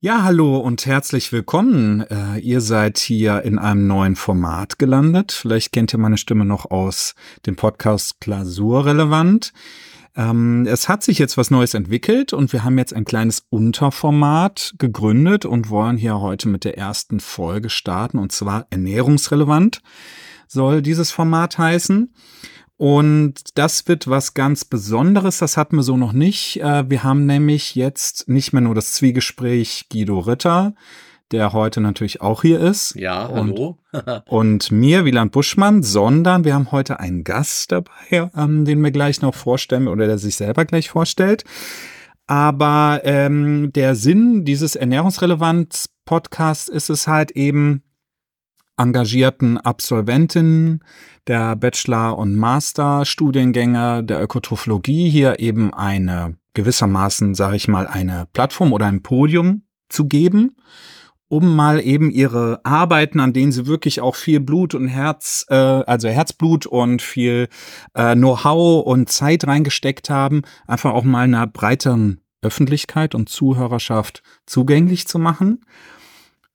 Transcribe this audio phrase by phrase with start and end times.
[0.00, 2.02] Ja, hallo und herzlich willkommen.
[2.02, 5.32] Äh, ihr seid hier in einem neuen Format gelandet.
[5.32, 7.16] Vielleicht kennt ihr meine Stimme noch aus
[7.46, 9.52] dem Podcast Klausurrelevant.
[10.14, 14.74] Ähm, es hat sich jetzt was Neues entwickelt und wir haben jetzt ein kleines Unterformat
[14.78, 19.82] gegründet und wollen hier heute mit der ersten Folge starten und zwar ernährungsrelevant
[20.46, 22.14] soll dieses Format heißen.
[22.78, 26.60] Und das wird was ganz Besonderes, das hatten wir so noch nicht.
[26.60, 30.74] Äh, wir haben nämlich jetzt nicht mehr nur das Zwiegespräch Guido Ritter,
[31.32, 32.94] der heute natürlich auch hier ist.
[32.94, 33.78] Ja, hallo.
[33.90, 38.92] Und, und mir, Wieland Buschmann, sondern wir haben heute einen Gast dabei, ähm, den wir
[38.92, 41.42] gleich noch vorstellen oder der sich selber gleich vorstellt.
[42.28, 47.82] Aber ähm, der Sinn dieses Ernährungsrelevanz-Podcasts ist es halt eben,
[48.78, 50.84] engagierten Absolventinnen
[51.26, 58.72] der Bachelor- und Master-Studiengänge der Ökotrophologie hier eben eine gewissermaßen, sage ich mal, eine Plattform
[58.72, 60.56] oder ein Podium zu geben,
[61.28, 65.54] um mal eben ihre Arbeiten, an denen sie wirklich auch viel Blut und Herz, äh,
[65.54, 67.48] also Herzblut und viel
[67.94, 75.06] äh, Know-how und Zeit reingesteckt haben, einfach auch mal einer breiteren Öffentlichkeit und Zuhörerschaft zugänglich
[75.06, 75.64] zu machen.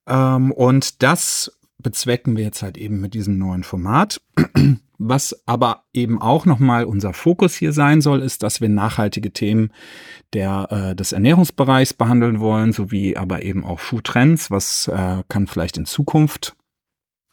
[0.06, 4.20] Ähm, und das bezwecken wir jetzt halt eben mit diesem neuen Format.
[4.98, 9.70] Was aber eben auch nochmal unser Fokus hier sein soll, ist, dass wir nachhaltige Themen
[10.32, 15.46] der, äh, des Ernährungsbereichs behandeln wollen, sowie aber eben auch Food Trends, was äh, kann
[15.48, 16.56] vielleicht in Zukunft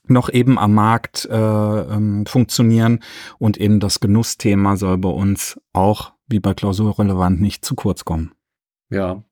[0.07, 2.99] noch eben am Markt äh, ähm, funktionieren
[3.37, 8.33] und eben das Genussthema soll bei uns auch wie bei Klausurrelevant nicht zu kurz kommen.
[8.89, 9.23] Ja,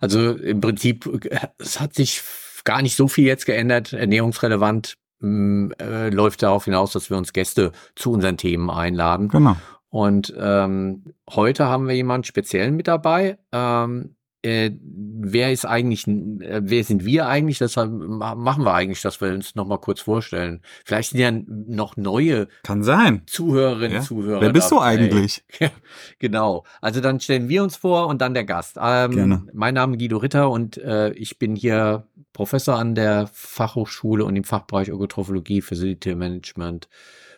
[0.00, 1.08] also im Prinzip,
[1.58, 2.22] es hat sich
[2.64, 3.92] gar nicht so viel jetzt geändert.
[3.92, 9.28] Ernährungsrelevant mh, mm, äh, läuft darauf hinaus, dass wir uns Gäste zu unseren Themen einladen.
[9.28, 9.56] Genau.
[9.90, 13.38] Und ähm, heute haben wir jemanden speziell mit dabei.
[13.52, 17.58] Ähm, äh, wer ist eigentlich, äh, wer sind wir eigentlich?
[17.58, 20.60] Deshalb machen wir eigentlich, dass wir uns noch mal kurz vorstellen.
[20.84, 23.22] Vielleicht sind ja noch neue Kann sein.
[23.26, 24.00] Zuhörerinnen, ja.
[24.02, 24.42] Zuhörer.
[24.42, 25.42] Wer bist du eigentlich?
[26.18, 26.64] genau.
[26.82, 28.76] Also dann stellen wir uns vor und dann der Gast.
[28.78, 29.46] Ähm, Gerne.
[29.54, 34.36] Mein Name ist Guido Ritter und äh, ich bin hier Professor an der Fachhochschule und
[34.36, 36.88] im Fachbereich Ökotrophologie, Facility Management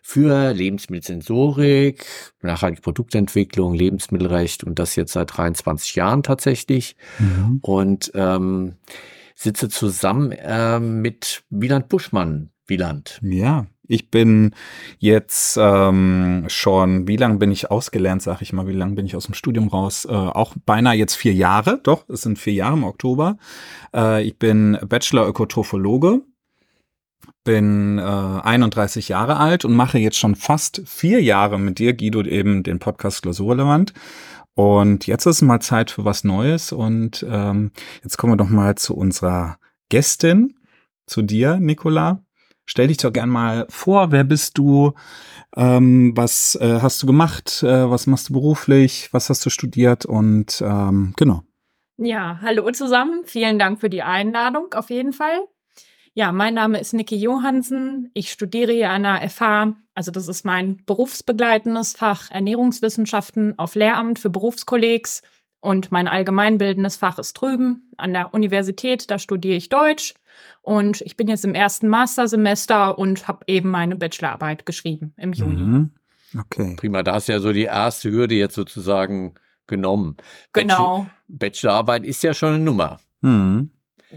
[0.08, 2.06] für Lebensmittelsensorik,
[2.40, 6.94] nachhaltige Produktentwicklung, Lebensmittelrecht und das jetzt seit 23 Jahren tatsächlich.
[7.18, 7.58] Mhm.
[7.60, 8.76] Und ähm,
[9.34, 12.50] sitze zusammen äh, mit Wieland Buschmann.
[12.68, 13.18] Wieland.
[13.20, 14.52] Ja, ich bin
[14.98, 19.16] jetzt ähm, schon, wie lange bin ich ausgelernt, sag ich mal, wie lange bin ich
[19.16, 20.04] aus dem Studium raus?
[20.04, 23.38] Äh, auch beinahe jetzt vier Jahre, doch, es sind vier Jahre im Oktober.
[23.92, 26.22] Äh, ich bin Bachelor Ökotrophologe
[27.46, 32.20] bin äh, 31 Jahre alt und mache jetzt schon fast vier Jahre mit dir, Guido,
[32.22, 33.94] eben den Podcast Klausurrelevant.
[34.54, 36.72] Und jetzt ist mal Zeit für was Neues.
[36.72, 37.70] Und ähm,
[38.02, 39.58] jetzt kommen wir doch mal zu unserer
[39.88, 40.58] Gästin,
[41.06, 42.22] zu dir, Nicola.
[42.64, 44.92] Stell dich doch gern mal vor, wer bist du?
[45.56, 47.62] Ähm, was äh, hast du gemacht?
[47.62, 49.08] Äh, was machst du beruflich?
[49.12, 50.04] Was hast du studiert?
[50.04, 51.42] Und ähm, genau.
[51.96, 53.22] Ja, hallo zusammen.
[53.24, 55.46] Vielen Dank für die Einladung auf jeden Fall.
[56.18, 58.10] Ja, mein Name ist Niki Johansen.
[58.14, 64.18] Ich studiere hier an der FH, also das ist mein berufsbegleitendes Fach Ernährungswissenschaften auf Lehramt
[64.18, 65.20] für Berufskollegs
[65.60, 70.14] und mein allgemeinbildendes Fach ist drüben an der Universität, da studiere ich Deutsch
[70.62, 75.62] und ich bin jetzt im ersten Mastersemester und habe eben meine Bachelorarbeit geschrieben im Juni.
[75.62, 75.90] Mhm.
[76.40, 76.76] Okay.
[76.78, 79.34] Prima, da ist ja so die erste Hürde jetzt sozusagen
[79.66, 80.16] genommen.
[80.54, 81.08] Genau.
[81.28, 83.00] Bachelorarbeit ist ja schon eine Nummer.
[83.20, 83.70] Mhm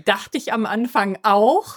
[0.06, 1.76] dachte ich am Anfang auch,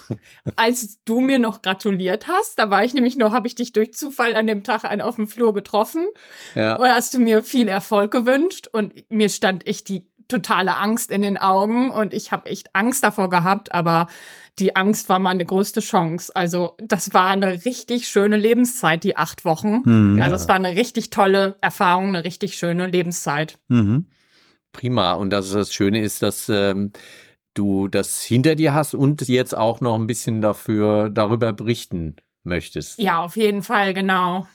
[0.57, 2.59] als du mir noch gratuliert hast.
[2.59, 5.29] Da war ich nämlich noch, habe ich dich durch Zufall an dem Tag auf dem
[5.29, 6.07] Flur getroffen.
[6.55, 6.77] Ja.
[6.77, 11.23] Und hast du mir viel Erfolg gewünscht und mir stand echt die totale Angst in
[11.23, 14.07] den Augen und ich habe echt Angst davor gehabt, aber
[14.59, 16.35] die Angst war meine größte Chance.
[16.35, 19.83] Also das war eine richtig schöne Lebenszeit, die acht Wochen.
[19.85, 23.59] Mhm, also es war eine richtig tolle Erfahrung, eine richtig schöne Lebenszeit.
[23.69, 24.07] Mhm.
[24.73, 25.13] Prima.
[25.15, 26.93] Und das, das Schöne ist, dass ähm,
[27.55, 32.99] du das hinter dir hast und jetzt auch noch ein bisschen dafür darüber berichten möchtest.
[32.99, 34.47] Ja, auf jeden Fall, genau.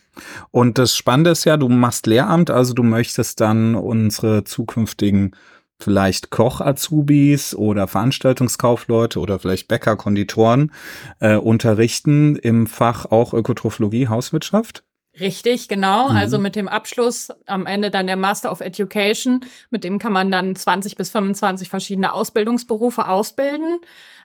[0.52, 5.36] Und das Spannende ist ja, du machst Lehramt, also du möchtest dann unsere zukünftigen
[5.80, 10.72] vielleicht Koch-Azubis oder Veranstaltungskaufleute oder vielleicht Bäcker, Konditoren
[11.20, 14.84] äh, unterrichten im Fach auch Ökotrophologie, Hauswirtschaft?
[15.20, 16.10] Richtig, genau.
[16.10, 16.16] Mhm.
[16.16, 20.32] Also mit dem Abschluss am Ende dann der Master of Education, mit dem kann man
[20.32, 23.80] dann 20 bis 25 verschiedene Ausbildungsberufe ausbilden.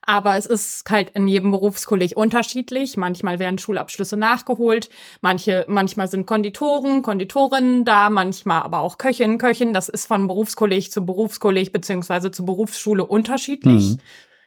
[0.05, 2.97] Aber es ist halt in jedem Berufskolleg unterschiedlich.
[2.97, 4.91] Manchmal werden Schulabschlüsse nachgeholt.
[5.21, 9.73] Manche, manchmal sind Konditoren, Konditorinnen da, manchmal aber auch Köchinnen, Köchin.
[9.73, 13.93] Das ist von Berufskolleg zu Berufskolleg beziehungsweise zu Berufsschule unterschiedlich.
[13.93, 13.99] Mhm.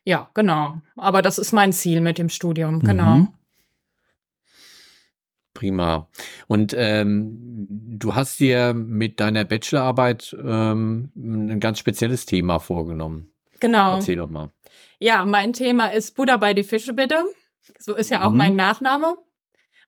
[0.03, 0.75] Ja, genau.
[0.97, 3.15] Aber das ist mein Ziel mit dem Studium, genau.
[3.15, 3.27] Mhm.
[5.55, 6.07] Prima.
[6.45, 7.65] Und ähm,
[7.97, 13.31] du hast dir mit deiner Bachelorarbeit ähm, ein ganz spezielles Thema vorgenommen.
[13.59, 13.95] Genau.
[13.95, 14.51] Erzähl doch mal.
[14.99, 17.23] Ja, mein Thema ist Buddha bei die Fische bitte.
[17.79, 18.37] So ist ja auch mhm.
[18.37, 19.17] mein Nachname.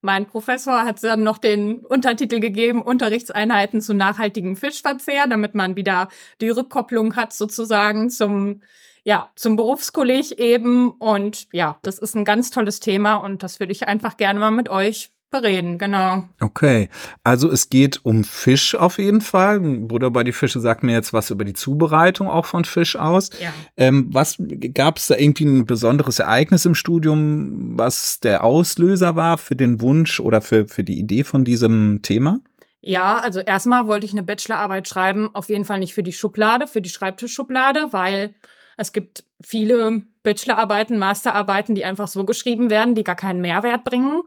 [0.02, 6.08] Mein Professor hat dann noch den Untertitel gegeben, Unterrichtseinheiten zu nachhaltigem Fischverzehr, damit man wieder
[6.40, 8.62] die Rückkopplung hat sozusagen zum,
[9.04, 10.92] ja, zum Berufskolleg eben.
[10.92, 14.52] Und ja, das ist ein ganz tolles Thema und das würde ich einfach gerne mal
[14.52, 16.24] mit euch bereden, genau.
[16.40, 16.90] Okay,
[17.24, 19.60] also es geht um Fisch auf jeden Fall.
[19.60, 23.30] Bruder bei die Fische sagt mir jetzt was über die Zubereitung auch von Fisch aus.
[23.42, 23.54] Ja.
[23.76, 24.38] Ähm, was
[24.74, 29.82] gab es da irgendwie ein besonderes Ereignis im Studium, was der Auslöser war für den
[29.82, 32.40] Wunsch oder für, für die Idee von diesem Thema?
[32.82, 36.68] Ja, also erstmal wollte ich eine Bachelorarbeit schreiben, auf jeden Fall nicht für die Schublade,
[36.68, 38.34] für die Schreibtischschublade, weil
[38.78, 44.22] es gibt viele Bachelorarbeiten, Masterarbeiten, die einfach so geschrieben werden, die gar keinen Mehrwert bringen.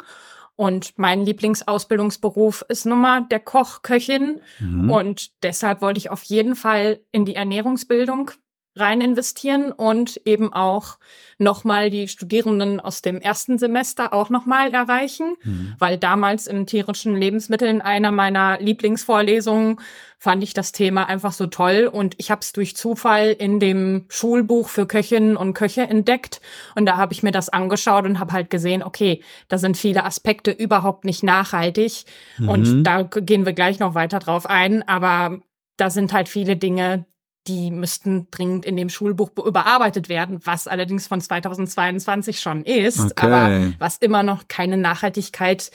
[0.60, 4.42] Und mein Lieblingsausbildungsberuf ist nun mal der Koch, Köchin.
[4.58, 4.90] Mhm.
[4.90, 8.32] Und deshalb wollte ich auf jeden Fall in die Ernährungsbildung
[8.76, 10.98] rein investieren und eben auch
[11.38, 15.74] nochmal die Studierenden aus dem ersten Semester auch nochmal erreichen, mhm.
[15.78, 19.80] weil damals in tierischen Lebensmitteln einer meiner Lieblingsvorlesungen
[20.18, 24.04] fand ich das Thema einfach so toll und ich habe es durch Zufall in dem
[24.08, 26.40] Schulbuch für Köchinnen und Köche entdeckt
[26.76, 30.04] und da habe ich mir das angeschaut und habe halt gesehen, okay, da sind viele
[30.04, 32.04] Aspekte überhaupt nicht nachhaltig
[32.38, 32.48] mhm.
[32.48, 35.40] und da gehen wir gleich noch weiter drauf ein, aber
[35.78, 37.06] da sind halt viele Dinge,
[37.46, 43.26] die müssten dringend in dem Schulbuch überarbeitet werden, was allerdings von 2022 schon ist, okay.
[43.26, 45.70] aber was immer noch keine Nachhaltigkeit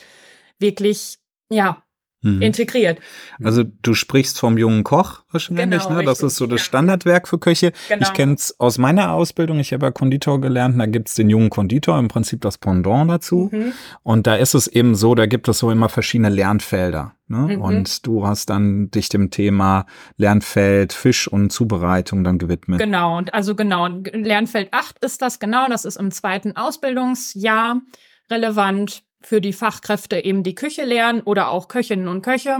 [0.58, 1.18] wirklich,
[1.50, 1.82] ja,
[2.26, 2.42] mhm.
[2.42, 2.98] integriert.
[3.42, 6.04] Also du sprichst vom jungen Koch wahrscheinlich, genau, ne?
[6.04, 7.72] Das richtig, ist so das Standardwerk für Köche.
[7.88, 8.02] Genau.
[8.02, 11.30] Ich kenne es aus meiner Ausbildung, ich habe ja Konditor gelernt, da gibt es den
[11.30, 13.50] jungen Konditor, im Prinzip das Pendant dazu.
[13.52, 13.72] Mhm.
[14.02, 17.14] Und da ist es eben so, da gibt es so immer verschiedene Lernfelder.
[17.28, 17.56] Ne?
[17.56, 17.62] Mhm.
[17.62, 19.86] Und du hast dann dich dem Thema
[20.16, 22.78] Lernfeld Fisch und Zubereitung dann gewidmet.
[22.78, 27.80] Genau, und also genau, Lernfeld 8 ist das genau, das ist im zweiten Ausbildungsjahr
[28.30, 32.58] relevant für die Fachkräfte eben die Küche lernen oder auch Köchinnen und Köche.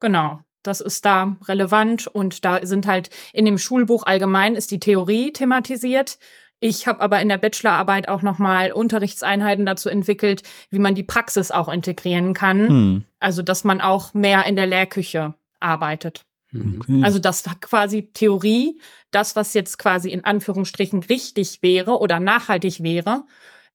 [0.00, 0.40] Genau.
[0.62, 5.32] Das ist da relevant und da sind halt in dem Schulbuch allgemein ist die Theorie
[5.32, 6.18] thematisiert.
[6.60, 11.50] Ich habe aber in der Bachelorarbeit auch nochmal Unterrichtseinheiten dazu entwickelt, wie man die Praxis
[11.50, 12.68] auch integrieren kann.
[12.68, 13.04] Hm.
[13.20, 16.24] Also, dass man auch mehr in der Lehrküche arbeitet.
[16.52, 17.02] Okay.
[17.04, 18.80] Also, dass quasi Theorie,
[19.12, 23.24] das, was jetzt quasi in Anführungsstrichen richtig wäre oder nachhaltig wäre,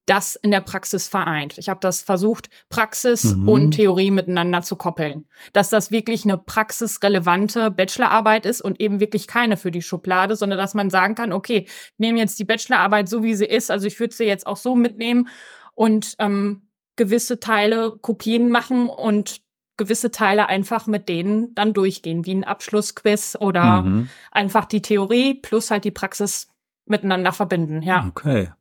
[0.06, 1.58] das in der Praxis vereint.
[1.58, 3.48] Ich habe das versucht, Praxis mhm.
[3.48, 5.26] und Theorie miteinander zu koppeln.
[5.54, 10.60] Dass das wirklich eine praxisrelevante Bachelorarbeit ist und eben wirklich keine für die Schublade, sondern
[10.60, 11.68] dass man sagen kann, okay,
[11.98, 13.72] nehme jetzt die Bachelorarbeit so, wie sie ist.
[13.72, 15.30] Also ich würde sie jetzt auch so mitnehmen
[15.74, 19.42] und ähm, gewisse Teile Kopien machen und
[19.78, 24.10] gewisse Teile einfach mit denen dann durchgehen, wie ein Abschlussquiz oder mhm.
[24.32, 26.50] einfach die Theorie plus halt die Praxis
[26.86, 27.82] miteinander verbinden.
[27.82, 28.06] Ja.
[28.08, 28.52] Okay.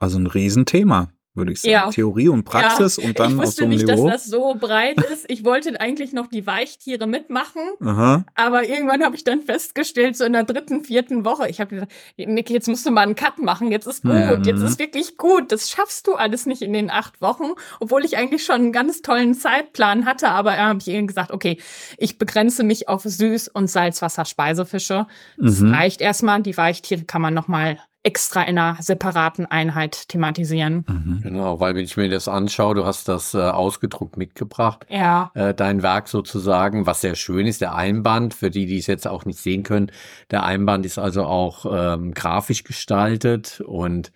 [0.00, 1.72] Also ein Riesenthema würde ich sagen.
[1.72, 1.90] Ja.
[1.90, 3.04] Theorie und Praxis ja.
[3.04, 4.08] und dann ich aus so einem nicht, Niveau.
[4.08, 5.26] dass das so breit ist.
[5.28, 8.24] Ich wollte eigentlich noch die Weichtiere mitmachen, Aha.
[8.34, 11.92] aber irgendwann habe ich dann festgestellt, so in der dritten, vierten Woche, ich habe gesagt,
[12.16, 14.42] Niki, jetzt musst du mal einen Cut machen, jetzt ist gut, mhm.
[14.44, 15.52] jetzt ist wirklich gut.
[15.52, 19.02] Das schaffst du alles nicht in den acht Wochen, obwohl ich eigentlich schon einen ganz
[19.02, 21.58] tollen Zeitplan hatte, aber da habe ich ihnen gesagt, okay,
[21.96, 25.06] ich begrenze mich auf Süß- und Salzwasser-Speisefische.
[25.38, 25.74] Das mhm.
[25.74, 30.84] reicht erstmal, die Weichtiere kann man nochmal extra in einer separaten Einheit thematisieren.
[30.88, 31.20] Mhm.
[31.22, 34.86] Genau, weil wenn ich mir das anschaue, du hast das äh, ausgedruckt mitgebracht.
[34.88, 35.30] Ja.
[35.34, 39.06] Äh, dein Werk sozusagen, was sehr schön ist, der Einband, für die, die es jetzt
[39.06, 39.92] auch nicht sehen können.
[40.30, 44.12] Der Einband ist also auch ähm, grafisch gestaltet und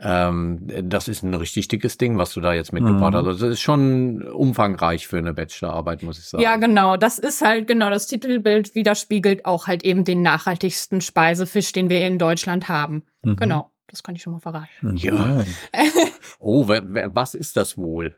[0.00, 3.18] ähm, das ist ein richtig dickes Ding, was du da jetzt mitgebracht mhm.
[3.18, 3.26] hast.
[3.26, 6.42] Also das ist schon umfangreich für eine Bachelorarbeit, muss ich sagen.
[6.42, 6.96] Ja, genau.
[6.96, 12.04] Das ist halt, genau, das Titelbild widerspiegelt auch halt eben den nachhaltigsten Speisefisch, den wir
[12.06, 13.04] in Deutschland haben.
[13.24, 13.36] Mhm.
[13.36, 13.70] Genau.
[13.86, 14.96] Das kann ich schon mal verraten.
[14.96, 15.44] Ja.
[16.38, 18.16] oh, wer, wer, was ist das wohl?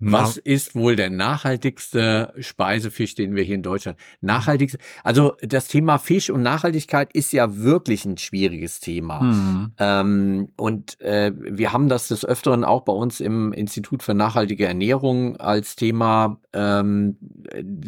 [0.00, 3.96] Was ist wohl der nachhaltigste Speisefisch, den wir hier in Deutschland?
[4.20, 9.22] Nachhaltigste, also das Thema Fisch und Nachhaltigkeit ist ja wirklich ein schwieriges Thema.
[9.22, 9.72] Mhm.
[9.78, 14.66] Ähm, und äh, wir haben das des Öfteren auch bei uns im Institut für nachhaltige
[14.66, 17.16] Ernährung als Thema, ähm,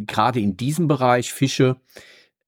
[0.07, 1.77] gerade in diesem Bereich Fische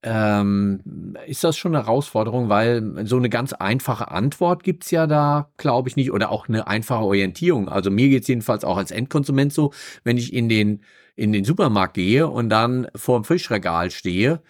[0.02, 5.50] ähm, ist das schon eine Herausforderung, weil so eine ganz einfache Antwort gibt's ja da,
[5.57, 7.69] glaube ich, nicht, oder auch eine einfache Orientierung.
[7.69, 9.73] Also mir geht's jedenfalls auch als Endkonsument so,
[10.05, 10.83] wenn ich in den,
[11.17, 14.40] in den Supermarkt gehe und dann vor dem Fischregal stehe,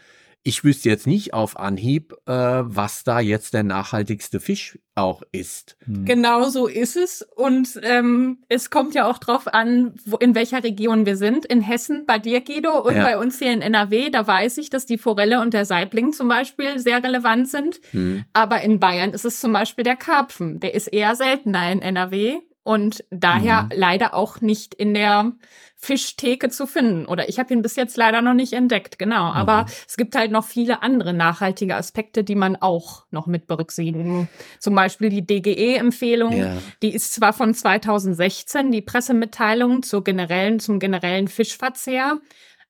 [0.43, 5.77] ich wüsste jetzt nicht auf Anhieb, äh, was da jetzt der nachhaltigste Fisch auch ist.
[5.85, 6.05] Hm.
[6.05, 7.23] Genau so ist es.
[7.37, 11.45] Und ähm, es kommt ja auch drauf an, wo, in welcher Region wir sind.
[11.45, 13.03] In Hessen bei dir, Guido, und ja.
[13.03, 16.29] bei uns hier in NRW, da weiß ich, dass die Forelle und der Saibling zum
[16.29, 17.81] Beispiel sehr relevant sind.
[17.91, 18.25] Hm.
[18.33, 20.61] Aber in Bayern ist es zum Beispiel der Karpfen.
[20.61, 23.69] Der ist eher seltener in NRW und daher mhm.
[23.75, 25.33] leider auch nicht in der
[25.77, 27.07] Fischtheke zu finden.
[27.07, 29.33] Oder ich habe ihn bis jetzt leider noch nicht entdeckt, genau.
[29.33, 29.69] Aber mhm.
[29.89, 34.29] es gibt halt noch viele andere nachhaltige Aspekte, die man auch noch mit berücksichtigen.
[34.59, 36.53] Zum Beispiel die DGE-Empfehlung, ja.
[36.83, 42.19] die ist zwar von 2016, die Pressemitteilung zur generellen, zum generellen Fischverzehr,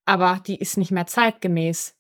[0.05, 1.98] aber die ist nicht mehr zeitgemäß.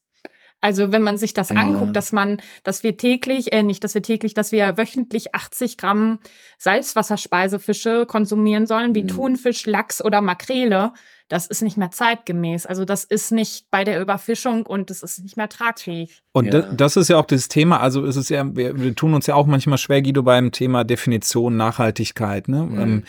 [0.61, 1.57] Also wenn man sich das ja.
[1.57, 5.77] anguckt, dass man, dass wir täglich, äh, nicht, dass wir täglich, dass wir wöchentlich 80
[5.77, 6.19] Gramm
[6.59, 9.09] Salzwasserspeisefische konsumieren sollen, wie mhm.
[9.09, 10.93] Thunfisch, Lachs oder Makrele,
[11.29, 12.65] das ist nicht mehr zeitgemäß.
[12.67, 16.23] Also das ist nicht bei der Überfischung und das ist nicht mehr tragfähig.
[16.33, 16.63] Und ja.
[16.63, 19.35] das ist ja auch das Thema, also ist es ja, wir, wir, tun uns ja
[19.35, 22.49] auch manchmal schwer, Guido, beim Thema Definition Nachhaltigkeit.
[22.49, 22.63] Ne?
[22.63, 22.81] Mhm.
[22.81, 23.05] Ähm,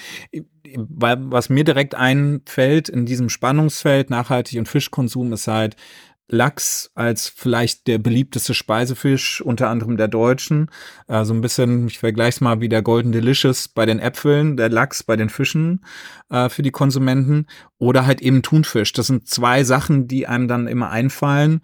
[0.76, 5.76] weil was mir direkt einfällt in diesem Spannungsfeld Nachhaltig und Fischkonsum ist halt,
[6.30, 10.70] Lachs als vielleicht der beliebteste Speisefisch, unter anderem der Deutschen.
[11.08, 14.56] Äh, so ein bisschen, ich vergleiche es mal wie der Golden Delicious bei den Äpfeln,
[14.56, 15.84] der Lachs bei den Fischen
[16.30, 17.48] äh, für die Konsumenten.
[17.78, 18.94] Oder halt eben Thunfisch.
[18.94, 21.62] Das sind zwei Sachen, die einem dann immer einfallen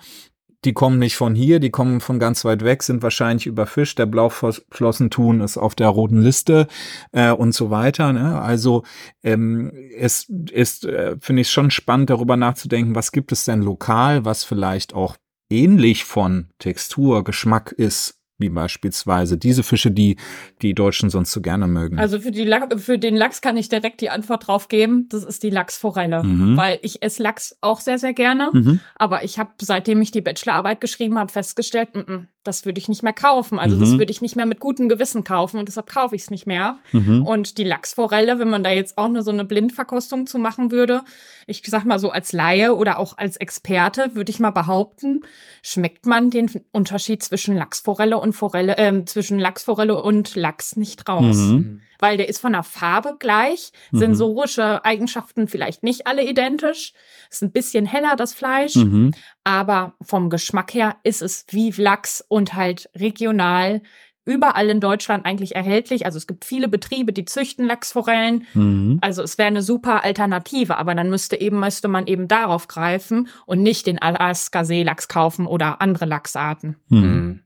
[0.65, 3.99] die kommen nicht von hier, die kommen von ganz weit weg, sind wahrscheinlich überfischt.
[3.99, 6.67] Der Blauflossenthun ist auf der roten Liste
[7.11, 8.11] äh, und so weiter.
[8.13, 8.41] Ne?
[8.41, 8.83] Also
[9.23, 14.25] ähm, es ist, äh, finde ich, schon spannend, darüber nachzudenken, was gibt es denn lokal,
[14.25, 15.15] was vielleicht auch
[15.49, 20.17] ähnlich von Textur, Geschmack ist wie beispielsweise diese Fische, die
[20.61, 21.97] die Deutschen sonst so gerne mögen.
[21.97, 25.07] Also für, die für den Lachs kann ich direkt die Antwort drauf geben.
[25.09, 26.57] Das ist die Lachsforelle, mhm.
[26.57, 28.49] weil ich esse Lachs auch sehr, sehr gerne.
[28.51, 28.79] Mhm.
[28.95, 32.87] Aber ich habe, seitdem ich die Bachelorarbeit geschrieben habe, festgestellt, m -m, das würde ich
[32.87, 33.59] nicht mehr kaufen.
[33.59, 33.79] Also mhm.
[33.81, 36.47] das würde ich nicht mehr mit gutem Gewissen kaufen und deshalb kaufe ich es nicht
[36.47, 36.77] mehr.
[36.91, 37.25] Mhm.
[37.25, 41.01] Und die Lachsforelle, wenn man da jetzt auch nur so eine Blindverkostung zu machen würde,
[41.47, 45.21] ich sag mal so als Laie oder auch als Experte, würde ich mal behaupten,
[45.61, 51.35] schmeckt man den Unterschied zwischen Lachsforelle und Forelle, äh, zwischen Lachsforelle und Lachs nicht raus.
[51.35, 51.81] Mhm.
[51.99, 53.99] Weil der ist von der Farbe gleich, mhm.
[53.99, 56.93] sensorische Eigenschaften vielleicht nicht alle identisch,
[57.29, 59.13] ist ein bisschen heller das Fleisch, mhm.
[59.43, 63.81] aber vom Geschmack her ist es wie Lachs und halt regional
[64.25, 66.05] überall in Deutschland eigentlich erhältlich.
[66.05, 68.45] Also es gibt viele Betriebe, die züchten Lachsforellen.
[68.53, 68.97] Mhm.
[69.01, 73.27] Also es wäre eine super Alternative, aber dann müsste eben, müsste man eben darauf greifen
[73.45, 76.75] und nicht den Alaska-Seelachs kaufen oder andere Lachsarten.
[76.89, 77.41] Mhm.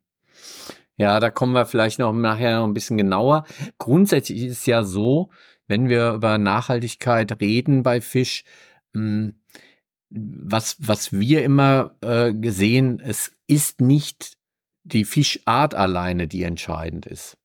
[0.99, 3.45] Ja, da kommen wir vielleicht noch nachher noch ein bisschen genauer.
[3.77, 5.29] Grundsätzlich ist es ja so,
[5.67, 8.43] wenn wir über Nachhaltigkeit reden bei Fisch,
[8.93, 9.35] hm,
[10.09, 14.33] was, was wir immer äh, gesehen, es ist nicht
[14.83, 17.37] die Fischart alleine, die entscheidend ist.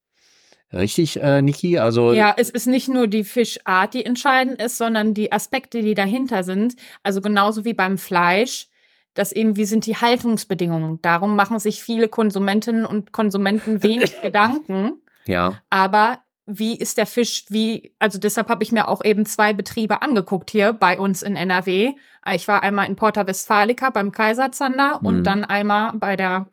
[0.72, 1.78] Richtig, äh, Niki?
[1.78, 5.94] Also ja, es ist nicht nur die Fischart, die entscheidend ist, sondern die Aspekte, die
[5.94, 6.74] dahinter sind.
[7.04, 8.66] Also genauso wie beim Fleisch,
[9.14, 11.00] dass eben wie sind die Haltungsbedingungen.
[11.02, 15.00] Darum machen sich viele Konsumentinnen und Konsumenten wenig Gedanken.
[15.26, 15.60] Ja.
[15.70, 20.02] Aber wie ist der Fisch, wie, also deshalb habe ich mir auch eben zwei Betriebe
[20.02, 21.92] angeguckt hier bei uns in NRW.
[22.32, 25.06] Ich war einmal in Porta Westfalica beim Kaiserzander mhm.
[25.06, 26.46] und dann einmal bei der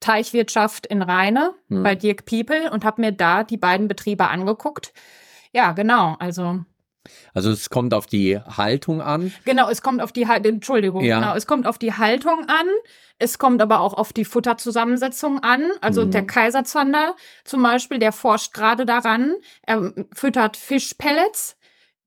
[0.00, 1.82] Teichwirtschaft in Rheine hm.
[1.82, 4.92] bei Dirk People und habe mir da die beiden Betriebe angeguckt.
[5.52, 6.16] Ja, genau.
[6.18, 6.60] Also
[7.34, 9.32] also es kommt auf die Haltung an.
[9.44, 11.20] Genau, es kommt auf die Haltung, Entschuldigung, ja.
[11.20, 12.66] genau, es kommt auf die Haltung an.
[13.18, 15.64] Es kommt aber auch auf die Futterzusammensetzung an.
[15.80, 16.10] Also mhm.
[16.10, 19.34] der Kaiserzander zum Beispiel, der forscht gerade daran.
[19.62, 21.56] Er füttert Fischpellets.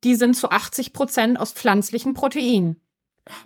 [0.04, 2.80] Die sind zu 80 Prozent aus pflanzlichen Proteinen.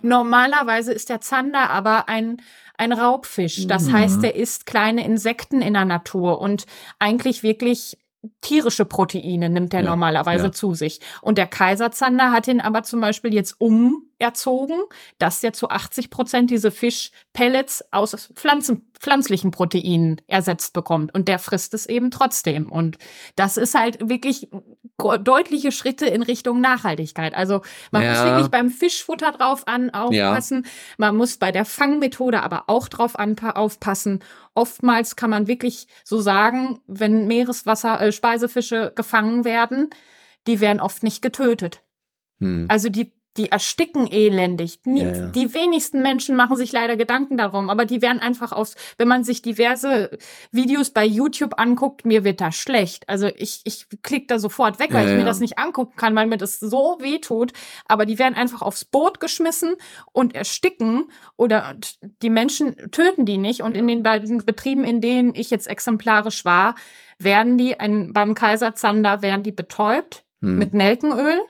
[0.02, 2.38] Normalerweise ist der Zander aber ein
[2.76, 3.66] ein Raubfisch.
[3.66, 3.92] Das mhm.
[3.92, 6.66] heißt, er isst kleine Insekten in der Natur und
[6.98, 7.98] eigentlich wirklich
[8.40, 10.52] tierische Proteine nimmt er ja, normalerweise ja.
[10.52, 11.00] zu sich.
[11.22, 14.80] Und der Kaiserzander hat ihn aber zum Beispiel jetzt umerzogen,
[15.18, 21.14] dass er zu 80 Prozent diese Fischpellets aus Pflanzen, pflanzlichen Proteinen ersetzt bekommt.
[21.14, 22.70] Und der frisst es eben trotzdem.
[22.70, 22.98] Und
[23.36, 24.48] das ist halt wirklich
[24.96, 27.34] deutliche Schritte in Richtung Nachhaltigkeit.
[27.34, 28.10] Also man ja.
[28.12, 30.66] muss wirklich beim Fischfutter drauf an aufpassen.
[30.98, 34.20] Man muss bei der Fangmethode aber auch drauf an, aufpassen.
[34.54, 39.90] Oftmals kann man wirklich so sagen, wenn Meereswasser, äh, Speisefische gefangen werden,
[40.46, 41.82] die werden oft nicht getötet.
[42.38, 42.66] Hm.
[42.68, 44.78] Also die die ersticken elendig.
[44.84, 45.26] Nie, ja, ja.
[45.26, 49.24] Die wenigsten Menschen machen sich leider Gedanken darum, aber die werden einfach aus, wenn man
[49.24, 50.16] sich diverse
[50.52, 53.08] Videos bei YouTube anguckt, mir wird da schlecht.
[53.08, 56.14] Also ich, ich klicke da sofort weg, weil ja, ich mir das nicht angucken kann,
[56.14, 57.52] weil mir das so weh tut.
[57.86, 59.74] Aber die werden einfach aufs Boot geschmissen
[60.12, 61.74] und ersticken oder
[62.22, 63.62] die Menschen töten die nicht.
[63.62, 66.76] Und in den beiden Betrieben, in denen ich jetzt exemplarisch war,
[67.18, 70.58] werden die ein, beim Kaiser Zander werden die betäubt hm.
[70.58, 71.40] mit Nelkenöl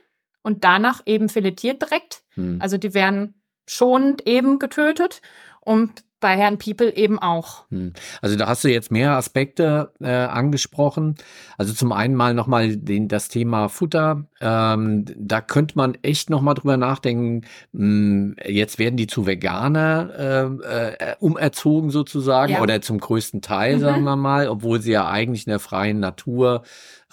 [0.44, 2.22] und danach eben filetiert direkt.
[2.34, 2.58] Hm.
[2.60, 3.34] Also die werden
[3.66, 5.20] schonend eben getötet
[5.60, 7.68] und bei Herrn People eben auch.
[7.68, 7.92] Hm.
[8.22, 11.16] Also da hast du jetzt mehrere Aspekte äh, angesprochen.
[11.58, 14.24] Also zum einen mal nochmal das Thema Futter.
[14.40, 17.42] Ähm, da könnte man echt nochmal drüber nachdenken.
[17.74, 22.62] Hm, jetzt werden die zu Veganer äh, äh, umerzogen sozusagen ja.
[22.62, 23.80] oder zum größten Teil, mhm.
[23.80, 26.62] sagen wir mal, obwohl sie ja eigentlich in der freien Natur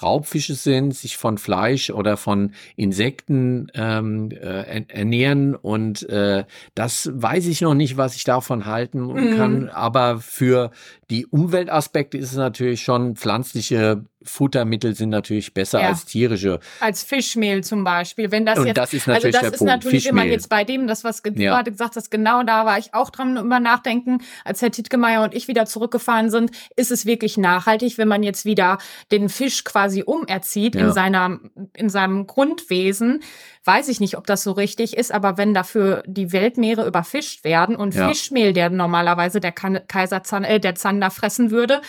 [0.01, 5.55] Raubfische sind, sich von Fleisch oder von Insekten ähm, äh, ernähren.
[5.55, 6.45] Und äh,
[6.75, 9.37] das weiß ich noch nicht, was ich davon halten mhm.
[9.37, 9.69] kann.
[9.69, 10.71] Aber für
[11.09, 15.89] die Umweltaspekte ist es natürlich schon pflanzliche Futtermittel sind natürlich besser ja.
[15.89, 16.59] als tierische.
[16.79, 18.31] Als Fischmehl zum Beispiel.
[18.31, 20.23] Wenn das und jetzt, das ist natürlich also das ist natürlich, Fischmehl.
[20.23, 21.55] man jetzt bei dem, das was du ja.
[21.55, 25.33] gerade gesagt hast, genau da war ich auch dran über nachdenken, als Herr Tittgemeier und
[25.33, 28.77] ich wieder zurückgefahren sind, ist es wirklich nachhaltig, wenn man jetzt wieder
[29.11, 30.87] den Fisch quasi umerzieht ja.
[30.87, 31.39] in seiner,
[31.73, 33.21] in seinem Grundwesen.
[33.63, 37.75] Weiß ich nicht, ob das so richtig ist, aber wenn dafür die Weltmeere überfischt werden
[37.75, 41.81] und Fischmehl, der normalerweise der Kaiser äh, der Zander fressen würde,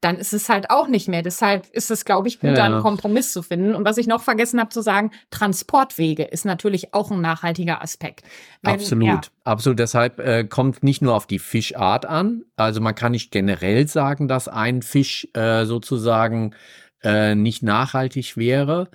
[0.00, 1.22] dann ist es halt auch nicht mehr.
[1.22, 2.56] Deshalb ist es, glaube ich, gut, ja.
[2.56, 3.74] da einen Kompromiss zu finden.
[3.74, 8.22] Und was ich noch vergessen habe zu sagen, Transportwege ist natürlich auch ein nachhaltiger Aspekt.
[8.62, 9.20] Wenn, absolut, ja.
[9.44, 9.78] absolut.
[9.78, 12.44] Deshalb äh, kommt nicht nur auf die Fischart an.
[12.56, 16.54] Also man kann nicht generell sagen, dass ein Fisch äh, sozusagen
[17.02, 18.88] äh, nicht nachhaltig wäre.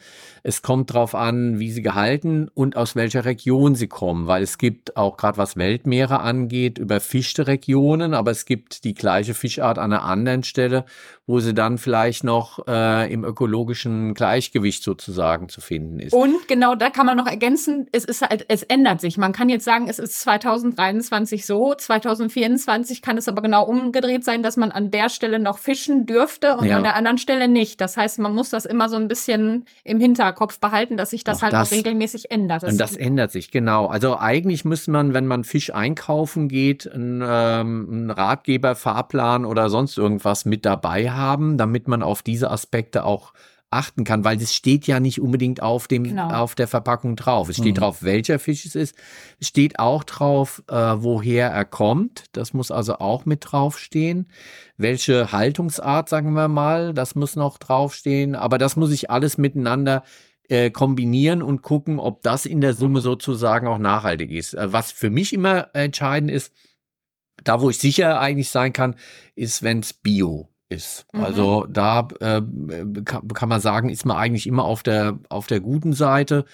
[0.44, 4.58] Es kommt darauf an, wie sie gehalten und aus welcher Region sie kommen, weil es
[4.58, 9.94] gibt auch gerade was Weltmeere angeht, überfischte Regionen, aber es gibt die gleiche Fischart an
[9.94, 10.86] einer anderen Stelle,
[11.32, 16.14] wo sie dann vielleicht noch äh, im ökologischen Gleichgewicht sozusagen zu finden ist.
[16.14, 19.18] Und genau da kann man noch ergänzen, es ist halt, es ändert sich.
[19.18, 24.44] Man kann jetzt sagen, es ist 2023 so, 2024 kann es aber genau umgedreht sein,
[24.44, 26.76] dass man an der Stelle noch fischen dürfte und ja.
[26.76, 27.80] an der anderen Stelle nicht.
[27.80, 31.38] Das heißt, man muss das immer so ein bisschen im Hinterkopf behalten, dass sich das
[31.38, 32.64] auch halt das, auch regelmäßig ändert.
[32.64, 33.88] Das und das ändert sich, genau.
[33.88, 39.70] Also eigentlich müsste man, wenn man Fisch einkaufen geht, einen, ähm, einen Ratgeber, Fahrplan oder
[39.70, 41.21] sonst irgendwas mit dabei haben,
[41.58, 43.34] damit man auf diese Aspekte auch
[43.72, 46.30] achten kann, weil das steht ja nicht unbedingt auf dem genau.
[46.30, 47.48] auf der Verpackung drauf.
[47.48, 47.80] Es steht mhm.
[47.80, 48.96] drauf, welcher Fisch es ist.
[49.40, 52.26] Es steht auch drauf, äh, woher er kommt.
[52.34, 54.28] Das muss also auch mit draufstehen.
[54.78, 58.36] Welche Haltungsart, sagen wir mal, das muss noch draufstehen.
[58.36, 60.04] Aber das muss ich alles miteinander
[60.50, 64.54] äh, kombinieren und gucken, ob das in der Summe sozusagen auch nachhaltig ist.
[64.54, 66.54] Äh, was für mich immer entscheidend ist,
[67.42, 68.96] da wo ich sicher eigentlich sein kann,
[69.34, 71.06] ist, wenn es Bio ist.
[71.14, 71.24] Mhm.
[71.24, 72.42] Also da äh,
[73.06, 76.46] kann, kann, man sagen, ist man eigentlich immer auf der, auf der guten Seite.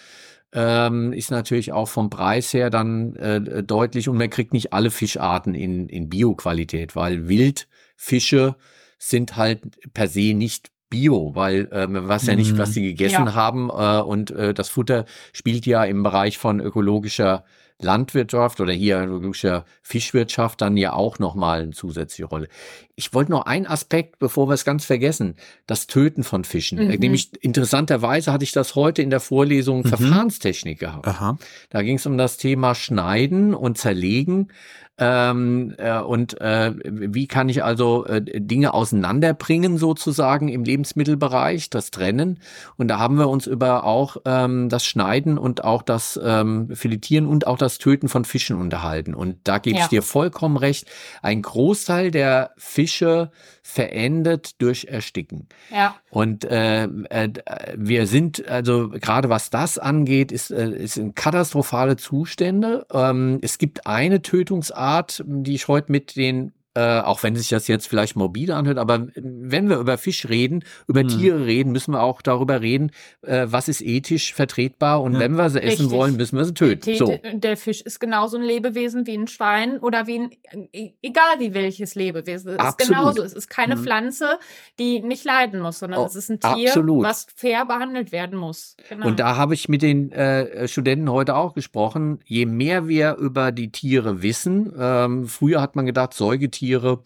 [0.53, 4.91] Ähm, ist natürlich auch vom Preis her dann äh, deutlich und man kriegt nicht alle
[4.91, 8.55] Fischarten in, in Bio-Qualität, weil Wildfische
[8.97, 9.61] sind halt
[9.93, 12.73] per se nicht Bio, weil äh, man weiß ja nicht, was mhm.
[12.73, 13.35] sie gegessen ja.
[13.35, 15.03] haben äh, und äh, das Futter
[15.33, 17.43] spielt ja im Bereich von ökologischer
[17.79, 22.47] Landwirtschaft oder hier ökologischer Fischwirtschaft dann ja auch nochmal eine zusätzliche Rolle.
[22.95, 25.35] Ich wollte noch einen Aspekt, bevor wir es ganz vergessen,
[25.67, 26.79] das Töten von Fischen.
[26.79, 26.95] Mhm.
[26.95, 29.89] Nämlich interessanterweise hatte ich das heute in der Vorlesung mhm.
[29.89, 31.07] Verfahrenstechnik gehabt.
[31.07, 31.37] Aha.
[31.69, 34.49] Da ging es um das Thema Schneiden und Zerlegen
[34.99, 41.91] ähm, äh, und äh, wie kann ich also äh, Dinge auseinanderbringen sozusagen im Lebensmittelbereich, das
[41.91, 42.39] Trennen.
[42.77, 47.27] Und da haben wir uns über auch ähm, das Schneiden und auch das ähm, Filetieren
[47.27, 49.13] und auch das Töten von Fischen unterhalten.
[49.13, 49.83] Und da gebe ja.
[49.83, 50.87] ich dir vollkommen recht.
[51.21, 53.29] Ein Großteil der Fische
[53.61, 55.47] verendet durch Ersticken.
[55.71, 55.95] Ja.
[56.09, 57.29] Und äh, äh,
[57.75, 62.87] wir sind, also gerade was das angeht, ist, äh, ist in katastrophale Zustände.
[62.91, 64.86] Ähm, es gibt eine Tötungsart,
[65.25, 69.07] die ich heute mit den äh, auch wenn sich das jetzt vielleicht morbide anhört, aber
[69.15, 71.07] wenn wir über Fisch reden, über hm.
[71.07, 72.91] Tiere reden, müssen wir auch darüber reden,
[73.23, 75.19] äh, was ist ethisch vertretbar und ja.
[75.21, 75.89] wenn wir sie essen Richtig.
[75.89, 76.85] wollen, müssen wir sie töten.
[76.85, 77.19] Der, so.
[77.33, 80.29] der Fisch ist genauso ein Lebewesen wie ein Schwein oder wie ein,
[80.71, 82.55] e, egal wie welches Lebewesen.
[82.59, 83.23] Es ist genauso.
[83.23, 83.83] Es ist keine hm.
[83.83, 84.37] Pflanze,
[84.77, 87.03] die nicht leiden muss, sondern oh, es ist ein Tier, absolut.
[87.03, 88.77] was fair behandelt werden muss.
[88.87, 89.07] Genau.
[89.07, 92.19] Und da habe ich mit den äh, Studenten heute auch gesprochen.
[92.25, 96.97] Je mehr wir über die Tiere wissen, ähm, früher hat man gedacht, Säugetiere Tiere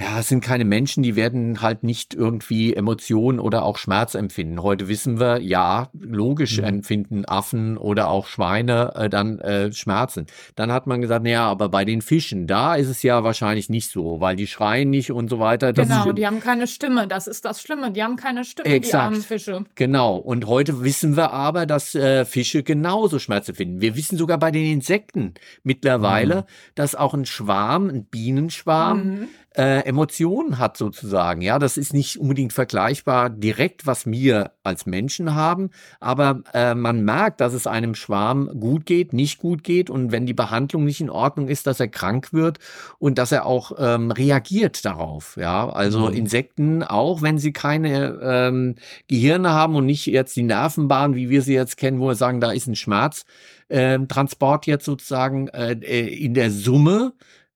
[0.00, 4.62] ja, es sind keine Menschen, die werden halt nicht irgendwie Emotionen oder auch Schmerz empfinden.
[4.62, 6.64] Heute wissen wir, ja, logisch mhm.
[6.64, 10.26] empfinden Affen oder auch Schweine äh, dann äh, Schmerzen.
[10.56, 13.90] Dann hat man gesagt, naja, aber bei den Fischen, da ist es ja wahrscheinlich nicht
[13.90, 15.74] so, weil die schreien nicht und so weiter.
[15.74, 18.94] Das genau, die haben keine Stimme, das ist das Schlimme, die haben keine Stimme, Exakt.
[18.94, 19.64] die armen Fische.
[19.74, 23.82] Genau, und heute wissen wir aber, dass äh, Fische genauso Schmerzen finden.
[23.82, 26.44] Wir wissen sogar bei den Insekten mittlerweile, mhm.
[26.74, 31.42] dass auch ein Schwarm, ein Bienenschwarm, mhm äh, Emotionen hat sozusagen.
[31.42, 37.04] Ja, das ist nicht unbedingt vergleichbar direkt, was wir als Menschen haben, aber äh, man
[37.04, 41.00] merkt, dass es einem Schwarm gut geht, nicht gut geht und wenn die Behandlung nicht
[41.00, 42.58] in Ordnung ist, dass er krank wird
[42.98, 45.36] und dass er auch ähm, reagiert darauf.
[45.36, 46.14] Ja, also mhm.
[46.14, 48.76] Insekten, auch wenn sie keine ähm,
[49.08, 52.40] Gehirne haben und nicht jetzt die Nervenbahn, wie wir sie jetzt kennen, wo wir sagen,
[52.40, 57.14] da ist ein Schmerztransport äh, jetzt sozusagen äh, in der Summe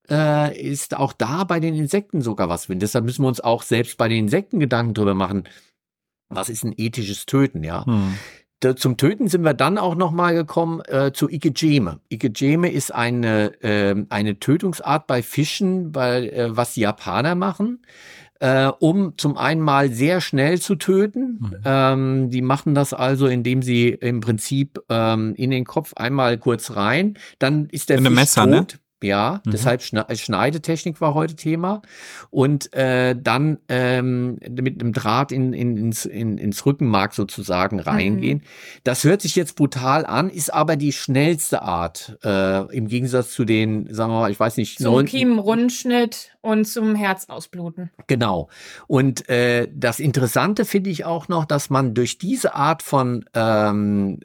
[0.09, 2.67] äh, ist auch da bei den Insekten sogar was.
[2.69, 5.45] Deshalb müssen wir uns auch selbst bei den Insekten Gedanken drüber machen.
[6.29, 7.85] Was ist ein ethisches Töten, ja?
[7.85, 8.15] Hm.
[8.77, 11.99] Zum Töten sind wir dann auch nochmal gekommen äh, zu Ikejeme.
[12.09, 17.85] Ikejeme ist eine, äh, eine Tötungsart bei Fischen, bei, äh, was die Japaner machen.
[18.39, 21.39] Äh, um zum einen mal sehr schnell zu töten.
[21.39, 21.57] Mhm.
[21.63, 26.75] Ähm, die machen das also, indem sie im Prinzip ähm, in den Kopf einmal kurz
[26.75, 28.57] rein, dann ist der Fisch Messer, ne?
[28.57, 28.73] tot.
[28.73, 28.79] Ne?
[29.05, 29.51] Ja, mhm.
[29.51, 31.81] deshalb Schneidetechnik war heute Thema.
[32.31, 38.39] Und äh, dann ähm, mit einem Draht in, in, ins, in, ins Rückenmark sozusagen reingehen.
[38.39, 38.43] Mhm.
[38.83, 42.17] Das hört sich jetzt brutal an, ist aber die schnellste Art.
[42.23, 46.95] Äh, Im Gegensatz zu den, sagen wir mal, ich weiß nicht, zum Kiemenrundschnitt und zum
[46.95, 47.89] Herzausbluten.
[48.07, 48.49] Genau.
[48.87, 54.19] Und äh, das Interessante finde ich auch noch, dass man durch diese Art von ähm,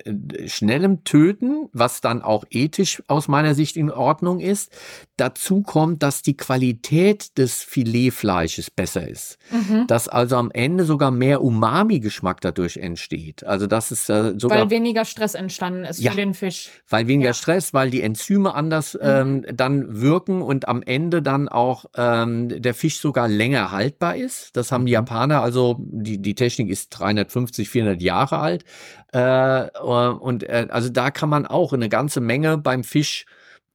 [0.46, 4.69] schnellem Töten, was dann auch ethisch aus meiner Sicht in Ordnung ist,
[5.16, 9.38] dazu kommt, dass die Qualität des Filetfleisches besser ist.
[9.50, 9.86] Mhm.
[9.86, 13.44] Dass also am Ende sogar mehr Umami-Geschmack dadurch entsteht.
[13.44, 16.70] Also das ist äh, sogar weil weniger Stress entstanden ist ja, für den Fisch.
[16.88, 17.34] Weil weniger ja.
[17.34, 19.00] Stress, weil die Enzyme anders mhm.
[19.02, 24.56] ähm, dann wirken und am Ende dann auch ähm, der Fisch sogar länger haltbar ist.
[24.56, 24.94] Das haben die mhm.
[24.94, 28.64] Japaner, also die die Technik ist 350, 400 Jahre alt.
[29.12, 33.26] Äh, und äh, also da kann man auch eine ganze Menge beim Fisch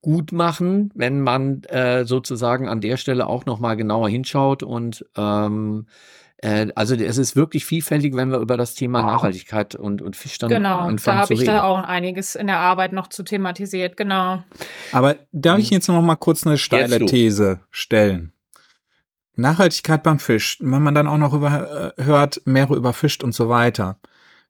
[0.05, 5.03] gut machen, wenn man äh, sozusagen an der Stelle auch noch mal genauer hinschaut und
[5.17, 5.87] ähm,
[6.37, 10.53] äh, also es ist wirklich vielfältig, wenn wir über das Thema Nachhaltigkeit und, und Fischstand
[10.53, 14.43] genau, anfangen da habe ich da auch einiges in der Arbeit noch zu thematisiert, genau.
[14.91, 15.73] Aber darf ich hm.
[15.73, 18.31] jetzt noch mal kurz eine steile These stellen?
[19.33, 23.49] Nachhaltigkeit beim Fisch, wenn man dann auch noch über, äh, hört, Meere überfischt und so
[23.49, 23.97] weiter,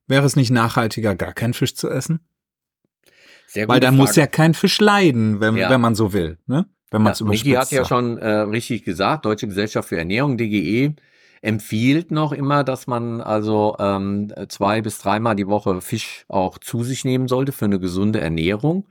[0.06, 2.20] wäre es nicht nachhaltiger, gar keinen Fisch zu essen?
[3.56, 4.02] Sehr Weil dann Frage.
[4.08, 5.70] muss ja kein Fisch leiden, wenn, ja.
[5.70, 6.66] wenn man so will, ne?
[6.90, 10.36] Wenn man es ja, Niki hat ja schon äh, richtig gesagt, Deutsche Gesellschaft für Ernährung,
[10.36, 10.94] DGE,
[11.40, 16.84] empfiehlt noch immer, dass man also ähm, zwei bis dreimal die Woche Fisch auch zu
[16.84, 18.88] sich nehmen sollte für eine gesunde Ernährung.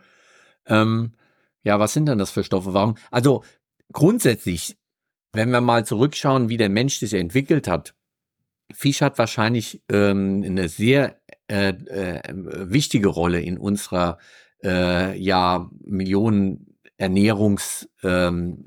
[0.65, 1.11] Ähm,
[1.63, 2.73] ja, was sind denn das für Stoffe?
[2.73, 2.95] Warum?
[3.11, 3.43] Also
[3.93, 4.77] grundsätzlich,
[5.31, 7.93] wenn wir mal zurückschauen, wie der Mensch sich entwickelt hat,
[8.73, 14.17] Fisch hat wahrscheinlich ähm, eine sehr äh, äh, wichtige Rolle in unserer
[14.63, 18.65] äh, ja Millionen Ernährungshistorie ähm,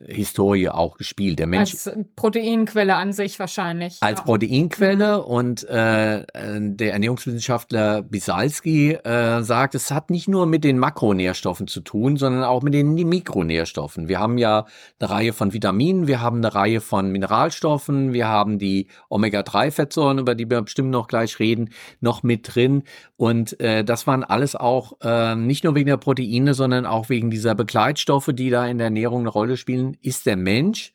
[0.70, 1.38] auch gespielt.
[1.38, 3.98] Der Mensch als Proteinquelle an sich wahrscheinlich.
[4.01, 4.24] Als ja.
[4.24, 11.68] Proteinquelle und äh, der Ernährungswissenschaftler Bisalski äh, sagt, es hat nicht nur mit den Makronährstoffen
[11.68, 14.09] zu tun, sondern auch mit den Mikronährstoffen.
[14.09, 14.66] Wir haben ja
[14.98, 20.35] eine Reihe von Vitaminen, wir haben eine Reihe von Mineralstoffen, wir haben die Omega-3-Fettsäuren, über
[20.35, 21.70] die wir bestimmt noch gleich reden,
[22.01, 22.83] noch mit drin.
[23.16, 27.31] Und äh, das waren alles auch äh, nicht nur wegen der Proteine, sondern auch wegen
[27.31, 30.93] dieser Begleitstoffe die da in der Ernährung eine Rolle spielen, ist der Mensch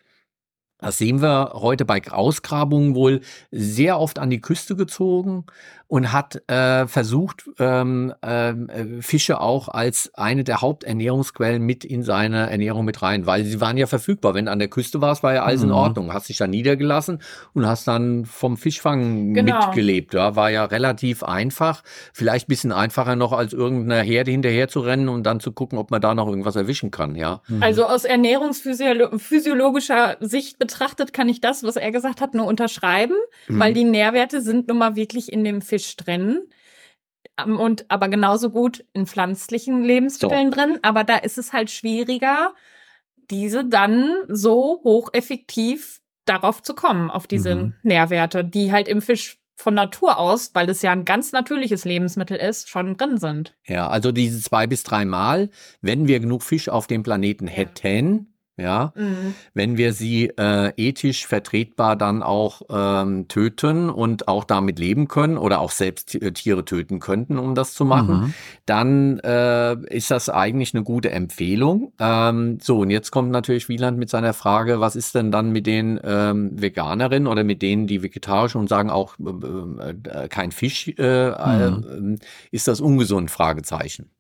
[0.84, 5.46] Das sehen wir heute bei Ausgrabungen wohl sehr oft an die Küste gezogen
[5.88, 8.54] und hat äh, versucht, ähm, äh,
[9.02, 13.78] Fische auch als eine der Haupternährungsquellen mit in seine Ernährung mit rein, weil sie waren
[13.78, 14.34] ja verfügbar.
[14.34, 15.68] Wenn du an der Küste warst, war ja alles mhm.
[15.68, 16.12] in Ordnung.
[16.12, 17.20] Hast dich da niedergelassen
[17.54, 19.68] und hast dann vom Fischfang genau.
[19.68, 20.16] mitgelebt.
[20.16, 21.84] Ja, war ja relativ einfach.
[22.12, 25.92] Vielleicht bisschen einfacher noch als irgendeiner Herde hinterher zu rennen und dann zu gucken, ob
[25.92, 27.16] man da noch irgendwas erwischen kann.
[27.16, 27.42] Ja.
[27.48, 27.62] Mhm.
[27.62, 30.73] Also aus ernährungsphysiologischer Sicht betrachtet
[31.14, 33.16] kann ich das, was er gesagt hat, nur unterschreiben,
[33.48, 33.60] mhm.
[33.60, 36.40] weil die Nährwerte sind nun mal wirklich in dem Fisch Fisch drin.
[37.40, 40.56] Ähm, und aber genauso gut in pflanzlichen Lebensmitteln so.
[40.56, 40.80] drin.
[40.82, 42.54] Aber da ist es halt schwieriger,
[43.30, 47.74] diese dann so hocheffektiv darauf zu kommen, auf diese mhm.
[47.84, 52.38] Nährwerte, die halt im Fisch von Natur aus, weil es ja ein ganz natürliches Lebensmittel
[52.38, 53.56] ist, schon drin sind.
[53.68, 55.50] Ja, also diese zwei bis drei Mal,
[55.82, 59.34] wenn wir genug Fisch auf dem Planeten hätten, ja, mhm.
[59.56, 65.38] wenn wir sie äh, ethisch vertretbar dann auch ähm, töten und auch damit leben können
[65.38, 68.34] oder auch selbst äh, Tiere töten könnten, um das zu machen, mhm.
[68.68, 71.94] dann äh, ist das eigentlich eine gute Empfehlung.
[72.00, 75.66] Ähm, so, und jetzt kommt natürlich Wieland mit seiner Frage, was ist denn dann mit
[75.66, 80.90] den ähm, Veganerinnen oder mit denen, die vegetarisch und sagen auch äh, äh kein Fisch,
[80.98, 82.20] äh, mhm.
[82.52, 83.32] ist das ungesund?
[83.32, 84.12] Fragezeichen.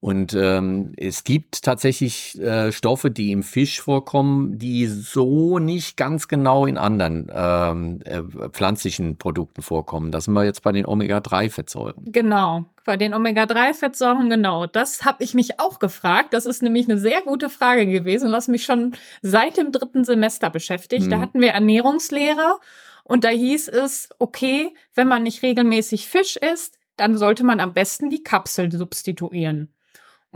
[0.00, 6.28] Und ähm, es gibt tatsächlich äh, Stoffe, die im Fisch vorkommen, die so nicht ganz
[6.28, 10.12] genau in anderen ähm, äh, pflanzlichen Produkten vorkommen.
[10.12, 11.94] Das sind wir jetzt bei den Omega-3-Fettsäuren.
[12.04, 14.66] Genau, bei den Omega-3-Fettsäuren, genau.
[14.66, 16.34] Das habe ich mich auch gefragt.
[16.34, 20.50] Das ist nämlich eine sehr gute Frage gewesen, was mich schon seit dem dritten Semester
[20.50, 21.06] beschäftigt.
[21.06, 21.10] Mhm.
[21.10, 22.60] Da hatten wir Ernährungslehrer
[23.02, 27.72] und da hieß es, okay, wenn man nicht regelmäßig Fisch isst, dann sollte man am
[27.72, 29.72] besten die Kapsel substituieren.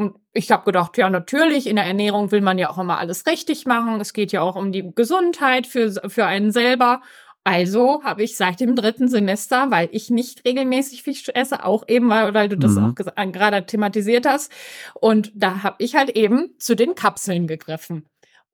[0.00, 3.26] Und ich habe gedacht, ja, natürlich, in der Ernährung will man ja auch immer alles
[3.26, 4.00] richtig machen.
[4.00, 7.02] Es geht ja auch um die Gesundheit für, für einen selber.
[7.44, 12.08] Also habe ich seit dem dritten Semester, weil ich nicht regelmäßig Fisch esse, auch eben,
[12.08, 12.94] weil, weil du das mhm.
[12.96, 14.50] auch gerade thematisiert hast.
[14.94, 18.06] Und da habe ich halt eben zu den Kapseln gegriffen.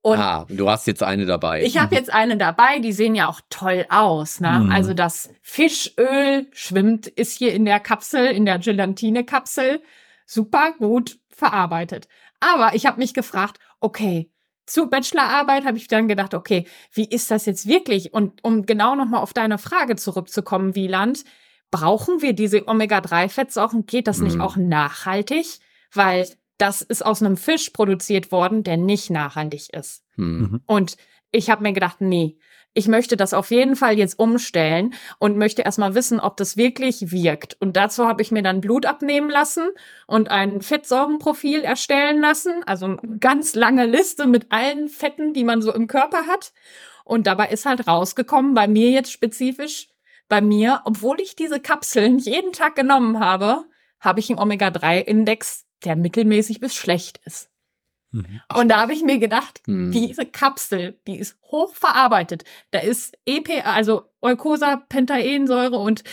[0.03, 1.63] Und ah, du hast jetzt eine dabei.
[1.63, 4.41] Ich habe jetzt eine dabei, die sehen ja auch toll aus.
[4.41, 4.51] Ne?
[4.65, 4.73] Mhm.
[4.73, 9.81] Also das Fischöl schwimmt, ist hier in der Kapsel, in der Gelatine-Kapsel.
[10.25, 12.09] Super gut verarbeitet.
[12.41, 14.31] Aber ich habe mich gefragt, okay,
[14.67, 18.13] zur Bachelorarbeit habe ich dann gedacht, okay, wie ist das jetzt wirklich?
[18.13, 21.25] Und um genau nochmal auf deine Frage zurückzukommen, Wieland,
[21.71, 23.87] brauchen wir diese Omega-3-Fettsäuren?
[23.87, 24.25] Geht das mhm.
[24.25, 25.47] nicht auch nachhaltig?
[25.93, 30.03] Weil das ist aus einem Fisch produziert worden, der nicht nachhaltig ist.
[30.17, 30.63] Mhm.
[30.67, 30.97] Und
[31.31, 32.39] ich habe mir gedacht, nee,
[32.77, 37.11] ich möchte das auf jeden Fall jetzt umstellen und möchte erstmal wissen, ob das wirklich
[37.11, 37.57] wirkt.
[37.59, 39.71] Und dazu habe ich mir dann Blut abnehmen lassen
[40.07, 42.63] und ein Fettsäurenprofil erstellen lassen.
[42.67, 46.53] Also eine ganz lange Liste mit allen Fetten, die man so im Körper hat.
[47.05, 49.89] Und dabei ist halt rausgekommen, bei mir jetzt spezifisch,
[50.29, 53.65] bei mir, obwohl ich diese Kapseln jeden Tag genommen habe,
[54.01, 57.49] habe ich einen Omega-3-Index, der mittelmäßig bis schlecht ist.
[58.13, 58.41] Mhm.
[58.55, 59.93] Und da habe ich mir gedacht, mhm.
[59.93, 62.45] diese Kapsel, die ist hochverarbeitet.
[62.71, 66.05] Da ist EPA, also Eucosa-Pentaensäure und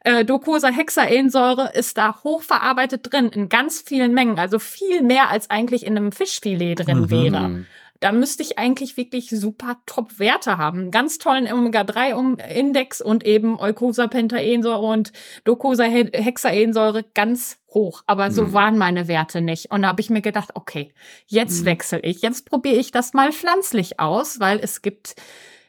[0.00, 5.84] äh, Docosahexaensäure ist da hochverarbeitet drin in ganz vielen Mengen, also viel mehr als eigentlich
[5.84, 7.10] in einem Fischfilet drin mhm.
[7.10, 7.66] wäre
[8.00, 10.80] da müsste ich eigentlich wirklich super Top-Werte haben.
[10.80, 15.12] Einen ganz tollen Omega-3-Index und eben Eukosapentaensäure und
[15.44, 18.02] Docosahexaensäure ganz hoch.
[18.06, 18.52] Aber so mhm.
[18.52, 19.70] waren meine Werte nicht.
[19.70, 20.92] Und da habe ich mir gedacht, okay,
[21.26, 21.66] jetzt mhm.
[21.66, 22.22] wechsle ich.
[22.22, 25.16] Jetzt probiere ich das mal pflanzlich aus, weil es gibt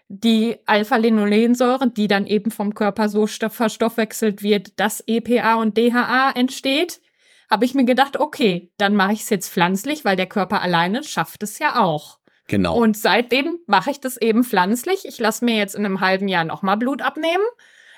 [0.10, 7.02] die Alpha-Linolensäure, die dann eben vom Körper so verstoffwechselt wird, dass EPA und DHA entsteht
[7.50, 11.04] habe ich mir gedacht, okay, dann mache ich es jetzt pflanzlich, weil der Körper alleine
[11.04, 12.17] schafft es ja auch.
[12.48, 12.78] Genau.
[12.78, 15.06] Und seitdem mache ich das eben pflanzlich.
[15.06, 17.44] Ich lasse mir jetzt in einem halben Jahr nochmal Blut abnehmen.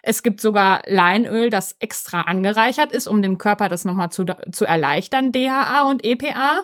[0.01, 4.65] Es gibt sogar Leinöl, das extra angereichert ist, um dem Körper das nochmal zu, zu
[4.65, 6.61] erleichtern, DHA und EPA.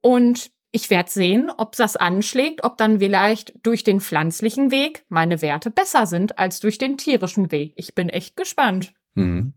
[0.00, 5.40] Und ich werde sehen, ob das anschlägt, ob dann vielleicht durch den pflanzlichen Weg meine
[5.40, 7.72] Werte besser sind als durch den tierischen Weg.
[7.76, 8.92] Ich bin echt gespannt.
[9.14, 9.54] Mhm.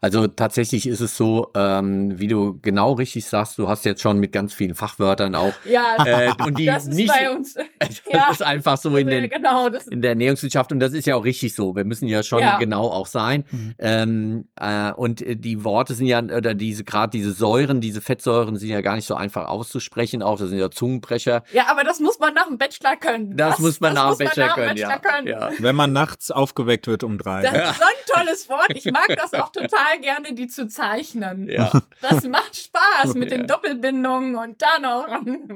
[0.00, 4.18] Also tatsächlich ist es so, ähm, wie du genau richtig sagst, du hast jetzt schon
[4.18, 5.52] mit ganz vielen Fachwörtern auch.
[5.64, 7.54] Ja, äh, und die das ist nicht, bei uns.
[7.78, 8.30] das ja.
[8.30, 11.54] ist einfach so in, den, genau, in der Ernährungswissenschaft und das ist ja auch richtig
[11.54, 11.74] so.
[11.74, 12.58] Wir müssen ja schon ja.
[12.58, 13.44] genau auch sein.
[13.50, 13.74] Mhm.
[13.78, 18.68] Ähm, äh, und die Worte sind ja, oder diese, gerade diese Säuren, diese Fettsäuren sind
[18.68, 21.42] ja gar nicht so einfach auszusprechen, auch das sind ja Zungenbrecher.
[21.52, 23.36] Ja, aber das muss man nach dem Bachelor können.
[23.36, 24.98] Das, das muss man das nach dem Bachelor, können, Bachelor ja.
[24.98, 25.26] können.
[25.26, 25.50] Ja.
[25.58, 27.42] Wenn man nachts aufgeweckt wird um drei.
[27.42, 28.72] Das ist so ein tolles Wort.
[28.74, 31.48] Ich mag das auch auch total gerne, die zu zeichnen.
[31.48, 31.70] Ja.
[32.00, 35.06] Das macht Spaß mit den Doppelbindungen und dann auch.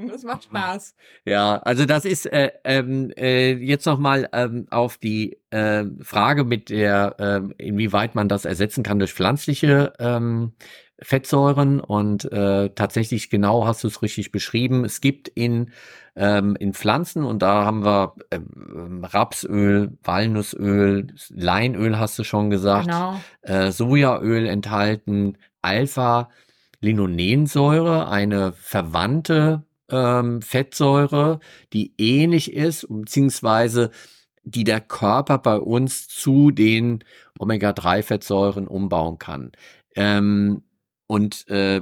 [0.08, 0.94] Das macht Spaß.
[1.24, 6.70] Ja, also das ist äh, ähm, äh, jetzt nochmal ähm, auf die äh, Frage mit
[6.70, 7.16] der,
[7.58, 10.52] äh, inwieweit man das ersetzen kann durch pflanzliche ähm,
[11.00, 14.84] Fettsäuren und äh, tatsächlich genau hast du es richtig beschrieben.
[14.84, 15.72] Es gibt in
[16.14, 22.86] ähm, in Pflanzen und da haben wir ähm, Rapsöl, Walnussöl, Leinöl hast du schon gesagt,
[22.86, 23.18] genau.
[23.42, 31.40] äh, Sojaöl enthalten, Alpha-Linolensäure, eine verwandte ähm, Fettsäure,
[31.72, 33.90] die ähnlich ist, beziehungsweise
[34.44, 37.04] die der Körper bei uns zu den
[37.38, 39.52] Omega-3-Fettsäuren umbauen kann.
[39.94, 40.62] Ähm,
[41.06, 41.80] und äh,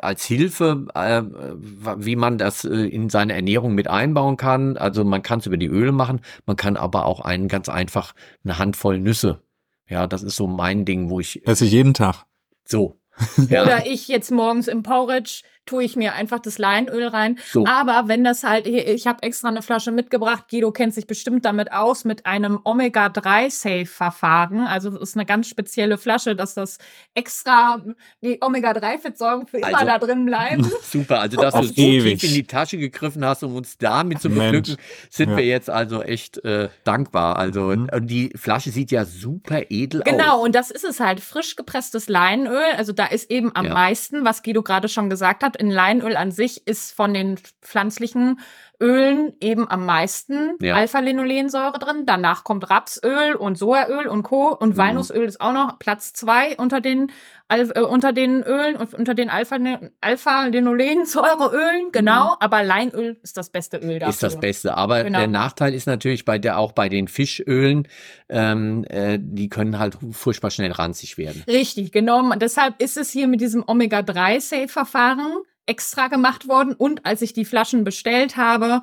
[0.00, 4.76] als Hilfe, äh, wie man das äh, in seine Ernährung mit einbauen kann.
[4.76, 8.14] Also man kann es über die Öle machen, man kann aber auch einen ganz einfach
[8.44, 9.42] eine Handvoll Nüsse.
[9.88, 11.46] Ja, das ist so mein Ding, wo ich.
[11.46, 12.24] Esse ich jeden Tag.
[12.64, 13.00] So.
[13.48, 13.64] Ja.
[13.64, 17.38] Oder ich jetzt morgens im Porridge tue ich mir einfach das Leinöl rein.
[17.50, 17.66] So.
[17.66, 21.70] Aber wenn das halt, ich habe extra eine Flasche mitgebracht, Guido kennt sich bestimmt damit
[21.72, 24.60] aus, mit einem Omega-3-Safe-Verfahren.
[24.60, 26.78] Also das ist eine ganz spezielle Flasche, dass das
[27.14, 27.82] extra
[28.22, 30.66] die Omega-3-Fettsäuren für immer also, da drin bleiben.
[30.82, 34.30] Super, also dass du so tief in die Tasche gegriffen hast, um uns damit zu
[34.30, 34.76] beglücken,
[35.10, 35.36] sind ja.
[35.36, 37.36] wir jetzt also echt äh, dankbar.
[37.36, 37.90] Also mhm.
[37.92, 40.22] und die Flasche sieht ja super edel genau, aus.
[40.22, 42.72] Genau, und das ist es halt, frisch gepresstes Leinöl.
[42.76, 43.74] Also da ist eben am ja.
[43.74, 48.40] meisten, was Guido gerade schon gesagt hat, in Leinöl an sich ist von den pflanzlichen
[48.80, 50.76] Ölen eben am meisten ja.
[50.76, 52.04] Alpha-Linolensäure drin.
[52.06, 54.54] Danach kommt Rapsöl und Sojaöl und Co.
[54.54, 54.76] Und mhm.
[54.76, 57.10] Walnussöl ist auch noch Platz zwei unter den,
[57.48, 61.90] äh, unter den Ölen und unter den Alpha-Linolensäureölen.
[61.90, 62.26] Genau.
[62.26, 62.36] Mhm.
[62.38, 64.10] Aber Leinöl ist das beste Öl dafür.
[64.10, 64.76] Ist das Beste.
[64.76, 65.18] Aber genau.
[65.18, 67.88] der Nachteil ist natürlich bei der, auch bei den Fischölen,
[68.28, 71.42] ähm, äh, die können halt furchtbar schnell ranzig werden.
[71.48, 72.30] Richtig, genau.
[72.36, 77.84] Deshalb ist es hier mit diesem Omega-3-Safe-Verfahren extra gemacht worden und als ich die Flaschen
[77.84, 78.82] bestellt habe,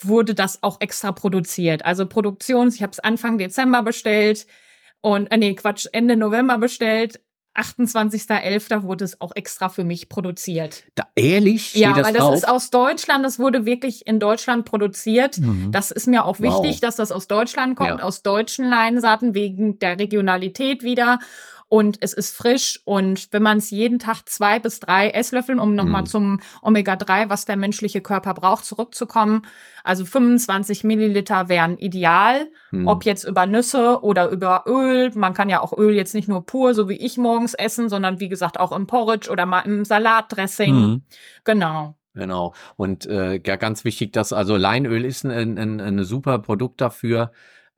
[0.00, 1.84] wurde das auch extra produziert.
[1.84, 4.46] Also Produktions, ich habe es Anfang Dezember bestellt
[5.00, 7.20] und äh, nee, Quatsch, Ende November bestellt.
[7.54, 8.82] 28.11.
[8.84, 10.84] wurde es auch extra für mich produziert.
[10.94, 11.74] Da, ehrlich?
[11.74, 12.34] Ja, das weil das drauf?
[12.34, 15.38] ist aus Deutschland, das wurde wirklich in Deutschland produziert.
[15.38, 15.70] Mhm.
[15.70, 16.80] Das ist mir auch wichtig, wow.
[16.80, 18.02] dass das aus Deutschland kommt, ja.
[18.02, 21.18] aus deutschen Leinsaaten, wegen der Regionalität wieder
[21.72, 25.74] und es ist frisch und wenn man es jeden Tag zwei bis drei Esslöffeln, um
[25.74, 26.06] nochmal mm.
[26.06, 29.46] zum Omega-3, was der menschliche Körper braucht, zurückzukommen,
[29.82, 32.86] also 25 Milliliter wären ideal, mm.
[32.86, 35.12] ob jetzt über Nüsse oder über Öl.
[35.14, 38.20] Man kann ja auch Öl jetzt nicht nur pur, so wie ich morgens essen, sondern
[38.20, 40.74] wie gesagt auch im Porridge oder mal im Salatdressing.
[40.74, 41.02] Mm.
[41.44, 41.96] Genau.
[42.12, 42.52] Genau.
[42.76, 47.32] Und äh, ja, ganz wichtig, dass also Leinöl ist ein, ein, ein super Produkt dafür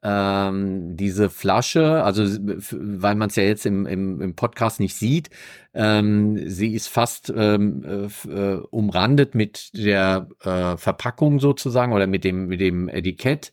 [0.05, 2.25] ähm, diese Flasche, also
[2.73, 5.31] weil man es ja jetzt im, im, im Podcast nicht sieht,
[5.73, 12.47] ähm, sie ist fast ähm, äh, umrandet mit der äh, Verpackung sozusagen oder mit dem,
[12.47, 13.51] mit dem Etikett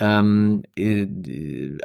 [0.00, 1.06] ähm, äh,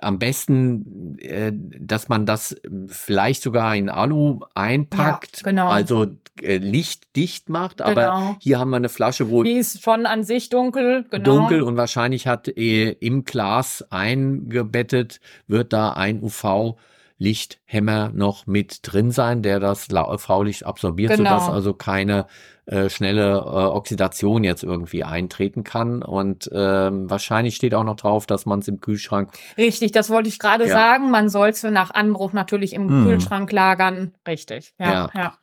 [0.01, 2.55] am besten, äh, dass man das
[2.87, 5.67] vielleicht sogar in Alu einpackt, ja, genau.
[5.67, 6.07] also
[6.41, 7.77] äh, lichtdicht macht.
[7.77, 7.89] Genau.
[7.89, 11.23] Aber hier haben wir eine Flasche, wo die ist schon an sich dunkel, genau.
[11.23, 16.77] dunkel und wahrscheinlich hat äh, im Glas eingebettet wird da ein UV
[17.19, 21.39] Lichthemmer noch mit drin sein, der das UV-Licht absorbiert, genau.
[21.39, 22.27] sodass also keine
[22.67, 26.01] äh, schnelle äh, Oxidation jetzt irgendwie eintreten kann.
[26.01, 29.31] Und ähm, wahrscheinlich steht auch noch drauf, dass man es im Kühlschrank.
[29.57, 30.71] Richtig, das wollte ich gerade ja.
[30.71, 31.09] sagen.
[31.09, 33.05] Man soll es nach Anbruch natürlich im hm.
[33.05, 34.13] Kühlschrank lagern.
[34.27, 34.91] Richtig, ja.
[34.91, 35.09] ja.
[35.15, 35.33] ja.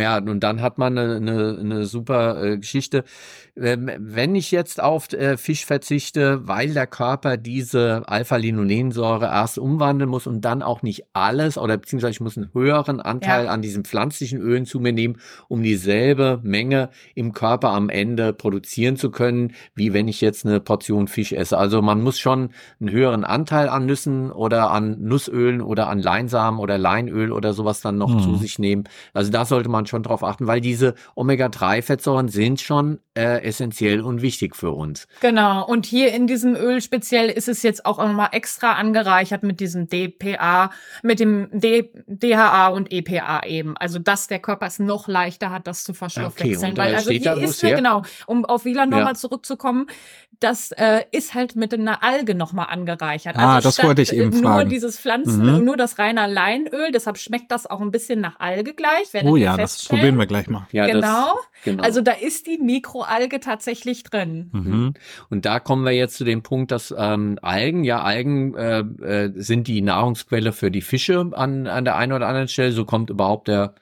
[0.00, 3.04] Ja, und dann hat man eine, eine, eine super äh, Geschichte.
[3.56, 10.08] Ähm, wenn ich jetzt auf äh, Fisch verzichte, weil der Körper diese Alpha-Linolensäure erst umwandeln
[10.08, 13.50] muss und dann auch nicht alles oder beziehungsweise ich muss einen höheren Anteil ja.
[13.50, 15.16] an diesen pflanzlichen Ölen zu mir nehmen,
[15.48, 20.60] um dieselbe Menge im Körper am Ende produzieren zu können, wie wenn ich jetzt eine
[20.60, 21.58] Portion Fisch esse.
[21.58, 26.60] Also man muss schon einen höheren Anteil an Nüssen oder an Nussölen oder an Leinsamen
[26.60, 28.20] oder Leinöl oder sowas dann noch mhm.
[28.20, 28.84] zu sich nehmen.
[29.14, 34.22] Also da sollte man schon drauf achten, weil diese Omega-3-Fettsäuren sind schon äh, essentiell und
[34.22, 35.08] wichtig für uns.
[35.20, 35.66] Genau.
[35.66, 39.88] Und hier in diesem Öl speziell ist es jetzt auch nochmal extra angereichert mit diesem
[39.88, 40.70] DPA,
[41.02, 43.76] mit dem D DHA und EPA eben.
[43.76, 46.72] Also, dass der Körper es noch leichter hat, das zu verschlusswechseln.
[46.72, 48.98] Okay, weil also hier ist, ja, genau, um auf Wieland ja.
[48.98, 49.88] nochmal zurückzukommen,
[50.40, 53.36] das äh, ist halt mit einer Alge nochmal angereichert.
[53.36, 54.70] Ah, also das wollte ich eben nur fragen.
[54.70, 55.64] dieses Pflanzen, mhm.
[55.64, 59.08] nur das reine Leinöl, deshalb schmeckt das auch ein bisschen nach Alge gleich.
[59.24, 60.68] Oh ja, das probieren wir gleich mal.
[60.70, 61.34] Ja, genau.
[61.34, 61.82] Das, genau.
[61.82, 64.50] Also da ist die Mikro Alge tatsächlich drin.
[64.52, 64.94] Mhm.
[65.30, 69.32] Und da kommen wir jetzt zu dem Punkt, dass ähm, Algen, ja, Algen äh, äh,
[69.34, 72.72] sind die Nahrungsquelle für die Fische an, an der einen oder anderen Stelle.
[72.72, 73.74] So kommt überhaupt der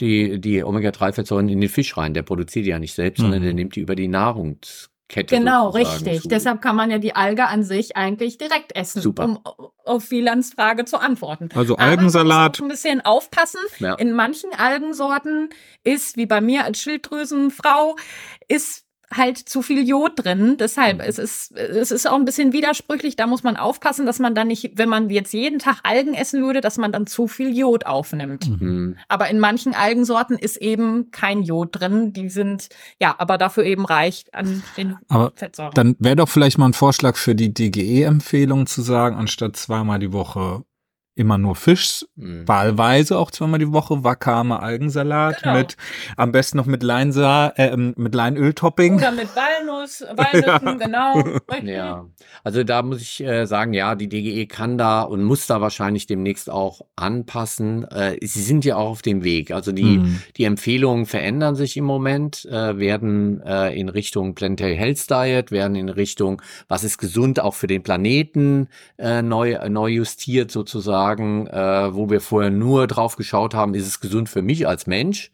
[0.00, 2.14] die, die Omega-3-Fettsäuren in den Fisch rein.
[2.14, 3.24] Der produziert die ja nicht selbst, mhm.
[3.24, 6.22] sondern der nimmt die über die Nahrungs Kette genau, richtig.
[6.22, 6.28] Zu.
[6.28, 9.24] Deshalb kann man ja die Alge an sich eigentlich direkt essen, Super.
[9.24, 9.38] um
[9.84, 11.48] auf Wielands Frage zu antworten.
[11.54, 12.58] Also Algensalat.
[12.58, 13.60] Aber ein bisschen aufpassen.
[13.78, 13.94] Ja.
[13.94, 15.48] In manchen Algensorten
[15.82, 17.96] ist, wie bei mir als Schilddrüsenfrau,
[18.48, 20.56] ist halt zu viel Jod drin.
[20.58, 21.04] Deshalb, mhm.
[21.06, 23.16] es ist, es ist auch ein bisschen widersprüchlich.
[23.16, 26.42] Da muss man aufpassen, dass man dann nicht, wenn man jetzt jeden Tag Algen essen
[26.42, 28.48] würde, dass man dann zu viel Jod aufnimmt.
[28.60, 28.96] Mhm.
[29.08, 32.12] Aber in manchen Algensorten ist eben kein Jod drin.
[32.12, 32.68] Die sind,
[33.00, 35.72] ja, aber dafür eben reicht an den aber Fettsäuren.
[35.74, 40.12] Dann wäre doch vielleicht mal ein Vorschlag für die DGE-Empfehlung zu sagen, anstatt zweimal die
[40.12, 40.64] Woche
[41.18, 42.46] immer nur Fisch, mhm.
[42.46, 45.58] wahlweise auch zweimal die Woche, Wakame Algensalat genau.
[45.58, 45.76] mit,
[46.16, 48.94] am besten noch mit Leinsa, äh, mit Leinöl-Topping.
[48.94, 51.18] Oder mit Walnuss, Walnüssen, ja.
[51.54, 51.64] genau.
[51.64, 52.06] Ja,
[52.44, 56.06] also da muss ich äh, sagen, ja, die DGE kann da und muss da wahrscheinlich
[56.06, 57.84] demnächst auch anpassen.
[57.90, 59.50] Äh, sie sind ja auch auf dem Weg.
[59.50, 60.22] Also die, mhm.
[60.36, 65.74] die Empfehlungen verändern sich im Moment, äh, werden äh, in Richtung Planetary Health Diet, werden
[65.74, 71.46] in Richtung, was ist gesund auch für den Planeten, äh, neu, neu justiert sozusagen sagen,
[71.46, 75.30] äh, wo wir vorher nur drauf geschaut haben, ist es gesund für mich als Mensch,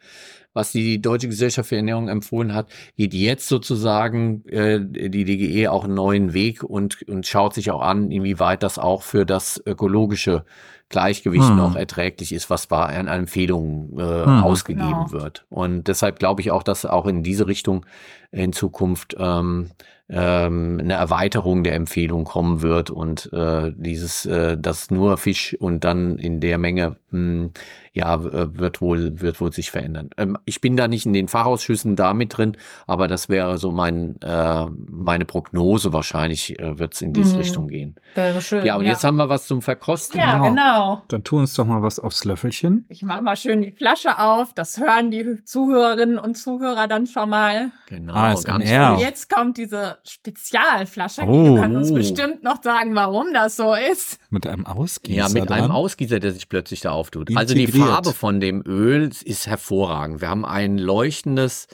[0.53, 5.85] was die Deutsche Gesellschaft für Ernährung empfohlen hat, geht jetzt sozusagen äh, die DGE auch
[5.85, 10.45] einen neuen Weg und, und schaut sich auch an, inwieweit das auch für das ökologische
[10.91, 11.57] Gleichgewicht hm.
[11.57, 14.45] noch erträglich ist, was bei einer Empfehlung äh, hm.
[14.45, 15.11] ausgegeben genau.
[15.11, 15.45] wird.
[15.51, 17.85] Und deshalb glaube ich auch, dass auch in diese Richtung
[18.31, 19.70] in Zukunft ähm,
[20.09, 25.85] ähm, eine Erweiterung der Empfehlung kommen wird und äh, dieses, äh, das nur Fisch und
[25.85, 27.51] dann in der Menge mh, hm,
[27.95, 30.11] ja, äh, wird wohl, wird wohl sich verändern.
[30.17, 32.57] Ähm, ich bin da nicht in den Fachausschüssen da mit drin,
[32.89, 35.93] aber das wäre so mein, äh, meine Prognose.
[35.93, 37.41] Wahrscheinlich äh, wird es in diese mhm.
[37.41, 37.95] Richtung gehen.
[38.17, 38.67] Wäre schön.
[38.67, 38.91] Ja, und ja.
[38.91, 40.19] jetzt haben wir was zum Verkosten.
[40.19, 40.49] Ja, genau.
[40.49, 41.03] genau.
[41.07, 42.85] Dann tu uns doch mal was aufs Löffelchen.
[42.89, 44.53] Ich mache mal schön die Flasche auf.
[44.55, 47.71] Das hören die Zuhörerinnen und Zuhörer dann schon mal.
[47.87, 48.13] Genau.
[48.13, 51.23] Ah, ganz und jetzt kommt diese Spezialflasche.
[51.23, 51.45] Oh.
[51.45, 54.19] Du kannst uns bestimmt noch sagen, warum das so ist.
[54.31, 55.17] Mit einem Ausgießer.
[55.17, 55.61] Ja, mit dran.
[55.61, 57.31] einem Ausgießer, der sich plötzlich da auftut.
[57.31, 57.39] Integriert.
[57.39, 60.20] Also die Farbe von dem Öl ist hervorragend.
[60.20, 61.66] Wir haben ein leuchtendes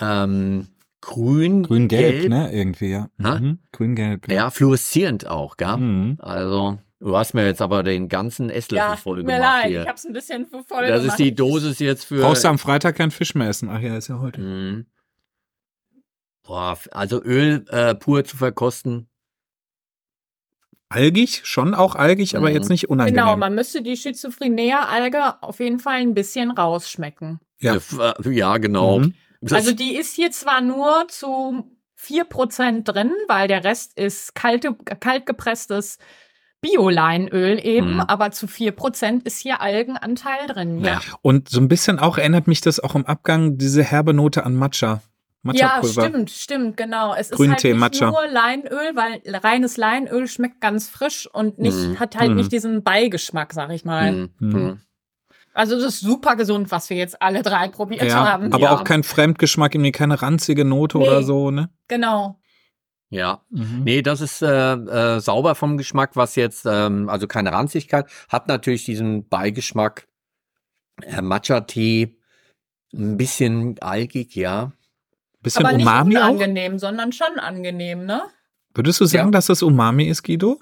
[0.00, 0.68] ähm,
[1.00, 2.50] Grün, Grün-Gelb, ne?
[2.52, 3.08] Irgendwie, ja.
[3.18, 3.58] Mhm.
[3.72, 4.28] Grün-Gelb.
[4.28, 4.34] Ja.
[4.34, 5.76] ja, fluoreszierend auch, gell?
[5.76, 6.16] Mhm.
[6.18, 9.38] Also, du hast mir jetzt aber den ganzen Esslöffel ja, voll gemacht.
[9.38, 9.66] Leid.
[9.66, 9.82] Hier.
[9.82, 11.18] Ich hab's ein bisschen voll Das gemacht.
[11.18, 12.22] ist die Dosis jetzt für.
[12.22, 13.68] Brauchst du am Freitag kein Fisch mehr essen?
[13.68, 14.40] Ach ja, ist ja heute.
[14.40, 14.86] Mhm.
[16.46, 19.08] Boah, also Öl äh, pur zu verkosten,
[20.94, 22.72] algig, schon auch algig, aber jetzt mhm.
[22.72, 23.24] nicht unangenehm.
[23.24, 27.40] Genau, man müsste die Schizophrenia-Alge auf jeden Fall ein bisschen rausschmecken.
[27.58, 29.00] Ja, äh, ja genau.
[29.00, 29.14] Mhm.
[29.50, 31.64] Also die ist hier zwar nur zu
[32.00, 35.98] 4% drin, weil der Rest ist kalte, kaltgepresstes
[36.60, 38.00] Bio-Leinöl eben, mhm.
[38.00, 40.82] aber zu 4% ist hier Algenanteil drin.
[40.82, 41.00] Ja.
[41.20, 44.54] Und so ein bisschen auch erinnert mich das auch im Abgang, diese herbe Note an
[44.54, 45.02] Matcha.
[45.52, 47.14] Ja, stimmt, stimmt, genau.
[47.14, 48.10] Es Grüntee, ist halt nicht Matcha.
[48.10, 51.98] nur Leinöl, weil reines Leinöl schmeckt ganz frisch und nicht, mm.
[51.98, 52.34] hat halt mm.
[52.36, 54.30] nicht diesen Beigeschmack, sag ich mal.
[54.38, 54.78] Mm.
[55.52, 58.52] Also das ist super gesund, was wir jetzt alle drei probiert ja, haben.
[58.52, 58.74] Aber ja.
[58.74, 61.70] auch kein Fremdgeschmack, irgendwie keine ranzige Note nee, oder so, ne?
[61.88, 62.40] Genau.
[63.10, 63.82] Ja, mhm.
[63.84, 68.48] nee, das ist äh, äh, sauber vom Geschmack, was jetzt, ähm, also keine Ranzigkeit, hat
[68.48, 70.08] natürlich diesen Beigeschmack
[71.02, 72.18] äh, Matcha-Tee,
[72.92, 74.72] ein bisschen algig, ja.
[75.44, 76.78] Bisschen Aber Umami nicht unangenehm, auch?
[76.78, 78.22] sondern schon angenehm, ne?
[78.74, 79.32] Würdest du sagen, ja.
[79.32, 80.58] dass das Umami ist, Guido?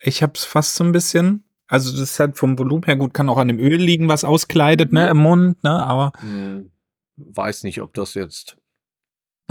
[0.00, 1.44] Ich hab's fast so ein bisschen.
[1.68, 4.24] Also das ist halt vom Volumen her gut, kann auch an dem Öl liegen, was
[4.24, 6.12] auskleidet, ne, im Mund, ne, aber.
[6.20, 6.70] Hm,
[7.16, 8.56] weiß nicht, ob das jetzt.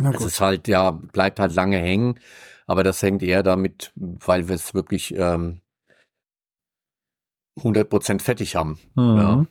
[0.03, 2.20] Es ist halt, ja, bleibt halt lange hängen,
[2.68, 5.61] aber das hängt eher damit, weil wir es wirklich ähm,
[7.59, 8.80] 100% fettig haben.
[8.95, 9.47] Mhm.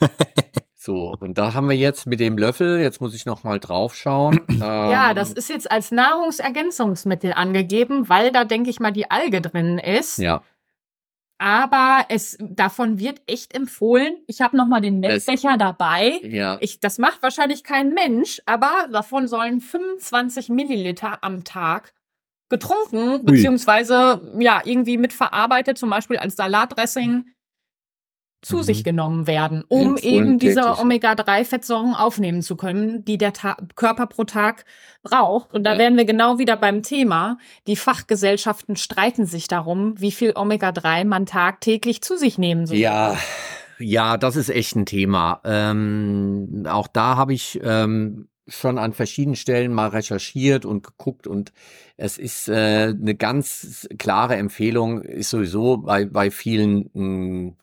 [0.00, 0.08] Ja.
[0.88, 3.94] So, und da haben wir jetzt mit dem Löffel, jetzt muss ich noch mal drauf
[3.94, 4.40] schauen.
[4.58, 9.40] Ähm, ja, das ist jetzt als Nahrungsergänzungsmittel angegeben, weil da, denke ich mal, die Alge
[9.40, 10.18] drin ist.
[10.18, 10.42] Ja.
[11.38, 14.16] Aber es, davon wird echt empfohlen.
[14.26, 16.18] Ich habe noch mal den Messbecher dabei.
[16.24, 16.56] Ja.
[16.60, 21.92] Ich, das macht wahrscheinlich kein Mensch, aber davon sollen 25 Milliliter am Tag
[22.48, 23.22] getrunken, Ui.
[23.22, 27.26] beziehungsweise ja, irgendwie mitverarbeitet, zum Beispiel als Salatdressing
[28.40, 28.62] zu mhm.
[28.62, 34.24] sich genommen werden, um eben diese Omega-3-Fettsäuren aufnehmen zu können, die der Ta Körper pro
[34.24, 34.64] Tag
[35.02, 35.52] braucht.
[35.52, 35.78] Und da ja.
[35.78, 37.38] wären wir genau wieder beim Thema.
[37.66, 42.78] Die Fachgesellschaften streiten sich darum, wie viel Omega-3 man tagtäglich zu sich nehmen soll.
[42.78, 43.16] Ja.
[43.80, 45.40] Ja, das ist echt ein Thema.
[45.44, 51.52] Ähm, auch da habe ich ähm, schon an verschiedenen Stellen mal recherchiert und geguckt und
[51.96, 57.56] es ist äh, eine ganz klare Empfehlung, ist sowieso bei, bei vielen mh, hm,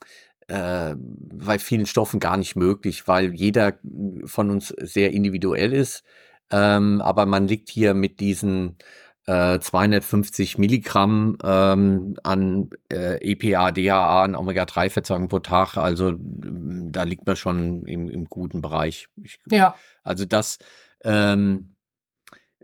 [0.48, 3.80] äh, bei vielen Stoffen gar nicht möglich, weil jeder
[4.26, 6.04] von uns sehr individuell ist.
[6.52, 8.78] Ähm, aber man liegt hier mit diesen
[9.26, 15.78] äh, 250 Milligramm ähm, an äh, EPA, DHA, an Omega-3-Fettsäuren pro Tag.
[15.78, 19.08] Also da liegt man schon im, im guten Bereich.
[19.24, 19.76] Ich, ja.
[20.04, 20.60] Also das
[21.04, 21.75] ähm, äh,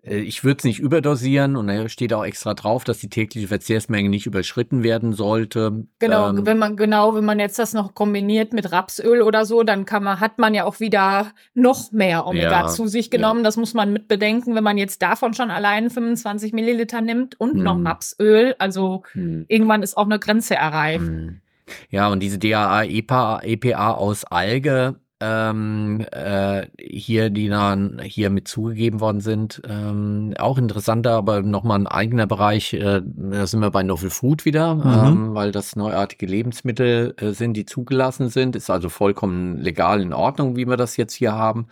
[0.03, 4.09] ich würde es nicht überdosieren und da steht auch extra drauf, dass die tägliche Verzehrsmenge
[4.09, 5.85] nicht überschritten werden sollte.
[5.99, 9.61] Genau, ähm, wenn man genau, wenn man jetzt das noch kombiniert mit Rapsöl oder so,
[9.61, 13.41] dann kann man hat man ja auch wieder noch mehr Omega ja, zu sich genommen.
[13.41, 13.43] Ja.
[13.43, 17.53] Das muss man mit bedenken, wenn man jetzt davon schon allein 25 Milliliter nimmt und
[17.53, 17.63] hm.
[17.63, 18.55] noch Rapsöl.
[18.57, 19.45] Also hm.
[19.49, 21.01] irgendwann ist auch eine Grenze erreicht.
[21.01, 21.41] Hm.
[21.89, 28.47] Ja, und diese DAA, EPA, EPA aus Alge, ähm, äh, hier, die dann hier mit
[28.47, 29.61] zugegeben worden sind.
[29.69, 32.73] Ähm, auch interessanter, aber nochmal ein eigener Bereich.
[32.73, 34.83] Äh, da sind wir bei Novel Food wieder, mhm.
[34.83, 38.55] ähm, weil das neuartige Lebensmittel äh, sind, die zugelassen sind.
[38.55, 41.67] Ist also vollkommen legal in Ordnung, wie wir das jetzt hier haben.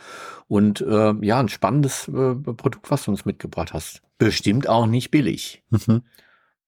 [0.47, 4.01] Und äh, ja, ein spannendes äh, Produkt, was du uns mitgebracht hast.
[4.19, 5.63] Bestimmt auch nicht billig.
[5.71, 6.03] Mhm.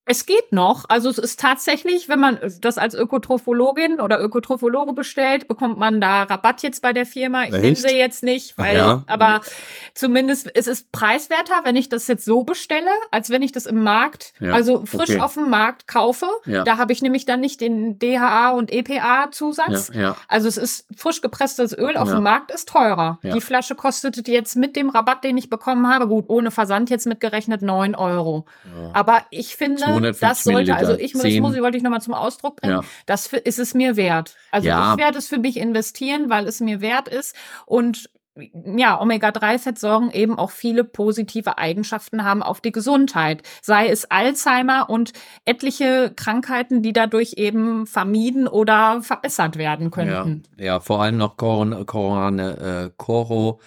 [0.06, 0.86] Es geht noch.
[0.90, 6.24] Also es ist tatsächlich, wenn man das als Ökotrophologin oder Ökotrophologe bestellt, bekommt man da
[6.24, 7.44] Rabatt jetzt bei der Firma.
[7.44, 9.04] Ich nehme sie jetzt nicht, weil, ja.
[9.06, 9.42] aber
[9.94, 13.84] zumindest es ist preiswerter, wenn ich das jetzt so bestelle, als wenn ich das im
[13.84, 14.54] Markt, ja.
[14.54, 15.22] also frisch okay.
[15.22, 16.28] auf dem Markt kaufe.
[16.46, 16.64] Ja.
[16.64, 19.92] Da habe ich nämlich dann nicht den DHA und EPA-Zusatz.
[20.28, 23.20] Also es ist frisch gepresstes Öl auf dem Markt ist teurer.
[23.22, 27.06] Die Flasche kostet jetzt mit dem Rabatt, den ich bekommen habe, gut, ohne Versand jetzt
[27.06, 28.46] mitgerechnet, neun Euro.
[28.94, 32.58] Aber ich finde, das sollte, also ich das muss ich, wollte ich nochmal zum Ausdruck
[32.58, 32.84] bringen, ja.
[33.06, 34.36] das ist es mir wert.
[34.52, 34.94] Also ja.
[34.94, 37.36] ich werde es für mich investieren, weil es mir wert ist
[37.66, 38.10] und
[38.76, 43.44] ja, Omega-3-Fettsäuren eben auch viele positive Eigenschaften haben auf die Gesundheit.
[43.62, 45.12] Sei es Alzheimer und
[45.44, 50.44] etliche Krankheiten, die dadurch eben vermieden oder verbessert werden könnten.
[50.58, 53.60] Ja, ja vor allem noch Koron, Koron, äh, Koro,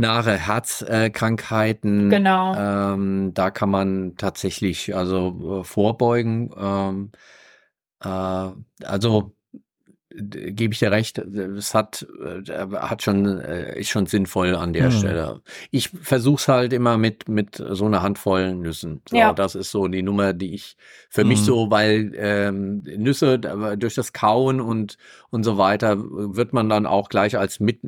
[0.00, 2.10] nahe Herzkrankheiten.
[2.10, 2.54] Genau.
[2.56, 6.50] Ähm, da kann man tatsächlich also äh, vorbeugen.
[6.58, 7.12] Ähm,
[8.02, 9.36] äh, also
[10.12, 14.90] gebe ich dir recht, es hat, äh, hat schon, äh, ist schon sinnvoll an der
[14.90, 14.92] mhm.
[14.92, 15.40] Stelle.
[15.70, 19.02] Ich versuche es halt immer mit, mit so einer Handvoll Nüssen.
[19.08, 19.32] So, ja.
[19.32, 20.76] Das ist so die Nummer, die ich
[21.08, 21.28] für mhm.
[21.28, 24.96] mich so, weil ähm, Nüsse durch das Kauen und,
[25.30, 27.80] und so weiter wird man dann auch gleich als mit,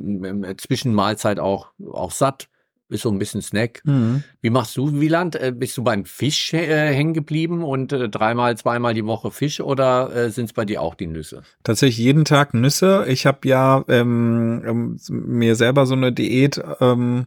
[0.57, 2.47] Zwischenmahlzeit auch, auch satt
[2.93, 3.81] ist so ein bisschen Snack.
[3.83, 4.23] Mhm.
[4.41, 5.35] Wie machst du, Wieland?
[5.35, 9.59] Äh, bist du beim Fisch äh, hängen geblieben und äh, dreimal, zweimal die Woche Fisch
[9.59, 11.43] oder äh, sind es bei dir auch die Nüsse?
[11.63, 13.05] Tatsächlich jeden Tag Nüsse.
[13.07, 17.25] Ich habe ja ähm, ähm, mir selber so eine Diät ähm,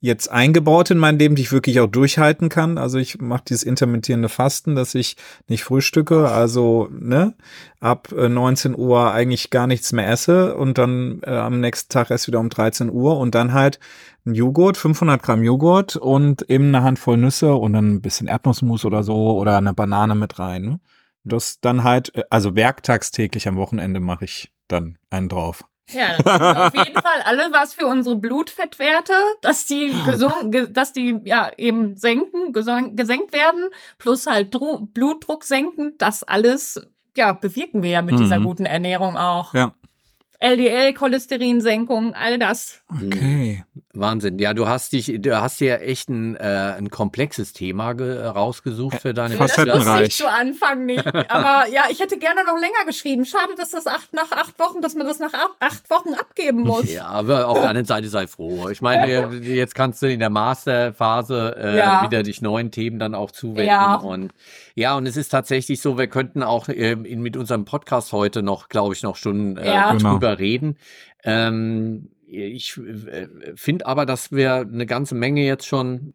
[0.00, 2.76] jetzt eingebaut in mein Leben, die ich wirklich auch durchhalten kann.
[2.76, 5.16] Also ich mache dieses intermittierende Fasten, dass ich
[5.48, 7.34] nicht frühstücke, also ne,
[7.80, 12.10] ab 19 äh, Uhr eigentlich gar nichts mehr esse und dann äh, am nächsten Tag
[12.10, 13.80] erst wieder um 13 Uhr und dann halt
[14.26, 18.84] ein Joghurt, 500 Gramm Joghurt und eben eine Handvoll Nüsse und dann ein bisschen Erdnussmus
[18.84, 20.62] oder so oder eine Banane mit rein.
[20.62, 20.80] Ne?
[21.24, 25.64] Das dann halt, äh, also werktagstäglich am Wochenende mache ich dann einen drauf.
[25.90, 26.16] Ja,
[26.66, 29.12] auf jeden Fall alle was für unsere Blutfettwerte,
[29.42, 33.68] dass die gesund, dass die ja eben senken, gesenkt werden,
[33.98, 36.80] plus halt Dru Blutdruck senken, das alles
[37.16, 38.18] ja bewirken wir ja mit mhm.
[38.18, 39.54] dieser guten Ernährung auch.
[39.54, 39.74] Ja.
[40.44, 42.82] LDL, Cholesterinsenkung, all das.
[42.90, 43.64] Okay.
[43.94, 44.38] Wahnsinn.
[44.38, 49.14] Ja, du hast dich, du hast dir echt ein, äh, ein komplexes Thema rausgesucht für
[49.14, 50.00] deine Facettenreich.
[50.00, 51.06] Das ich zu Anfang nicht.
[51.30, 53.24] Aber ja, ich hätte gerne noch länger geschrieben.
[53.24, 56.92] Schade, dass das acht, nach acht Wochen, dass man das nach acht Wochen abgeben muss.
[56.92, 58.68] Ja, aber auf der anderen Seite sei froh.
[58.68, 62.02] Ich meine, jetzt kannst du in der Masterphase äh, ja.
[62.02, 63.66] wieder dich neuen Themen dann auch zuwenden.
[63.66, 63.94] Ja.
[63.94, 64.32] Und
[64.74, 68.42] ja, und es ist tatsächlich so, wir könnten auch äh, in, mit unserem Podcast heute
[68.42, 69.92] noch, glaube ich, noch Stunden äh, ja.
[69.94, 70.32] drüber genau.
[70.34, 70.78] reden.
[71.22, 76.14] Ähm, ich äh, finde aber, dass wir eine ganze Menge jetzt schon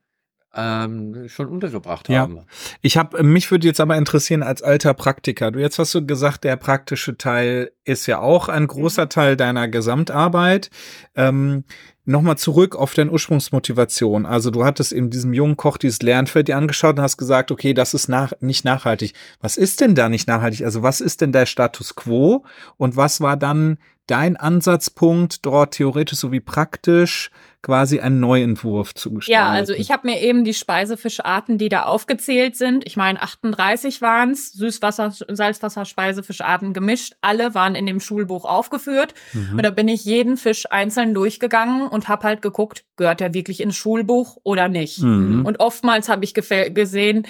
[0.55, 2.37] ähm, schon untergebracht haben.
[2.37, 2.43] Ja.
[2.81, 5.51] Ich habe mich würde jetzt aber interessieren als alter Praktiker.
[5.51, 9.09] Du jetzt hast du gesagt, der praktische Teil ist ja auch ein großer mhm.
[9.09, 10.69] Teil deiner Gesamtarbeit.
[11.15, 11.63] Ähm,
[12.09, 14.25] Nochmal zurück auf deine Ursprungsmotivation.
[14.25, 17.75] Also du hattest in diesem jungen Koch dieses Lernfeld dir angeschaut und hast gesagt, okay,
[17.75, 19.13] das ist nach, nicht nachhaltig.
[19.41, 20.65] Was ist denn da nicht nachhaltig?
[20.65, 22.43] Also was ist denn der Status quo?
[22.77, 23.77] Und was war dann
[24.07, 27.29] dein Ansatzpunkt dort theoretisch sowie praktisch
[27.61, 29.33] quasi einen Neuentwurf zu gestalten.
[29.33, 34.01] Ja, also ich habe mir eben die Speisefischarten, die da aufgezählt sind, ich meine 38
[34.01, 39.13] waren es, Süßwasser, Salzwasser, Speisefischarten gemischt, alle waren in dem Schulbuch aufgeführt.
[39.33, 39.57] Mhm.
[39.57, 43.59] Und da bin ich jeden Fisch einzeln durchgegangen und habe halt geguckt, gehört der wirklich
[43.59, 44.99] ins Schulbuch oder nicht.
[45.01, 45.45] Mhm.
[45.45, 47.27] Und oftmals habe ich gesehen,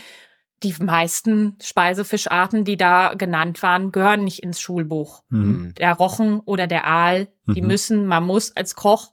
[0.62, 5.24] die meisten Speisefischarten, die da genannt waren, gehören nicht ins Schulbuch.
[5.30, 5.74] Mhm.
[5.78, 7.68] Der Rochen oder der Aal, die mhm.
[7.68, 9.12] müssen, man muss als Koch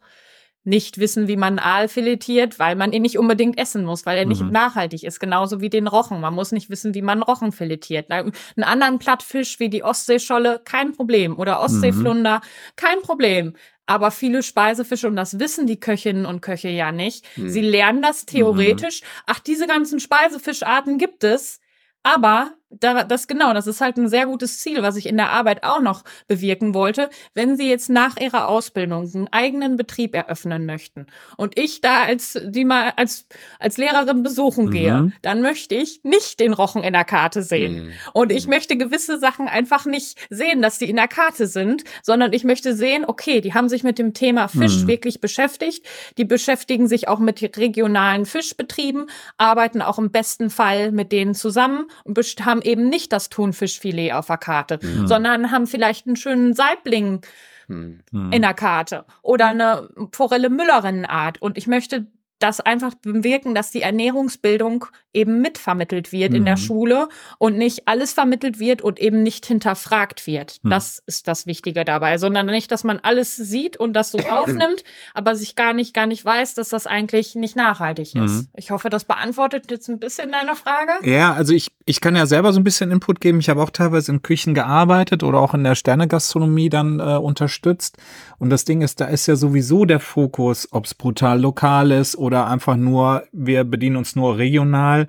[0.66, 4.26] nicht wissen, wie man Aal filetiert, weil man ihn nicht unbedingt essen muss, weil er
[4.26, 4.50] nicht mhm.
[4.50, 5.20] nachhaltig ist.
[5.20, 6.20] Genauso wie den Rochen.
[6.20, 8.10] Man muss nicht wissen, wie man Rochen filetiert.
[8.10, 11.38] Einen anderen Plattfisch wie die Ostseescholle, kein Problem.
[11.38, 12.72] Oder Ostseeflunder, mhm.
[12.74, 13.54] kein Problem.
[13.86, 17.48] Aber viele Speisefische, und das wissen die Köchinnen und Köche ja nicht, mhm.
[17.48, 19.02] sie lernen das theoretisch.
[19.02, 19.06] Mhm.
[19.26, 21.60] Ach, diese ganzen Speisefischarten gibt es.
[22.02, 25.30] Aber da, das genau, das ist halt ein sehr gutes Ziel, was ich in der
[25.30, 27.10] Arbeit auch noch bewirken wollte.
[27.34, 31.06] Wenn Sie jetzt nach Ihrer Ausbildung einen eigenen Betrieb eröffnen möchten
[31.36, 33.26] und ich da als die mal als
[33.58, 34.70] als Lehrerin besuchen mhm.
[34.70, 37.92] gehe, dann möchte ich nicht den Rochen in der Karte sehen mhm.
[38.12, 42.32] und ich möchte gewisse Sachen einfach nicht sehen, dass die in der Karte sind, sondern
[42.32, 44.88] ich möchte sehen, okay, die haben sich mit dem Thema Fisch mhm.
[44.88, 45.86] wirklich beschäftigt,
[46.18, 51.86] die beschäftigen sich auch mit regionalen Fischbetrieben, arbeiten auch im besten Fall mit denen zusammen
[52.04, 55.06] und haben haben eben nicht das Thunfischfilet auf der Karte, mhm.
[55.06, 57.20] sondern haben vielleicht einen schönen Saibling
[57.68, 58.02] mhm.
[58.32, 61.40] in der Karte oder eine Forelle Müllerinnenart.
[61.40, 62.06] Und ich möchte
[62.38, 66.36] das einfach bewirken, dass die Ernährungsbildung eben mitvermittelt wird mhm.
[66.36, 66.60] in der mhm.
[66.60, 67.08] Schule
[67.38, 70.58] und nicht alles vermittelt wird und eben nicht hinterfragt wird.
[70.62, 70.70] Mhm.
[70.70, 74.84] Das ist das Wichtige dabei, sondern nicht, dass man alles sieht und das so aufnimmt,
[75.14, 78.32] aber sich gar nicht, gar nicht weiß, dass das eigentlich nicht nachhaltig ist.
[78.32, 78.48] Mhm.
[78.54, 80.92] Ich hoffe, das beantwortet jetzt ein bisschen deine Frage.
[81.08, 83.40] Ja, also ich, ich kann ja selber so ein bisschen Input geben.
[83.40, 87.96] Ich habe auch teilweise in Küchen gearbeitet oder auch in der Sternegastronomie dann äh, unterstützt.
[88.38, 92.16] Und das Ding ist, da ist ja sowieso der Fokus, ob es brutal lokal ist
[92.26, 95.06] oder einfach nur, wir bedienen uns nur regional,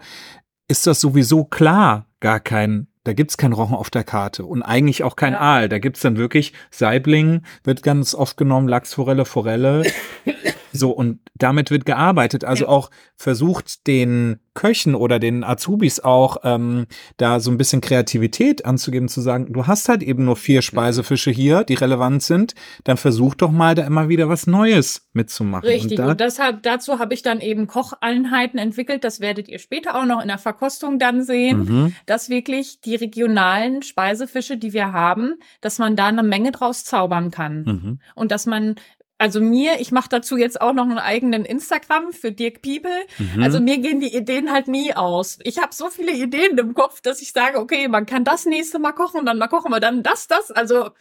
[0.67, 5.01] ist das sowieso klar gar kein da gibt's kein Rochen auf der Karte und eigentlich
[5.05, 5.39] auch kein ja.
[5.39, 5.69] Aal.
[5.69, 9.83] Da gibt's dann wirklich Saibling, wird ganz oft genommen, Lachsforelle, Forelle.
[10.71, 12.43] so, und damit wird gearbeitet.
[12.43, 12.69] Also ja.
[12.69, 16.87] auch versucht, den Köchen oder den Azubis auch ähm,
[17.17, 21.29] da so ein bisschen Kreativität anzugeben, zu sagen, du hast halt eben nur vier Speisefische
[21.29, 25.69] hier, die relevant sind, dann versuch doch mal da immer wieder was Neues mitzumachen.
[25.69, 29.59] Richtig, und, da und deshalb, dazu habe ich dann eben Kocheinheiten entwickelt, das werdet ihr
[29.59, 31.95] später auch noch in der Verkostung dann sehen, mhm.
[32.07, 37.29] dass wirklich die regionalen Speisefische, die wir haben, dass man da eine Menge draus zaubern
[37.29, 37.63] kann.
[37.63, 37.99] Mhm.
[38.15, 38.75] Und dass man
[39.19, 42.91] also mir, ich mache dazu jetzt auch noch einen eigenen Instagram für Dirk People.
[43.17, 43.41] Mhm.
[43.41, 45.39] Also mir gehen die Ideen halt nie aus.
[45.43, 48.77] Ich habe so viele Ideen im Kopf, dass ich sage, okay, man kann das nächste
[48.77, 50.51] Mal kochen, dann mal kochen wir dann das, das.
[50.51, 50.91] Also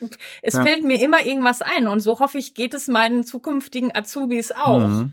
[0.40, 0.62] es ja.
[0.62, 4.80] fällt mir immer irgendwas ein und so hoffe ich, geht es meinen zukünftigen Azubis auch.
[4.80, 5.12] Mhm.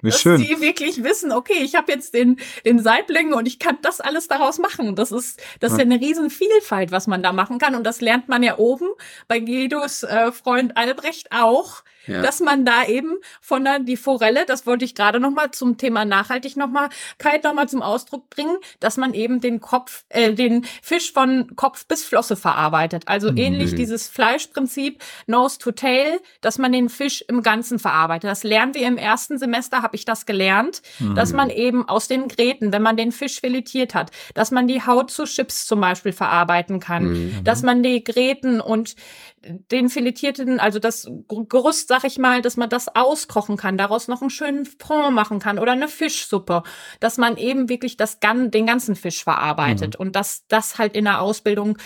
[0.00, 0.40] Wie dass schön.
[0.40, 2.36] die wirklich wissen, okay, ich habe jetzt den,
[2.66, 4.96] den Saibling und ich kann das alles daraus machen.
[4.96, 7.74] Das ist, das ist ja eine riesen Vielfalt, was man da machen kann.
[7.74, 8.88] Und das lernt man ja oben
[9.28, 12.22] bei Guidos äh, Freund Albrecht auch ja.
[12.22, 16.04] dass man da eben von der, die Forelle, das wollte ich gerade nochmal zum Thema
[16.04, 16.88] nachhaltig nochmal,
[17.18, 21.86] Kite nochmal zum Ausdruck bringen, dass man eben den Kopf, äh, den Fisch von Kopf
[21.86, 23.04] bis Flosse verarbeitet.
[23.06, 23.38] Also mhm.
[23.38, 28.30] ähnlich dieses Fleischprinzip Nose to Tail, dass man den Fisch im Ganzen verarbeitet.
[28.30, 31.14] Das lernen wir im ersten Semester, habe ich das gelernt, mhm.
[31.14, 34.82] dass man eben aus den Gräten, wenn man den Fisch filetiert hat, dass man die
[34.82, 37.44] Haut zu Chips zum Beispiel verarbeiten kann, mhm.
[37.44, 38.96] dass man die Gräten und
[39.70, 44.20] den filetierten, also das Gerüst, sag ich mal, dass man das auskochen kann, daraus noch
[44.20, 46.62] einen schönen Fond machen kann oder eine Fischsuppe,
[47.00, 50.06] dass man eben wirklich das, den ganzen Fisch verarbeitet mhm.
[50.06, 51.78] und dass das halt in der Ausbildung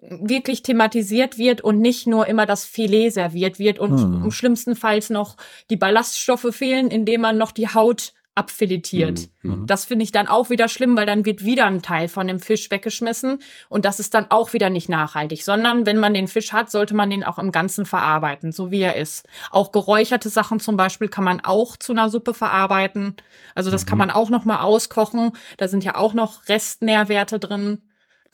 [0.00, 4.24] wirklich thematisiert wird und nicht nur immer das Filet serviert wird und mhm.
[4.24, 5.36] im schlimmsten Fall noch
[5.70, 9.28] die Ballaststoffe fehlen, indem man noch die Haut abfiletiert.
[9.42, 9.50] Mhm.
[9.50, 9.66] mhm.
[9.66, 12.40] Das finde ich dann auch wieder schlimm, weil dann wird wieder ein Teil von dem
[12.40, 16.52] Fisch weggeschmissen und das ist dann auch wieder nicht nachhaltig, sondern wenn man den Fisch
[16.52, 19.26] hat, sollte man den auch im Ganzen verarbeiten, so wie er ist.
[19.50, 23.16] Auch geräucherte Sachen zum Beispiel kann man auch zu einer Suppe verarbeiten.
[23.54, 23.88] Also das mhm.
[23.88, 25.32] kann man auch noch mal auskochen.
[25.56, 27.82] Da sind ja auch noch Restnährwerte drin.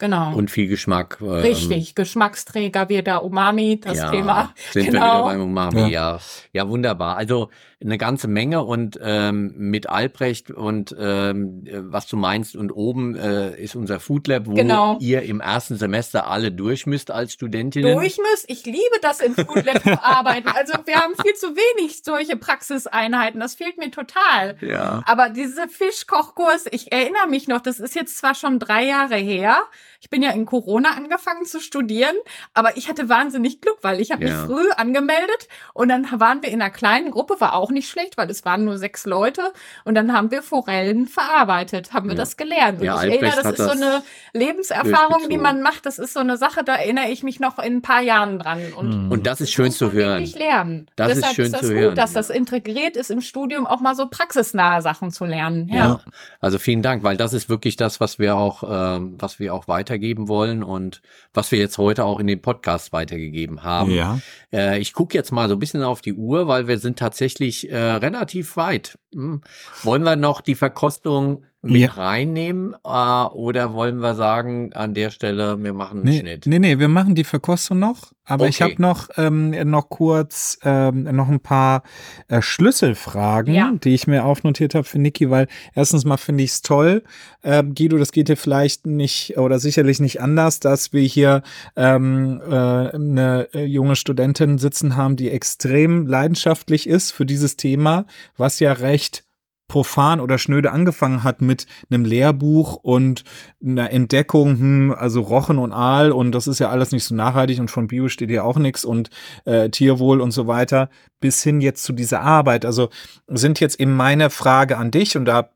[0.01, 0.33] Genau.
[0.33, 1.19] Und viel Geschmack.
[1.21, 4.51] Ähm, Richtig, Geschmacksträger wie der Umami, das ja, Thema.
[4.71, 4.99] Sind genau.
[4.99, 6.15] wir wieder beim Umami, ja.
[6.15, 6.19] ja.
[6.53, 6.67] ja.
[6.67, 7.17] wunderbar.
[7.17, 7.49] Also
[7.83, 13.61] eine ganze Menge und ähm, mit Albrecht und ähm, was du meinst und oben äh,
[13.61, 14.97] ist unser Food Lab, wo genau.
[14.99, 17.93] ihr im ersten Semester alle durch müsst als Studentinnen.
[17.95, 18.49] Durch müsst?
[18.49, 20.49] Ich liebe das im Food Lab zu arbeiten.
[20.49, 23.39] Also wir haben viel zu wenig solche Praxiseinheiten.
[23.39, 24.57] Das fehlt mir total.
[24.61, 25.03] Ja.
[25.05, 29.57] Aber diese Fischkochkurs, ich erinnere mich noch, das ist jetzt zwar schon drei Jahre her,
[30.01, 32.15] Ich bin ja in Corona angefangen zu studieren,
[32.55, 34.45] aber ich hatte wahnsinnig Glück, weil ich habe ja.
[34.45, 38.17] mich früh angemeldet und dann waren wir in einer kleinen Gruppe, war auch nicht schlecht,
[38.17, 39.53] weil es waren nur sechs Leute
[39.85, 42.19] und dann haben wir Forellen verarbeitet, haben wir ja.
[42.19, 42.79] das gelernt.
[42.79, 44.01] Und ja, ich erinnere, das ist so eine
[44.33, 45.85] Lebenserfahrung, die man macht.
[45.85, 48.73] Das ist so eine Sache, da erinnere ich mich noch in ein paar Jahren dran.
[48.73, 50.25] Und, und das ist schön zu hören.
[50.25, 50.87] Lernen.
[50.95, 51.95] Das Deshalb ist schön ist das zu gut, hören.
[51.95, 55.69] dass das integriert ist im Studium auch mal so praxisnahe Sachen zu lernen.
[55.69, 55.75] Ja.
[55.75, 55.99] ja.
[56.39, 59.67] Also vielen Dank, weil das ist wirklich das, was wir auch, ähm, was wir auch
[59.91, 61.01] weitergeben wollen und
[61.33, 63.91] was wir jetzt heute auch in den Podcast weitergegeben haben.
[63.91, 64.19] Ja.
[64.53, 67.69] Äh, ich gucke jetzt mal so ein bisschen auf die Uhr, weil wir sind tatsächlich
[67.69, 68.97] äh, relativ weit.
[69.13, 69.41] Hm.
[69.83, 71.91] Wollen wir noch die Verkostung mit ja.
[71.91, 76.45] reinnehmen äh, oder wollen wir sagen an der Stelle wir machen einen nee, Schnitt?
[76.47, 78.49] Nee, nee, wir machen die Verkostung noch, aber okay.
[78.49, 81.83] ich habe noch ähm, noch kurz ähm, noch ein paar
[82.29, 83.71] äh, Schlüsselfragen, ja.
[83.83, 87.03] die ich mir aufnotiert habe für Niki, weil erstens mal finde ich es toll,
[87.43, 91.43] ähm, Guido, das geht dir vielleicht nicht oder sicherlich nicht anders, dass wir hier
[91.75, 98.05] ähm, äh, eine äh, junge Studentin sitzen haben, die extrem leidenschaftlich ist für dieses Thema,
[98.35, 99.25] was ja recht
[99.71, 103.23] profan oder schnöde angefangen hat mit einem Lehrbuch und
[103.65, 107.57] einer Entdeckung, hm, also Rochen und Aal und das ist ja alles nicht so nachhaltig
[107.57, 109.11] und von Bio steht ja auch nichts und
[109.45, 110.89] äh, Tierwohl und so weiter,
[111.21, 112.65] bis hin jetzt zu dieser Arbeit.
[112.65, 112.89] Also
[113.27, 115.49] sind jetzt eben meine Frage an dich und da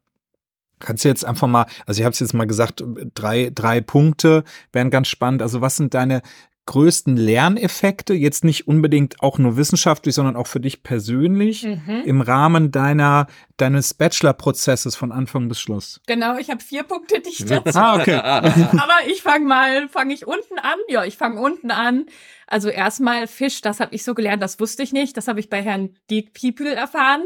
[0.77, 2.83] Kannst du jetzt einfach mal, also ich habe es jetzt mal gesagt,
[3.15, 4.43] drei, drei Punkte
[4.73, 5.41] wären ganz spannend.
[5.41, 6.21] Also was sind deine
[6.65, 12.03] größten Lerneffekte, jetzt nicht unbedingt auch nur wissenschaftlich, sondern auch für dich persönlich mhm.
[12.05, 16.01] im Rahmen deiner deines Bachelor-Prozesses von Anfang bis Schluss?
[16.07, 17.77] Genau, ich habe vier Punkte, die ich dazu.
[17.77, 18.15] ah, okay.
[18.15, 20.77] Aber ich fange mal, fange ich unten an.
[20.89, 22.07] Ja, ich fange unten an.
[22.47, 25.15] Also erstmal Fisch, das habe ich so gelernt, das wusste ich nicht.
[25.17, 27.23] Das habe ich bei Herrn Diek Piepel erfahren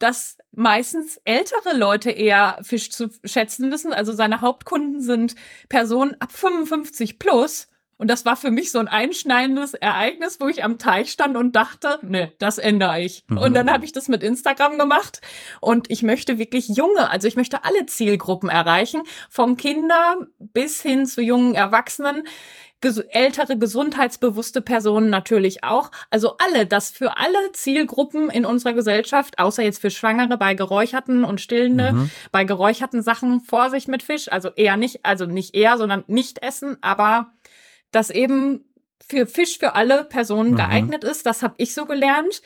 [0.00, 3.92] dass meistens ältere Leute eher Fisch zu schätzen wissen.
[3.92, 5.36] Also seine Hauptkunden sind
[5.68, 7.68] Personen ab 55 plus.
[8.00, 11.54] Und das war für mich so ein einschneidendes Ereignis, wo ich am Teich stand und
[11.54, 13.24] dachte, ne, das ändere ich.
[13.28, 13.36] Mhm.
[13.36, 15.20] Und dann habe ich das mit Instagram gemacht
[15.60, 21.04] und ich möchte wirklich junge, also ich möchte alle Zielgruppen erreichen, vom Kinder bis hin
[21.04, 22.22] zu jungen Erwachsenen
[23.10, 25.90] ältere, gesundheitsbewusste Personen natürlich auch.
[26.08, 31.24] Also alle, das für alle Zielgruppen in unserer Gesellschaft, außer jetzt für Schwangere bei geräucherten
[31.24, 32.10] und stillende, mhm.
[32.32, 34.32] bei geräucherten Sachen Vorsicht mit Fisch.
[34.32, 37.32] Also eher nicht, also nicht eher, sondern nicht essen, aber
[37.90, 38.64] das eben
[39.06, 40.56] für Fisch für alle Personen mhm.
[40.56, 41.26] geeignet ist.
[41.26, 42.42] Das habe ich so gelernt.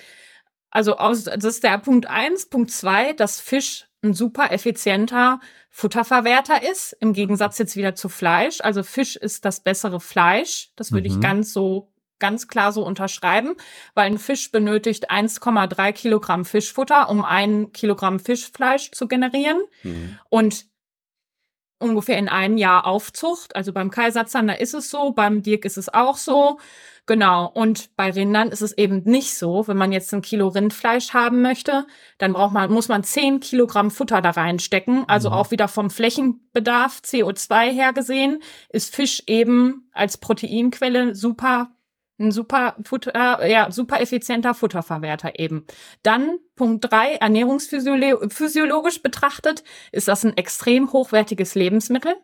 [0.70, 2.46] Also aus, das ist der Punkt eins.
[2.46, 5.40] Punkt zwei, dass Fisch ein super effizienter
[5.70, 8.60] Futterverwerter ist, im Gegensatz jetzt wieder zu Fleisch.
[8.60, 10.70] Also Fisch ist das bessere Fleisch.
[10.76, 11.16] Das würde mhm.
[11.16, 11.90] ich ganz so
[12.20, 13.54] ganz klar so unterschreiben,
[13.94, 19.60] weil ein Fisch benötigt 1,3 Kilogramm Fischfutter, um ein Kilogramm Fischfleisch zu generieren.
[19.82, 20.18] Mhm.
[20.30, 20.66] Und
[21.84, 23.54] ungefähr in einem Jahr Aufzucht.
[23.54, 26.58] Also beim Kaiserzander ist es so, beim Dirk ist es auch so.
[27.06, 27.50] Genau.
[27.52, 29.68] Und bei Rindern ist es eben nicht so.
[29.68, 31.86] Wenn man jetzt ein Kilo Rindfleisch haben möchte,
[32.18, 35.04] dann braucht man, muss man zehn Kilogramm Futter da reinstecken.
[35.06, 35.36] Also mhm.
[35.36, 41.73] auch wieder vom Flächenbedarf CO2 her gesehen, ist Fisch eben als Proteinquelle super
[42.18, 45.66] ein super Futter, ja, super effizienter Futterverwerter eben.
[46.02, 52.14] Dann Punkt drei ernährungsphysiologisch betrachtet, ist das ein extrem hochwertiges Lebensmittel.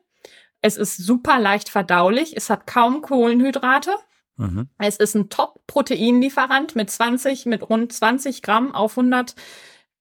[0.62, 3.95] Es ist super leicht verdaulich, es hat kaum Kohlenhydrate.
[4.36, 4.68] Mhm.
[4.78, 9.34] Es ist ein Top-Proteinlieferant mit 20, mit rund 20 Gramm auf 100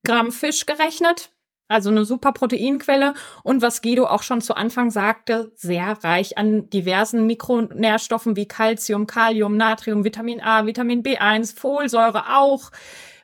[0.05, 1.31] Gramm Fisch gerechnet.
[1.69, 3.13] Also eine super Proteinquelle
[3.43, 9.07] und was Guido auch schon zu Anfang sagte, sehr reich an diversen Mikronährstoffen wie Calcium,
[9.07, 12.71] Kalium, Natrium, Vitamin A, Vitamin B1, Folsäure auch,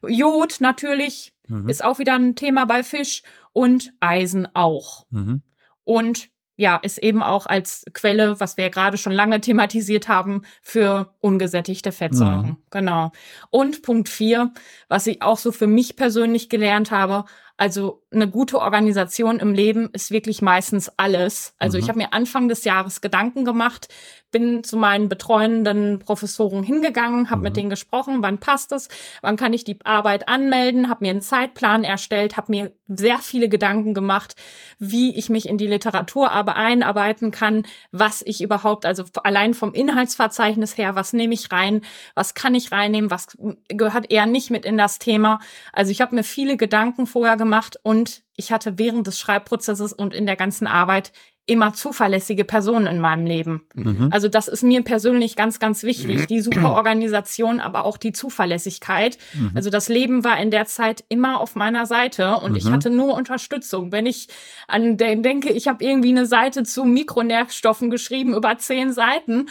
[0.07, 1.67] Jod natürlich mhm.
[1.67, 5.05] ist auch wieder ein Thema bei Fisch und Eisen auch.
[5.09, 5.41] Mhm.
[5.83, 10.43] Und ja, ist eben auch als Quelle, was wir ja gerade schon lange thematisiert haben,
[10.61, 12.45] für ungesättigte Fettsäuren.
[12.45, 12.57] Mhm.
[12.69, 13.11] Genau.
[13.49, 14.53] Und Punkt vier,
[14.87, 17.25] was ich auch so für mich persönlich gelernt habe,
[17.57, 21.53] also eine gute Organisation im Leben ist wirklich meistens alles.
[21.57, 21.83] Also mhm.
[21.83, 23.87] ich habe mir Anfang des Jahres Gedanken gemacht,
[24.31, 27.43] bin zu meinen betreuenden Professoren hingegangen, habe mhm.
[27.43, 28.89] mit denen gesprochen, wann passt es,
[29.21, 33.47] wann kann ich die Arbeit anmelden, habe mir einen Zeitplan erstellt, habe mir sehr viele
[33.47, 34.35] Gedanken gemacht,
[34.77, 39.73] wie ich mich in die Literatur aber einarbeiten kann, was ich überhaupt, also allein vom
[39.73, 41.81] Inhaltsverzeichnis her, was nehme ich rein,
[42.15, 43.37] was kann ich reinnehmen, was
[43.69, 45.39] gehört eher nicht mit in das Thema.
[45.71, 47.44] Also ich habe mir viele Gedanken vorher gemacht
[47.83, 51.11] und ich hatte während des Schreibprozesses und in der ganzen Arbeit
[51.47, 53.67] immer zuverlässige Personen in meinem Leben.
[53.75, 54.09] Mhm.
[54.11, 56.25] Also das ist mir persönlich ganz, ganz wichtig.
[56.25, 59.19] Die super Organisation, aber auch die Zuverlässigkeit.
[59.33, 59.51] Mhm.
[59.53, 62.57] Also das Leben war in der Zeit immer auf meiner Seite und mhm.
[62.57, 63.91] ich hatte nur Unterstützung.
[63.91, 64.27] Wenn ich
[64.67, 69.47] an den denke, ich habe irgendwie eine Seite zu Mikronährstoffen geschrieben über zehn Seiten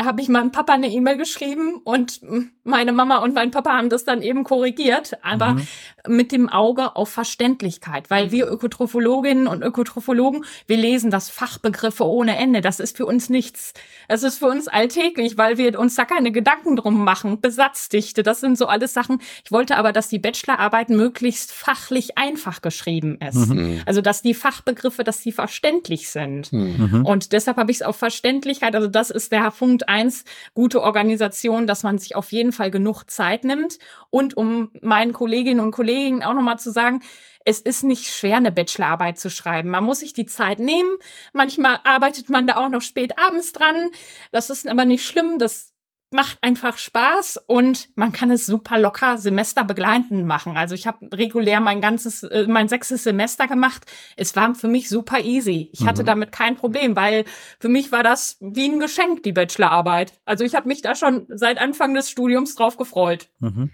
[0.00, 2.20] habe ich meinem Papa eine E-Mail geschrieben und
[2.64, 5.66] meine Mama und mein Papa haben das dann eben korrigiert, aber mhm.
[6.08, 12.36] mit dem Auge auf Verständlichkeit, weil wir Ökotrophologinnen und Ökotrophologen, wir lesen das Fachbegriffe ohne
[12.36, 12.60] Ende.
[12.60, 13.74] Das ist für uns nichts.
[14.08, 17.40] Das ist für uns alltäglich, weil wir uns da keine Gedanken drum machen.
[17.40, 19.20] Besatzdichte, das sind so alles Sachen.
[19.44, 23.48] Ich wollte aber, dass die Bachelorarbeit möglichst fachlich einfach geschrieben ist.
[23.48, 23.82] Mhm.
[23.86, 26.52] Also, dass die Fachbegriffe, dass sie verständlich sind.
[26.52, 27.04] Mhm.
[27.04, 30.24] Und deshalb habe ich es auf Verständlichkeit, also das ist der Punkt eins,
[30.54, 33.78] gute Organisation, dass man sich auf jeden Fall genug Zeit nimmt.
[34.10, 37.00] Und um meinen Kolleginnen und Kollegen auch nochmal zu sagen,
[37.44, 39.68] es ist nicht schwer, eine Bachelorarbeit zu schreiben.
[39.68, 40.96] Man muss sich die Zeit nehmen.
[41.32, 43.90] Manchmal arbeitet man da auch noch spät abends dran.
[44.32, 45.38] Das ist aber nicht schlimm.
[45.38, 45.73] Das
[46.14, 50.56] macht einfach Spaß und man kann es super locker semesterbegleitend machen.
[50.56, 53.84] Also ich habe regulär mein ganzes, äh, mein sechstes Semester gemacht.
[54.16, 55.68] Es war für mich super easy.
[55.72, 55.88] Ich mhm.
[55.88, 57.24] hatte damit kein Problem, weil
[57.58, 60.12] für mich war das wie ein Geschenk, die Bachelorarbeit.
[60.24, 63.28] Also ich habe mich da schon seit Anfang des Studiums drauf gefreut.
[63.40, 63.72] Mhm.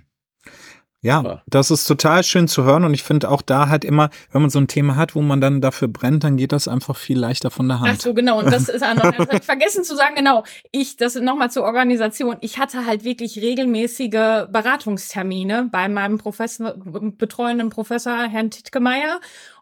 [1.02, 4.42] Ja, das ist total schön zu hören und ich finde auch da halt immer, wenn
[4.42, 7.18] man so ein Thema hat, wo man dann dafür brennt, dann geht das einfach viel
[7.18, 7.94] leichter von der Hand.
[7.94, 8.38] Ach so, genau.
[8.38, 10.44] Und das ist auch noch, vergessen zu sagen, genau.
[10.72, 12.36] Ich, das nochmal zur Organisation.
[12.42, 14.10] Ich hatte halt wirklich regelmäßige
[14.50, 19.20] Beratungstermine bei meinem Professor, betreuenden Professor Herrn Tittgemeier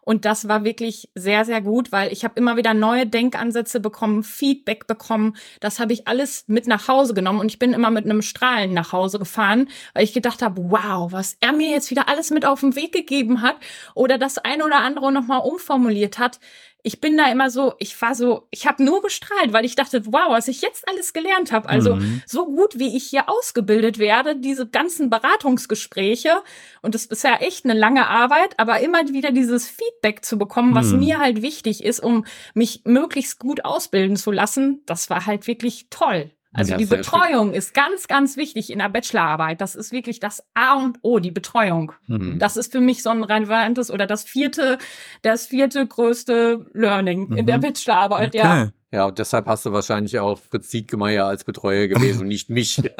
[0.09, 4.23] und das war wirklich sehr, sehr gut, weil ich habe immer wieder neue Denkansätze bekommen,
[4.23, 5.35] Feedback bekommen.
[5.59, 8.73] Das habe ich alles mit nach Hause genommen und ich bin immer mit einem Strahlen
[8.73, 12.43] nach Hause gefahren, weil ich gedacht habe, wow, was er mir jetzt wieder alles mit
[12.43, 13.57] auf den Weg gegeben hat
[13.93, 16.39] oder das ein oder andere nochmal umformuliert hat
[16.81, 20.05] ich bin da immer so, ich war so, ich habe nur gestrahlt, weil ich dachte,
[20.05, 21.67] wow, was ich jetzt alles gelernt habe.
[21.67, 22.21] Also mhm.
[22.25, 26.41] so gut, wie ich hier ausgebildet werde, diese ganzen Beratungsgespräche.
[26.81, 30.73] Und das ist ja echt eine lange Arbeit, aber immer wieder dieses Feedback zu bekommen,
[30.73, 30.99] was mhm.
[30.99, 35.87] mir halt wichtig ist, um mich möglichst gut ausbilden zu lassen, das war halt wirklich
[35.89, 36.31] toll.
[36.51, 39.61] Also ja, die Betreuung ist ganz, ganz wichtig in der Bachelorarbeit.
[39.61, 41.91] Das ist wirklich das A und O, die Betreuung.
[42.07, 42.39] Mhm.
[42.39, 44.79] Das ist für mich so ein relevantes oder das vierte,
[45.21, 47.37] das vierte größte Learning mhm.
[47.37, 47.61] in der mhm.
[47.61, 48.37] Bachelorarbeit, okay.
[48.37, 48.71] ja.
[48.91, 52.81] Ja, und deshalb hast du wahrscheinlich auch Fritz Dietgemeier als Betreuer gewesen und nicht mich.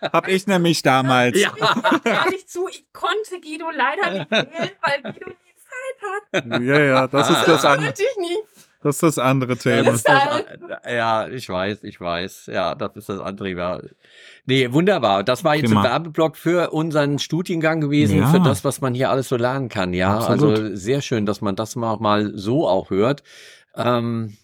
[0.00, 1.36] Hab ich nämlich damals.
[1.40, 1.52] Ja.
[2.04, 6.62] Ehrlich zu, ich konnte Guido leider nicht wählen, weil Guido nie Zeit hat.
[6.62, 7.92] Ja, ja, das ist das andere.
[7.92, 8.36] ich nie.
[8.80, 9.90] Das ist das andere Thema.
[9.90, 10.44] Das das,
[10.88, 12.46] ja, ich weiß, ich weiß.
[12.52, 13.50] Ja, das ist das andere.
[13.50, 13.80] Ja.
[14.46, 15.24] Nee, wunderbar.
[15.24, 15.82] Das war jetzt Prima.
[15.82, 18.28] ein Werbeblock für unseren Studiengang gewesen, ja.
[18.28, 19.94] für das, was man hier alles so lernen kann.
[19.94, 20.58] Ja, Absolut.
[20.58, 23.24] also sehr schön, dass man das mal, mal so auch hört.
[23.74, 24.36] Ähm,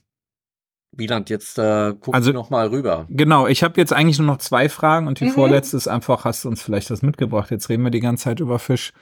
[0.90, 3.06] Wieland, jetzt äh, guck also, noch mal rüber.
[3.08, 5.30] Genau, ich habe jetzt eigentlich nur noch zwei Fragen und die mhm.
[5.30, 7.50] vorletzte ist einfach, hast du uns vielleicht was mitgebracht?
[7.50, 8.92] Jetzt reden wir die ganze Zeit über Fisch.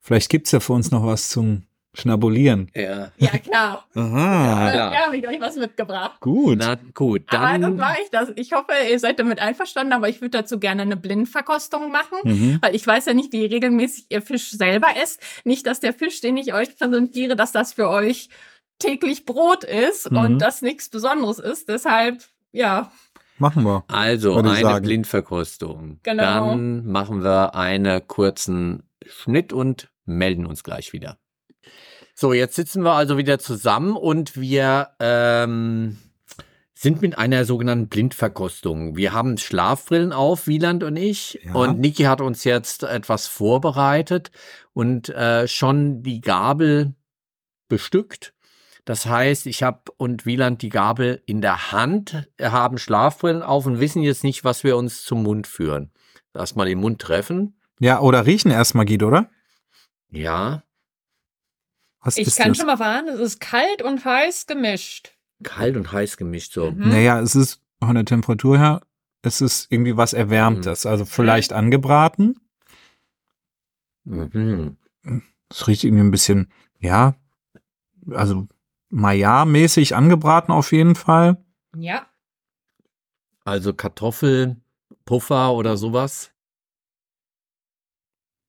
[0.00, 1.64] Vielleicht gibt's ja für uns noch was zum
[1.94, 2.70] Schnabulieren.
[2.74, 3.12] Ja.
[3.18, 3.86] Ja, klar.
[3.94, 4.74] Aha.
[4.74, 6.20] Ja, ja habe ich euch was mitgebracht.
[6.20, 6.56] Gut.
[6.58, 7.42] Na gut, dann.
[7.42, 8.30] Aber dann mache ich das.
[8.36, 12.58] Ich hoffe, ihr seid damit einverstanden, aber ich würde dazu gerne eine Blindverkostung machen, mhm.
[12.62, 15.20] weil ich weiß ja nicht, wie regelmäßig ihr Fisch selber esst.
[15.44, 18.30] Nicht, dass der Fisch, den ich euch präsentiere, dass das für euch
[18.78, 20.16] täglich Brot ist mhm.
[20.16, 21.68] und das nichts Besonderes ist.
[21.68, 22.22] Deshalb,
[22.52, 22.90] ja.
[23.36, 23.84] Machen wir.
[23.88, 24.86] Also eine sagen.
[24.86, 26.00] Blindverkostung.
[26.02, 26.22] Genau.
[26.22, 31.18] Dann machen wir einen kurzen Schnitt und melden uns gleich wieder.
[32.14, 35.98] So, jetzt sitzen wir also wieder zusammen und wir ähm,
[36.74, 38.96] sind mit einer sogenannten Blindverkostung.
[38.96, 41.40] Wir haben Schlafbrillen auf, Wieland und ich.
[41.44, 41.54] Ja.
[41.54, 44.30] Und Niki hat uns jetzt etwas vorbereitet
[44.72, 46.94] und äh, schon die Gabel
[47.68, 48.34] bestückt.
[48.84, 53.78] Das heißt, ich habe und Wieland die Gabel in der Hand, haben Schlafbrillen auf und
[53.78, 55.92] wissen jetzt nicht, was wir uns zum Mund führen.
[56.34, 57.60] Erstmal den Mund treffen.
[57.78, 59.30] Ja, oder riechen erstmal, Guido, oder?
[60.10, 60.64] Ja.
[62.02, 62.58] Was ich kann das?
[62.58, 65.16] schon mal warnen, es ist kalt und heiß gemischt.
[65.42, 66.72] Kalt und heiß gemischt, so.
[66.72, 66.88] Mhm.
[66.88, 68.82] Naja, es ist von der Temperatur her,
[69.22, 70.90] es ist irgendwie was Erwärmtes, mhm.
[70.90, 72.40] also vielleicht angebraten.
[74.04, 74.76] Mhm.
[75.48, 77.14] Es riecht irgendwie ein bisschen, ja,
[78.10, 78.48] also
[78.90, 81.42] Maillard-mäßig angebraten auf jeden Fall.
[81.76, 82.06] Ja.
[83.44, 86.32] Also Kartoffelpuffer oder sowas.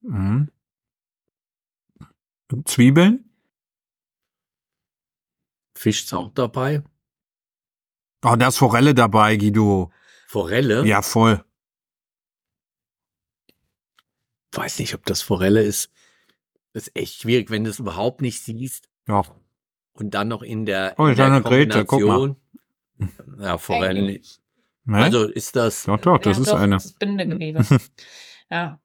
[0.02, 0.50] Mhm.
[2.66, 3.23] Zwiebeln?
[5.84, 6.82] Fisch ist auch dabei.
[8.24, 9.92] Oh, da ist Forelle dabei, Guido.
[10.28, 10.86] Forelle?
[10.86, 11.44] Ja, voll.
[14.54, 15.92] Weiß nicht, ob das Forelle ist.
[16.72, 18.88] Das ist echt schwierig, wenn du es überhaupt nicht siehst.
[19.10, 19.24] Ja.
[19.92, 22.38] Und dann noch in der, oh, in der eine Grete, guck mal.
[23.40, 24.22] Ja, Forellen.
[24.86, 24.98] Ne?
[24.98, 25.84] Also ist das.
[25.84, 26.76] Doch, doch, das ja, ist doch, eine.
[26.78, 27.66] Das ist Bindegewebe.
[28.50, 28.80] ja.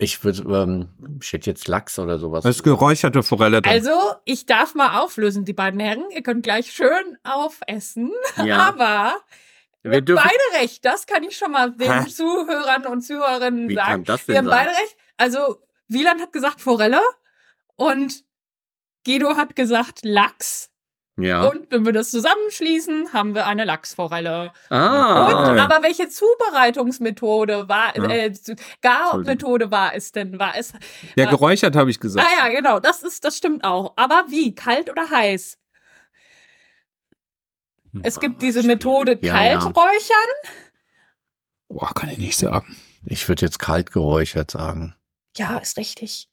[0.00, 0.88] Ich würde, ähm,
[1.20, 2.44] ich hätte jetzt Lachs oder sowas.
[2.44, 3.72] Das ist geräucherte Forelle drin.
[3.72, 6.04] Also, ich darf mal auflösen, die beiden Herren.
[6.14, 8.12] Ihr könnt gleich schön aufessen.
[8.44, 8.68] Ja.
[8.68, 9.16] Aber
[9.82, 10.84] wir dürfen beide recht.
[10.84, 12.08] Das kann ich schon mal den Hä?
[12.08, 13.88] Zuhörern und Zuhörerinnen Wie sagen.
[13.90, 14.66] Kann das denn wir haben sein?
[14.66, 14.96] beide recht.
[15.16, 17.00] Also, Wieland hat gesagt Forelle
[17.74, 18.22] und
[19.04, 20.70] Guido hat gesagt Lachs.
[21.18, 21.48] Ja.
[21.48, 24.52] Und wenn wir das zusammenschließen, haben wir eine Lachsforelle.
[24.70, 25.50] Ah.
[25.50, 28.04] Und, aber welche Zubereitungsmethode war, ja.
[28.04, 28.32] äh,
[28.82, 30.38] Garmethode war es denn?
[30.38, 30.72] War es?
[31.16, 32.24] Ja, geräuchert habe ich gesagt.
[32.24, 32.78] Ah ja, genau.
[32.78, 33.94] Das ist, das stimmt auch.
[33.96, 34.54] Aber wie?
[34.54, 35.58] Kalt oder heiß?
[38.02, 39.68] Es gibt diese Methode ja, kalt ja.
[39.68, 40.52] räuchern.
[41.68, 42.76] Boah, kann ich nicht sagen.
[43.04, 44.94] Ich würde jetzt kalt geräuchert sagen.
[45.36, 46.28] Ja, ist richtig.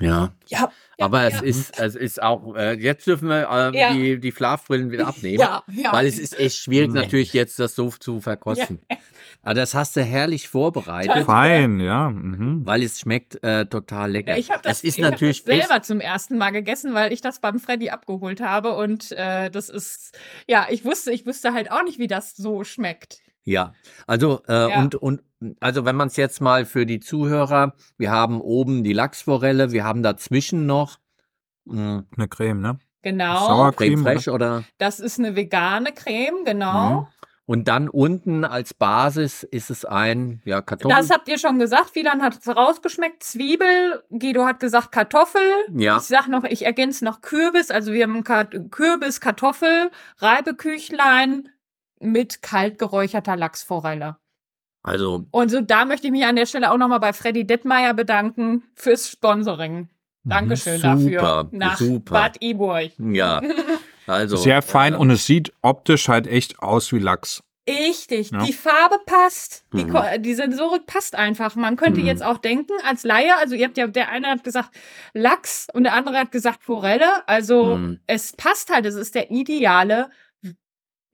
[0.00, 0.32] Ja.
[0.48, 0.72] Ja.
[0.98, 3.92] Aber ja, es ist, es ist auch, äh, jetzt dürfen wir äh, ja.
[3.92, 5.40] die, die Schlafbrillen wieder abnehmen.
[5.40, 5.92] Ja, ja.
[5.92, 7.00] Weil es ist echt schwierig, nee.
[7.00, 8.80] natürlich jetzt das so zu verkosten.
[8.90, 8.96] Ja.
[9.42, 11.26] Aber das hast du herrlich vorbereitet.
[11.26, 12.10] Fein, ja.
[12.10, 12.64] Mhm.
[12.64, 14.36] Weil es schmeckt äh, total lecker.
[14.38, 17.40] Ich habe das, ist natürlich hab das selber zum ersten Mal gegessen, weil ich das
[17.40, 18.74] beim Freddy abgeholt habe.
[18.74, 20.18] Und äh, das ist,
[20.48, 23.23] ja, ich wusste, ich wusste halt auch nicht, wie das so schmeckt.
[23.44, 23.74] Ja,
[24.06, 24.78] also äh, ja.
[24.80, 25.22] und und
[25.60, 29.84] also wenn man es jetzt mal für die Zuhörer, wir haben oben die Lachsforelle, wir
[29.84, 30.98] haben dazwischen noch
[31.66, 32.78] mh, hm, eine Creme, ne?
[33.02, 33.46] Genau.
[33.46, 34.56] Sauercreme fresh oder?
[34.56, 34.64] oder?
[34.78, 37.02] Das ist eine vegane Creme, genau.
[37.02, 37.06] Mhm.
[37.46, 40.96] Und dann unten als Basis ist es ein, ja, Kartoffel.
[40.96, 41.94] Das habt ihr schon gesagt.
[41.94, 43.22] Wieland hat es rausgeschmeckt.
[43.22, 44.02] Zwiebel.
[44.08, 45.42] Guido hat gesagt Kartoffel.
[45.76, 45.98] Ja.
[45.98, 47.70] Ich sag noch, ich ergänze noch Kürbis.
[47.70, 48.24] Also wir haben
[48.70, 51.50] Kürbis, Kartoffel, Reibeküchlein,
[52.00, 54.16] mit kalt geräucherter Lachsforelle.
[54.82, 55.24] Also.
[55.30, 58.64] Und so, da möchte ich mich an der Stelle auch nochmal bei Freddy Detmeier bedanken
[58.74, 59.88] fürs Sponsoring.
[60.24, 61.48] Dankeschön super, dafür.
[61.52, 62.14] Nach super.
[62.14, 62.92] Bad Iburg.
[62.98, 63.42] Ja.
[64.06, 64.36] Also.
[64.36, 67.42] Sehr fein äh, und es sieht optisch halt echt aus wie Lachs.
[67.66, 68.44] Richtig, ja.
[68.44, 70.22] die Farbe passt, die, mhm.
[70.22, 71.56] die, Sensorik passt einfach.
[71.56, 72.06] Man könnte mhm.
[72.06, 74.68] jetzt auch denken, als Laie, also ihr habt ja, der eine hat gesagt
[75.14, 77.26] Lachs und der andere hat gesagt Forelle.
[77.26, 78.00] Also mhm.
[78.06, 80.10] es passt halt, es ist der ideale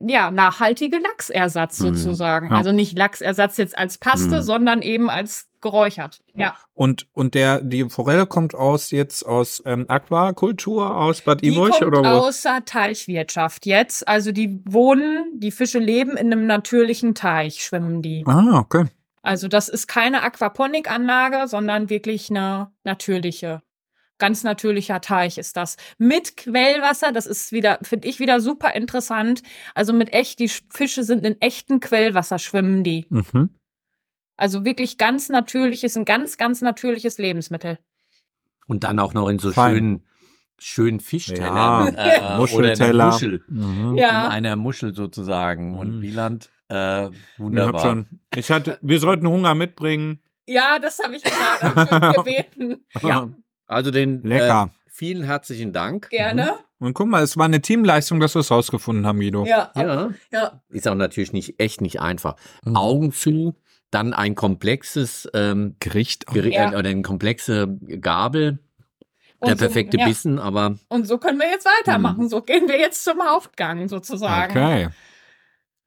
[0.01, 1.94] ja, nachhaltige Lachsersatz mhm.
[1.94, 2.51] sozusagen.
[2.51, 2.57] Ja.
[2.57, 4.42] Also nicht Lachsersatz jetzt als Paste, mhm.
[4.42, 6.20] sondern eben als geräuchert.
[6.34, 6.57] Ja.
[6.72, 12.01] Und und der die Forelle kommt aus jetzt aus ähm, Aquakultur aus Bad Iburg oder
[12.01, 12.07] wo?
[12.07, 14.09] Außer Teichwirtschaft jetzt.
[14.09, 18.24] Also die wohnen, die Fische leben in einem natürlichen Teich, schwimmen die.
[18.26, 18.86] Ah, okay.
[19.22, 23.61] Also das ist keine Aquaponikanlage, sondern wirklich eine natürliche
[24.21, 25.77] ganz natürlicher Teich ist das.
[25.99, 29.43] Mit Quellwasser, das ist wieder, finde ich wieder super interessant.
[29.75, 33.07] Also mit echt, die Fische sind in echtem Quellwasser, schwimmen die.
[33.11, 33.51] Mhm.
[34.37, 37.79] Also wirklich ganz natürliches, ein ganz, ganz natürliches Lebensmittel.
[38.66, 39.75] Und dann auch noch in so Fein.
[39.75, 40.07] schönen,
[40.59, 41.95] schönen Fischtellern.
[41.95, 43.07] Ja, äh, Muschelteller.
[43.09, 43.45] Oder Muschel.
[43.49, 43.97] Mhm.
[43.99, 44.27] Ja.
[44.27, 45.77] In einer Muschel sozusagen.
[45.77, 46.03] Und mhm.
[46.03, 47.83] Wieland, äh, wunderbar.
[47.83, 50.23] Schon, ich hatte, wir sollten Hunger mitbringen.
[50.47, 52.85] Ja, das habe ich gerade gebeten.
[53.03, 53.29] Ja.
[53.71, 54.71] Also den Lecker.
[54.75, 56.11] Äh, vielen herzlichen Dank.
[56.11, 56.57] Gerne.
[56.79, 56.87] Mhm.
[56.87, 59.45] Und guck mal, es war eine Teamleistung, dass wir es rausgefunden haben, Guido.
[59.47, 59.71] Ja.
[59.77, 60.11] ja.
[60.33, 60.62] ja.
[60.71, 62.37] Ist auch natürlich nicht echt nicht einfach.
[62.64, 62.77] Mhm.
[62.77, 63.55] Augen zu,
[63.91, 66.71] dann ein komplexes ähm, Gericht Geri ja.
[66.71, 68.59] oder eine komplexe Gabel.
[69.39, 70.07] Und der perfekte so, ja.
[70.09, 70.77] Bissen, aber.
[70.89, 72.25] Und so können wir jetzt weitermachen.
[72.25, 72.29] Mhm.
[72.29, 74.51] So gehen wir jetzt zum Hauptgang sozusagen.
[74.51, 74.89] Okay.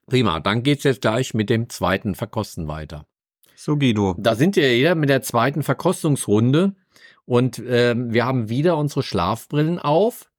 [0.08, 3.06] Prima, dann geht's jetzt gleich mit dem zweiten Verkosten weiter.
[3.56, 4.16] So, Guido.
[4.18, 6.76] Da sind wir ja mit der zweiten Verkostungsrunde.
[7.26, 10.30] Und äh, wir haben wieder unsere Schlafbrillen auf.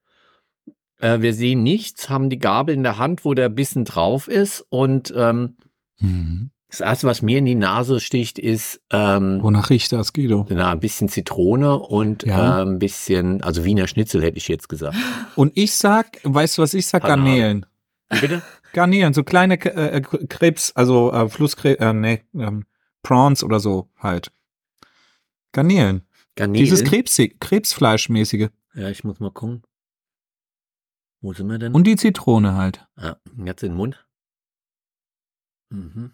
[0.99, 4.65] Äh, wir sehen nichts, haben die Gabel in der Hand, wo der Bissen drauf ist.
[4.69, 5.57] Und ähm,
[5.99, 6.51] mhm.
[6.69, 8.81] das erste, was mir in die Nase sticht, ist.
[8.91, 10.45] Ähm, Wonach riecht das, Guido?
[10.49, 12.59] Na, ein bisschen Zitrone und ja.
[12.59, 14.95] äh, ein bisschen, also Wiener Schnitzel hätte ich jetzt gesagt.
[15.35, 17.03] Und ich sag, weißt du, was ich sag?
[17.03, 17.65] Garnelen.
[18.11, 18.41] Wie bitte?
[18.73, 22.65] Garnelen, so kleine äh, Krebs, also äh, Flusskrebs, äh, nee, ähm,
[23.03, 24.31] Prawns oder so halt.
[25.53, 26.04] Garnelen.
[26.35, 26.63] Garnelen?
[26.63, 28.49] Dieses Krebs Krebsfleischmäßige.
[28.73, 29.63] Ja, ich muss mal gucken.
[31.21, 31.73] Wo sind wir denn?
[31.73, 32.85] Und die Zitrone halt.
[32.97, 34.05] Ja, jetzt in den Mund.
[35.69, 36.13] Mhm.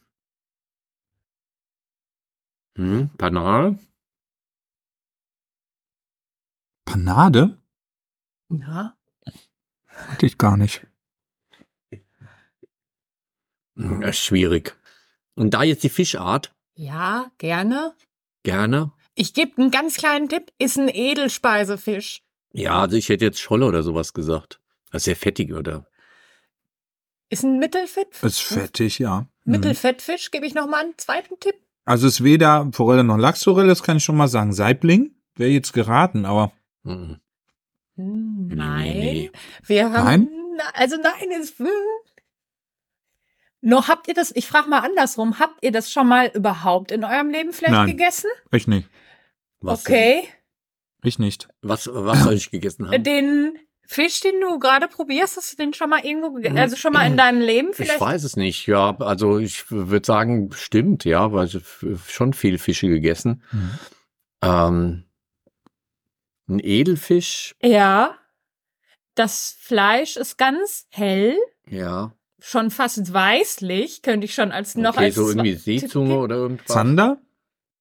[2.78, 3.78] Hm, Panade.
[6.86, 7.58] Panade?
[8.50, 8.98] Ja.
[9.88, 10.88] Hatte ich gar nicht.
[13.76, 14.76] Hm, das ist schwierig.
[15.36, 16.54] Und da jetzt die Fischart.
[16.76, 17.96] Ja, gerne.
[18.44, 18.92] Gerne.
[19.16, 22.24] Ich gebe einen ganz kleinen Tipp, ist ein Edelspeisefisch.
[22.54, 24.60] Ja, also ich hätte jetzt Scholle oder sowas gesagt.
[24.92, 25.86] Das ist sehr fettig, oder?
[27.30, 28.22] Ist ein Mittelfett?
[28.24, 29.28] Ist fettig, ja.
[29.46, 29.52] Mhm.
[29.54, 31.56] Mittelfettfisch, gebe ich noch mal einen zweiten Tipp.
[31.86, 34.54] Also ist weder Forelle noch Lachsforelle, das kann ich schon mal sagen.
[34.54, 36.52] Saibling wäre jetzt geraten, aber.
[36.84, 37.20] Mhm.
[37.96, 38.84] Nein.
[38.84, 39.32] Nee, nee.
[39.64, 40.06] Wir haben.
[40.06, 40.30] Nein?
[40.74, 41.54] Also nein, es.
[43.62, 47.04] Nur habt ihr das, ich frage mal andersrum, habt ihr das schon mal überhaupt in
[47.04, 48.30] eurem Leben vielleicht nein, gegessen?
[48.52, 48.90] Ich nicht.
[49.60, 50.22] Was okay.
[50.22, 50.30] Denn?
[51.04, 51.48] Ich nicht.
[51.62, 53.04] Was, was soll ich gegessen haben?
[53.04, 57.06] Den Fisch, den du gerade probierst, hast du den schon mal irgendwo, also schon mal
[57.06, 57.96] in deinem Leben vielleicht?
[57.96, 58.96] Ich weiß es nicht, ja.
[59.00, 61.62] Also ich würde sagen, stimmt, ja, weil ich
[62.08, 63.44] schon viel Fische gegessen.
[63.52, 63.80] Mhm.
[64.44, 65.04] Ähm,
[66.48, 67.56] ein Edelfisch.
[67.62, 68.18] Ja.
[69.14, 71.38] Das Fleisch ist ganz hell.
[71.68, 72.14] Ja.
[72.44, 76.68] Schon fast weißlich, könnte ich schon als noch okay, als so irgendwie Seezunge oder irgendwas.
[76.68, 77.18] Zander?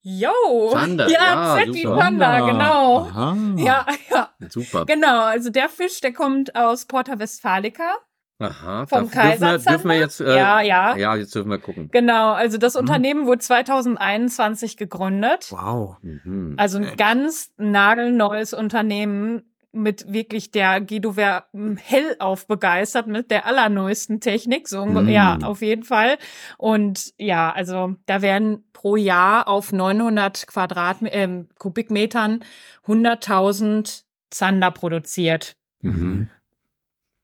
[0.02, 3.00] Jo, Zander, ja, ja Z wie Panda, genau.
[3.00, 3.36] Aha.
[3.56, 4.30] Ja, ja.
[4.48, 4.86] Super.
[4.86, 7.96] Genau, also der Fisch, der kommt aus Porta Westfalica.
[8.38, 10.96] Aha, vom Kaiser dürfen wir, dürfen wir jetzt, äh, ja, ja.
[10.96, 11.90] Ja, jetzt dürfen wir gucken.
[11.92, 12.80] Genau, also das mhm.
[12.80, 15.48] Unternehmen wurde 2021 gegründet.
[15.50, 15.96] Wow.
[16.00, 16.54] Mhm.
[16.56, 24.20] Also ein ganz nagelneues Unternehmen mit wirklich der Guido wäre hellauf begeistert mit der allerneuesten
[24.20, 25.08] Technik, so mm.
[25.08, 26.18] ja, auf jeden Fall.
[26.58, 32.44] Und ja, also da werden pro Jahr auf 900 Quadrat äh, Kubikmetern
[32.86, 35.56] 100.000 Zander produziert.
[35.82, 36.28] Mhm.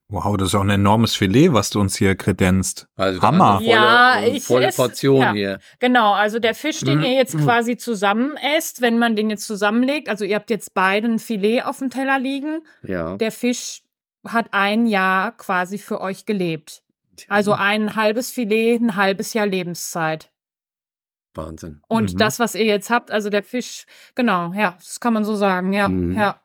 [0.09, 2.87] Wow, das ist auch ein enormes Filet, was du uns hier kredenzt.
[2.95, 3.55] Also Hammer.
[3.55, 5.59] Volle, ja, ich volle Portion ja, hier.
[5.79, 7.03] Genau, also der Fisch, den mhm.
[7.03, 11.19] ihr jetzt quasi zusammen esst, wenn man den jetzt zusammenlegt, also ihr habt jetzt beiden
[11.19, 12.61] Filet auf dem Teller liegen.
[12.83, 13.17] Ja.
[13.17, 13.81] Der Fisch
[14.25, 16.83] hat ein Jahr quasi für euch gelebt.
[17.27, 20.31] Also ein halbes Filet, ein halbes Jahr Lebenszeit.
[21.33, 21.81] Wahnsinn.
[21.89, 22.17] Und mhm.
[22.17, 23.85] das, was ihr jetzt habt, also der Fisch,
[24.15, 26.15] genau, ja, das kann man so sagen, ja, mhm.
[26.15, 26.39] ja.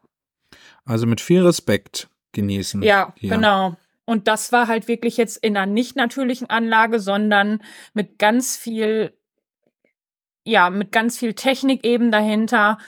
[0.85, 2.83] Also mit viel Respekt genießen.
[2.83, 3.31] Ja, hier.
[3.31, 3.77] genau.
[4.05, 7.63] Und das war halt wirklich jetzt in einer nicht natürlichen Anlage, sondern
[7.95, 9.17] mit ganz viel,
[10.45, 12.79] ja, mit ganz viel Technik eben dahinter,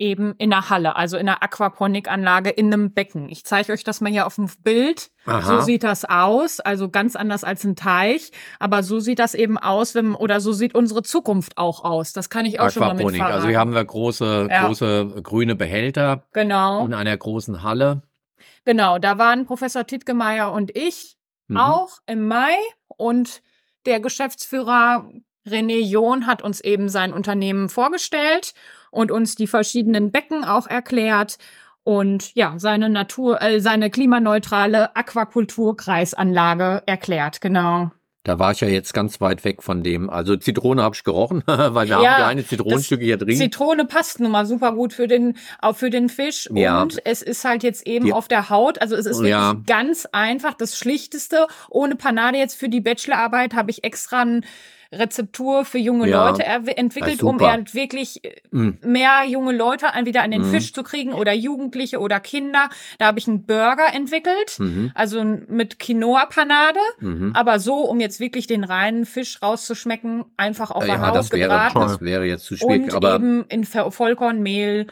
[0.00, 3.28] eben in der Halle, also in einer Aquaponikanlage in einem Becken.
[3.28, 5.10] Ich zeige euch das mal hier auf dem Bild.
[5.26, 5.42] Aha.
[5.42, 9.58] So sieht das aus, also ganz anders als ein Teich, aber so sieht das eben
[9.58, 12.14] aus, wenn, oder so sieht unsere Zukunft auch aus.
[12.14, 13.34] Das kann ich auch schon mal mit verraten.
[13.34, 14.66] Also hier haben wir große, ja.
[14.66, 16.24] große grüne Behälter.
[16.32, 16.86] Genau.
[16.86, 18.02] In einer großen Halle.
[18.64, 21.16] Genau, da waren Professor Tittgemeier und ich
[21.48, 21.56] mhm.
[21.56, 22.54] auch im Mai
[22.96, 23.42] und
[23.86, 25.10] der Geschäftsführer
[25.46, 28.52] René John hat uns eben sein Unternehmen vorgestellt
[28.90, 31.38] und uns die verschiedenen Becken auch erklärt
[31.82, 37.90] und ja, seine Natur, äh, seine klimaneutrale Aquakulturkreisanlage erklärt, genau.
[38.22, 40.10] Da war ich ja jetzt ganz weit weg von dem.
[40.10, 43.36] Also Zitrone habe ich gerochen, weil wir ja, haben ja eine Zitronenstücke hier drin.
[43.36, 46.48] Zitrone passt nun mal super gut für den, auch für den Fisch.
[46.52, 46.82] Ja.
[46.82, 48.80] Und es ist halt jetzt eben Die, auf der Haut.
[48.80, 49.56] Also es ist wirklich ja.
[49.66, 51.46] ganz einfach, das Schlichteste.
[51.70, 54.44] Ohne Panade jetzt für die Bachelorarbeit habe ich extra ein
[54.92, 58.20] Rezeptur für junge ja, Leute entwickelt, um wirklich
[58.50, 58.70] mm.
[58.82, 60.50] mehr junge Leute wieder an den mm.
[60.50, 62.68] Fisch zu kriegen oder Jugendliche oder Kinder.
[62.98, 64.90] Da habe ich einen Burger entwickelt, mhm.
[64.94, 67.32] also mit Quinoa-Panade, mhm.
[67.34, 71.30] aber so, um jetzt wirklich den reinen Fisch rauszuschmecken, einfach auf ja, der Haut das
[71.32, 71.80] wäre, gebraten.
[71.80, 74.86] Das wäre jetzt zu schwierig, und aber eben in Vollkornmehl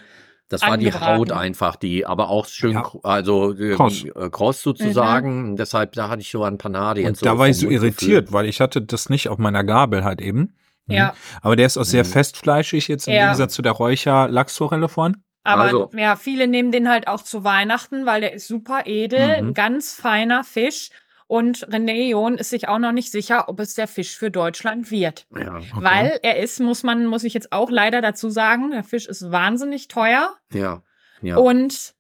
[0.48, 2.90] das war die Haut einfach, die aber auch schön, ja.
[3.02, 5.50] also äh, kross, äh, kross sozusagen.
[5.50, 5.56] Mhm.
[5.56, 7.22] Deshalb, da hatte ich so ein Panade jetzt.
[7.22, 8.32] Und da so war ich so irritiert, Gefühl.
[8.32, 10.54] weil ich hatte das nicht auf meiner Gabel halt eben.
[10.86, 10.94] Mhm.
[10.94, 11.14] Ja.
[11.42, 12.08] Aber der ist auch sehr mhm.
[12.08, 13.24] festfleischig jetzt im ja.
[13.24, 15.18] Gegensatz zu der Räucher-Lachsforelle vorhin.
[15.44, 15.90] Aber also.
[15.94, 19.48] ja, viele nehmen den halt auch zu Weihnachten, weil der ist super edel, mhm.
[19.48, 20.90] ein ganz feiner Fisch.
[21.28, 24.90] Und René John ist sich auch noch nicht sicher, ob es der Fisch für Deutschland
[24.90, 25.26] wird.
[25.38, 25.70] Ja, okay.
[25.74, 29.30] Weil er ist, muss man, muss ich jetzt auch leider dazu sagen, der Fisch ist
[29.30, 30.34] wahnsinnig teuer.
[30.52, 30.82] Ja.
[31.20, 31.36] ja.
[31.36, 31.94] Und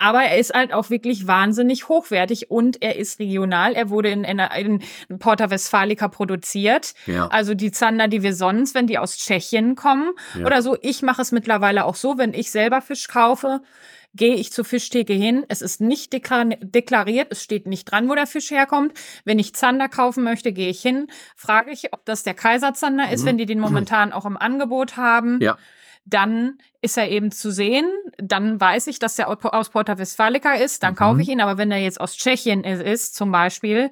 [0.00, 3.74] aber er ist halt auch wirklich wahnsinnig hochwertig und er ist regional.
[3.74, 4.40] Er wurde in, in,
[5.08, 6.94] in Porta Westfalica produziert.
[7.04, 7.26] Ja.
[7.26, 10.46] Also die Zander, die wir sonst, wenn die aus Tschechien kommen ja.
[10.46, 10.78] oder so.
[10.80, 13.60] Ich mache es mittlerweile auch so, wenn ich selber Fisch kaufe,
[14.14, 15.44] gehe ich zur Fischtheke hin.
[15.48, 18.92] Es ist nicht deklariert, es steht nicht dran, wo der Fisch herkommt.
[19.24, 21.06] Wenn ich Zander kaufen möchte, gehe ich hin,
[21.36, 23.26] frage ich, ob das der Kaiserzander ist, mhm.
[23.26, 25.40] wenn die den momentan auch im Angebot haben.
[25.40, 25.56] Ja.
[26.06, 27.86] Dann ist er eben zu sehen.
[28.18, 30.82] Dann weiß ich, dass er aus Porta Westfalica ist.
[30.82, 30.98] Dann mhm.
[30.98, 31.40] kaufe ich ihn.
[31.40, 33.90] Aber wenn er jetzt aus Tschechien ist, zum Beispiel,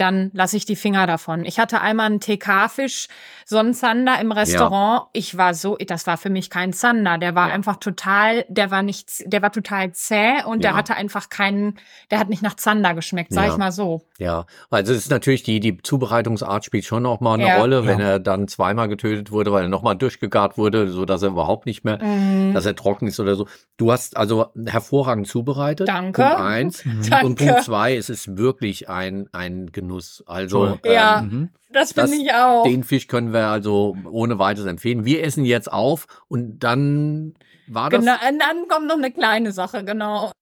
[0.00, 1.44] dann lasse ich die Finger davon.
[1.44, 3.08] Ich hatte einmal einen TK-Fisch,
[3.44, 5.02] so einen Zander im Restaurant.
[5.02, 5.08] Ja.
[5.12, 7.18] Ich war so, das war für mich kein Zander.
[7.18, 7.54] Der war ja.
[7.54, 10.70] einfach total, der war nicht, der war total zäh und ja.
[10.70, 11.78] der hatte einfach keinen,
[12.10, 14.02] der hat nicht nach Zander geschmeckt, sag ich mal so.
[14.18, 18.00] Ja, also es ist natürlich die, die Zubereitungsart spielt schon auch mal eine Rolle, wenn
[18.00, 21.84] er dann zweimal getötet wurde, weil er nochmal durchgegart wurde, so dass er überhaupt nicht
[21.84, 22.54] mehr, mhm.
[22.54, 23.46] dass er trocken ist oder so.
[23.76, 25.88] Du hast also hervorragend zubereitet.
[25.88, 26.22] Danke.
[26.22, 26.84] Punkt eins.
[26.84, 27.02] Mhm.
[27.10, 27.26] Danke.
[27.26, 30.22] Und Punkt zwei, es ist wirklich ein, ein Genuss Genuss.
[30.26, 32.64] Also ähm, ja, ähm, das finde ich auch.
[32.64, 35.04] Den Fisch können wir also ohne weiteres empfehlen.
[35.04, 37.34] Wir essen jetzt auf und dann
[37.66, 38.00] war das.
[38.00, 40.32] Genau, dann kommt noch eine kleine Sache, genau.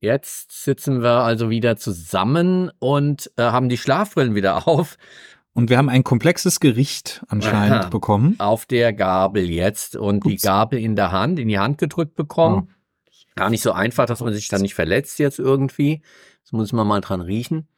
[0.00, 4.98] Jetzt sitzen wir also wieder zusammen und äh, haben die Schlafbrillen wieder auf.
[5.54, 7.88] Und wir haben ein komplexes Gericht anscheinend Aha.
[7.88, 8.34] bekommen.
[8.38, 10.26] Auf der Gabel jetzt und Ups.
[10.26, 12.66] die Gabel in der Hand, in die Hand gedrückt bekommen.
[12.66, 12.73] Genau.
[13.36, 16.02] Gar nicht so einfach, dass man sich dann nicht verletzt jetzt irgendwie.
[16.42, 17.68] Das muss man mal dran riechen.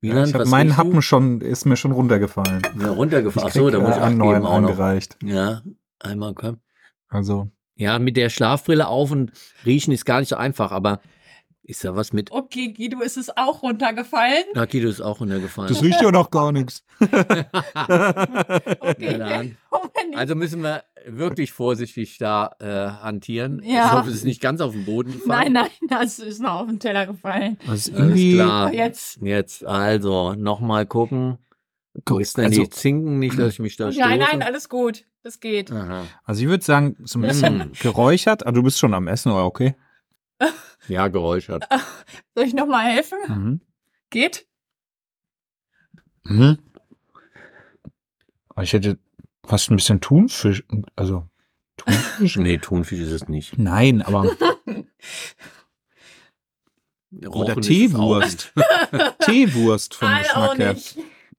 [0.00, 2.62] Wieland, ich meinen Happen schon, ist mir schon runtergefallen.
[2.78, 3.46] Ja, runtergefallen.
[3.48, 5.16] Achso, da muss ich einen neuen eingereicht.
[5.22, 5.62] Ja,
[5.98, 6.58] einmal komm.
[7.08, 7.50] Also.
[7.76, 9.32] Ja, mit der Schlafbrille auf und
[9.64, 11.00] riechen ist gar nicht so einfach, aber
[11.66, 12.30] ist da was mit?
[12.30, 14.44] Okay, Guido ist es auch runtergefallen.
[14.54, 15.72] Na, Guido ist auch runtergefallen.
[15.72, 16.84] Das riecht ja noch gar nichts.
[18.80, 19.56] okay.
[20.16, 23.60] Also müssen wir wirklich vorsichtig da äh, hantieren.
[23.64, 23.86] Ja.
[23.86, 25.52] Ich hoffe, es ist nicht ganz auf den Boden gefallen.
[25.52, 27.58] Nein, nein, das ist noch auf den Teller gefallen.
[27.66, 28.72] Das ist irgendwie klar.
[28.72, 29.18] Jetzt.
[29.22, 31.38] Jetzt also nochmal gucken.
[32.06, 34.06] Wo ist denn also, die Zinken nicht, dass ich mich da stoße?
[34.06, 35.04] Nein, nein, alles gut.
[35.22, 35.72] Das geht.
[35.72, 36.04] Aha.
[36.24, 38.42] Also ich würde sagen, so ein bisschen geräuchert.
[38.42, 39.74] Aber ah, du bist schon am Essen, oder okay?
[40.88, 41.66] Ja, geräuchert.
[42.34, 43.18] Soll ich nochmal helfen?
[43.28, 43.60] Mhm.
[44.10, 44.46] Geht?
[46.24, 46.58] Mhm.
[48.60, 48.98] Ich hätte
[49.44, 50.64] fast ein bisschen Thunfisch,
[50.96, 51.26] also
[51.76, 52.36] Thunfisch.
[52.36, 53.58] nee, Thunfisch ist es nicht.
[53.58, 54.30] Nein, aber.
[57.28, 58.52] Oder Teewurst.
[59.20, 60.76] Teewurst von Geschmack her.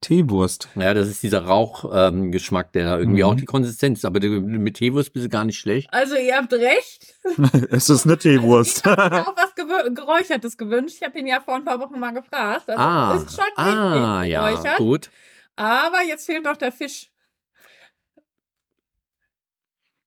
[0.06, 0.68] Teewurst.
[0.76, 3.28] Ja, das ist dieser Rauchgeschmack, ähm, der irgendwie mhm.
[3.28, 4.04] auch die Konsistenz ist.
[4.04, 5.88] Aber mit Teewurst bist du gar nicht schlecht.
[5.92, 7.16] Also ihr habt recht.
[7.70, 8.86] es ist eine Teewurst.
[8.86, 10.98] Also ich habe auch was Geräuchertes gewünscht.
[11.00, 12.70] Ich habe ihn ja vor ein paar Wochen mal gefragt.
[12.70, 15.10] Also ah, ist schon ah ja, gut.
[15.56, 17.10] Aber jetzt fehlt noch der Fisch.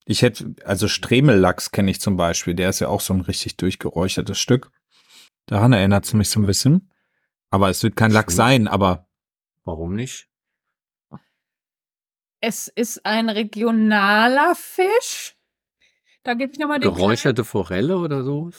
[0.05, 2.53] Ich hätte, also Stremellachs kenne ich zum Beispiel.
[2.53, 4.71] Der ist ja auch so ein richtig durchgeräuchertes Stück.
[5.45, 6.89] Daran erinnert es mich so ein bisschen.
[7.49, 9.08] Aber es wird kein Lachs sein, aber
[9.69, 10.27] Warum nicht?
[12.41, 15.35] Es ist ein regionaler Fisch.
[16.23, 16.91] Da gebe ich nochmal den.
[16.91, 18.49] Geräucherte Forelle oder so?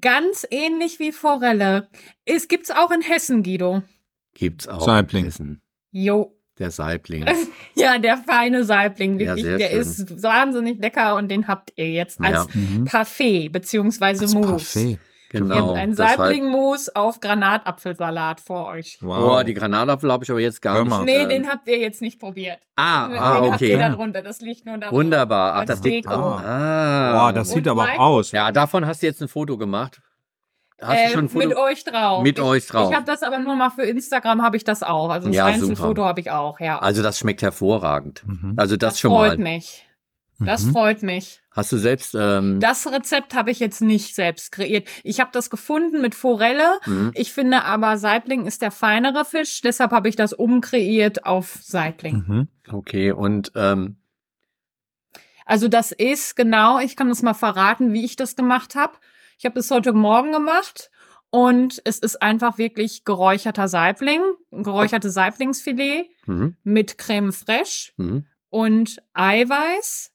[0.00, 1.88] Ganz ähnlich wie Forelle.
[2.24, 3.84] Es gibt's auch in Hessen, Guido.
[4.34, 5.26] Gibt's auch Saibling.
[5.26, 5.62] in Hessen.
[5.92, 6.36] Jo.
[6.58, 7.24] Der Saibling.
[7.76, 9.20] ja, der feine Saibling.
[9.20, 9.80] Wirklich, ja, der schön.
[9.80, 12.60] ist wahnsinnig lecker und den habt ihr jetzt als ja.
[12.60, 12.86] Mhm.
[12.86, 14.48] Parfait beziehungsweise Mousse.
[14.50, 14.98] Parfait.
[15.30, 15.54] Genau.
[15.54, 18.98] Ihr habt ein Saiblingmus auf Granatapfelsalat vor euch.
[19.00, 19.40] Wow.
[19.40, 21.04] Oh, die Granatapfel habe ich aber jetzt gar nicht.
[21.04, 22.58] Nee, den habt ihr jetzt nicht probiert.
[22.76, 23.50] Ah, den ah okay.
[23.50, 24.22] Habt ihr darunter.
[24.22, 24.92] Das liegt nur da.
[24.92, 25.54] Wunderbar.
[25.54, 26.06] Ach, das liegt.
[26.08, 26.12] Ah.
[26.14, 27.12] ah.
[27.12, 28.32] Boah, das sieht aber auch aus.
[28.32, 30.00] Ja, davon hast du jetzt ein Foto gemacht.
[30.80, 31.48] Hast äh, du schon ein Foto?
[31.48, 32.22] Mit euch drauf.
[32.22, 32.90] Mit ich, euch drauf.
[32.90, 35.08] Ich habe das aber nur mal für Instagram habe ich das auch.
[35.08, 36.78] Also ein ja, Foto habe ich auch, ja.
[36.78, 38.22] Also das schmeckt hervorragend.
[38.26, 38.54] Mhm.
[38.56, 39.28] Also das, das schon mal.
[39.28, 39.86] Freut mich.
[40.38, 40.72] Das mhm.
[40.72, 41.40] freut mich.
[41.56, 42.14] Hast du selbst?
[42.14, 44.86] Ähm das Rezept habe ich jetzt nicht selbst kreiert.
[45.02, 46.78] Ich habe das gefunden mit Forelle.
[46.84, 47.12] Mhm.
[47.14, 52.24] Ich finde aber Saibling ist der feinere Fisch, deshalb habe ich das umkreiert auf Saibling.
[52.26, 52.48] Mhm.
[52.70, 53.96] Okay und ähm
[55.46, 56.78] also das ist genau.
[56.80, 58.94] Ich kann das mal verraten, wie ich das gemacht habe.
[59.38, 60.90] Ich habe das heute Morgen gemacht
[61.30, 64.20] und es ist einfach wirklich geräucherter Saibling,
[64.50, 66.56] geräucherte Saiblingsfilet mhm.
[66.64, 68.26] mit Creme fraiche mhm.
[68.50, 70.12] und Eiweiß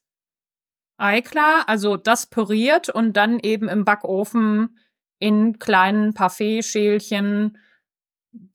[0.96, 4.78] Eiklar, also das püriert und dann eben im Backofen
[5.18, 7.58] in kleinen Parfait-Schälchen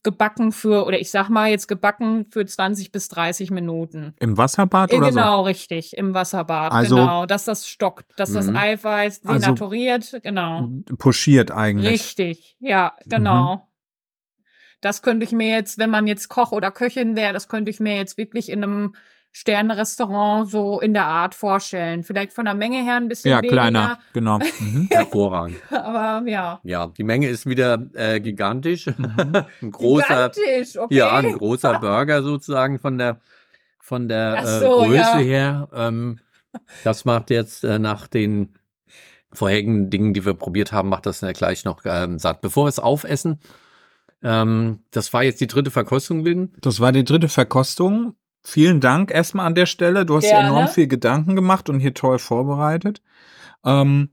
[0.03, 4.15] gebacken für, oder ich sag mal jetzt gebacken für 20 bis 30 Minuten.
[4.19, 5.41] Im Wasserbad oder Genau, so?
[5.43, 8.55] richtig, im Wasserbad, also, genau, dass das stockt, dass das mhm.
[8.55, 10.69] Eiweiß also denaturiert, also, genau.
[10.97, 11.91] Puschiert eigentlich.
[11.91, 13.55] Richtig, ja, genau.
[13.55, 13.61] Mhm.
[14.81, 17.79] Das könnte ich mir jetzt, wenn man jetzt Koch oder Köchin wäre, das könnte ich
[17.79, 18.95] mir jetzt wirklich in einem
[19.39, 22.03] Sternrestaurant so in der Art vorstellen.
[22.03, 23.53] Vielleicht von der Menge her ein bisschen ja, weniger.
[23.53, 24.39] kleiner, genau.
[24.59, 24.87] Mhm.
[24.89, 25.57] Hervorragend.
[25.69, 26.59] Aber ja.
[26.63, 28.87] Ja, die Menge ist wieder äh, gigantisch.
[28.87, 29.15] Mhm.
[29.61, 30.95] ein großer, gigantisch, okay.
[30.95, 33.19] Ja, ein großer Burger sozusagen von der
[33.79, 35.17] von der äh, so, äh, Größe ja.
[35.17, 35.69] her.
[35.71, 36.19] Ähm,
[36.83, 38.55] das macht jetzt äh, nach den
[39.31, 42.41] vorherigen Dingen, die wir probiert haben, macht das ja gleich noch ähm, satt.
[42.41, 43.39] Bevor wir es aufessen,
[44.23, 46.53] ähm, das war jetzt die dritte Verkostung, Lynn.
[46.59, 48.15] Das war die dritte Verkostung.
[48.43, 50.05] Vielen Dank erstmal an der Stelle.
[50.05, 50.47] Du hast Gerne.
[50.47, 53.01] enorm viel Gedanken gemacht und hier toll vorbereitet.
[53.65, 54.09] Ähm,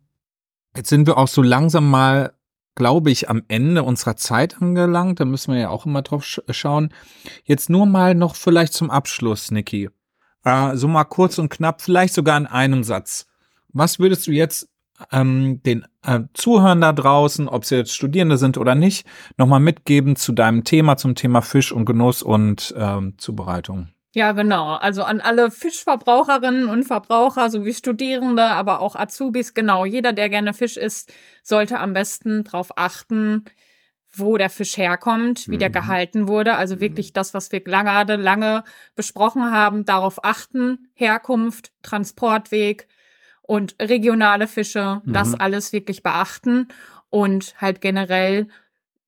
[0.76, 2.32] jetzt sind wir auch so langsam mal,
[2.74, 5.20] glaube ich, am Ende unserer Zeit angelangt.
[5.20, 6.92] Da müssen wir ja auch immer drauf sch schauen.
[7.44, 9.90] Jetzt nur mal noch vielleicht zum Abschluss, Niki.
[10.44, 13.26] Äh, so mal kurz und knapp, vielleicht sogar in einem Satz.
[13.72, 14.68] Was würdest du jetzt
[15.10, 19.06] ähm, den äh, Zuhörern da draußen, ob sie jetzt Studierende sind oder nicht,
[19.36, 23.88] nochmal mitgeben zu deinem Thema, zum Thema Fisch und Genuss und ähm, Zubereitung?
[24.14, 24.74] Ja, genau.
[24.74, 29.84] Also an alle Fischverbraucherinnen und Verbraucher sowie Studierende, aber auch Azubis, genau.
[29.84, 31.12] Jeder, der gerne Fisch isst,
[31.42, 33.44] sollte am besten darauf achten,
[34.12, 35.58] wo der Fisch herkommt, wie mhm.
[35.58, 36.54] der gehalten wurde.
[36.54, 37.14] Also wirklich mhm.
[37.14, 38.62] das, was wir gerade lange
[38.94, 40.90] besprochen haben, darauf achten.
[40.94, 42.86] Herkunft, Transportweg
[43.42, 45.12] und regionale Fische, mhm.
[45.12, 46.68] das alles wirklich beachten.
[47.10, 48.46] und halt generell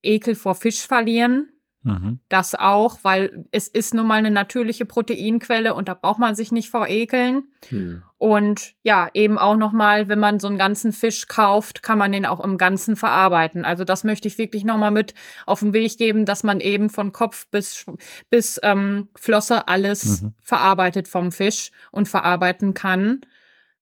[0.03, 1.49] Ekel vor Fisch verlieren.
[1.87, 2.19] Mhm.
[2.29, 6.51] Das auch, weil es ist nun mal eine natürliche Proteinquelle und da braucht man sich
[6.51, 7.45] nicht vor ekeln.
[7.71, 8.03] Mhm.
[8.19, 12.27] Und ja, eben auch nochmal, wenn man so einen ganzen Fisch kauft, kann man den
[12.27, 13.65] auch im Ganzen verarbeiten.
[13.65, 15.15] Also das möchte ich wirklich nochmal mit
[15.47, 17.87] auf den Weg geben, dass man eben von Kopf bis,
[18.31, 20.35] bis ähm, Flosse alles mhm.
[20.43, 23.21] verarbeitet vom Fisch und verarbeiten kann.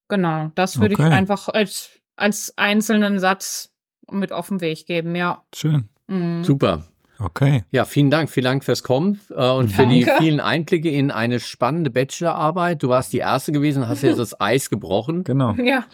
[0.09, 1.07] Genau, das würde okay.
[1.09, 3.73] ich einfach als, als einzelnen Satz
[4.11, 5.43] mit auf den Weg geben, ja.
[5.55, 5.89] Schön.
[6.07, 6.45] Mhm.
[6.45, 6.85] Super.
[7.19, 7.65] Okay.
[7.71, 8.31] Ja, vielen Dank.
[8.31, 9.75] Vielen Dank fürs Kommen äh, und Danke.
[9.75, 12.83] für die vielen Einblicke in eine spannende Bachelorarbeit.
[12.83, 15.25] Du warst die Erste gewesen, hast jetzt das Eis gebrochen.
[15.25, 15.55] Genau.
[15.55, 15.85] Ja.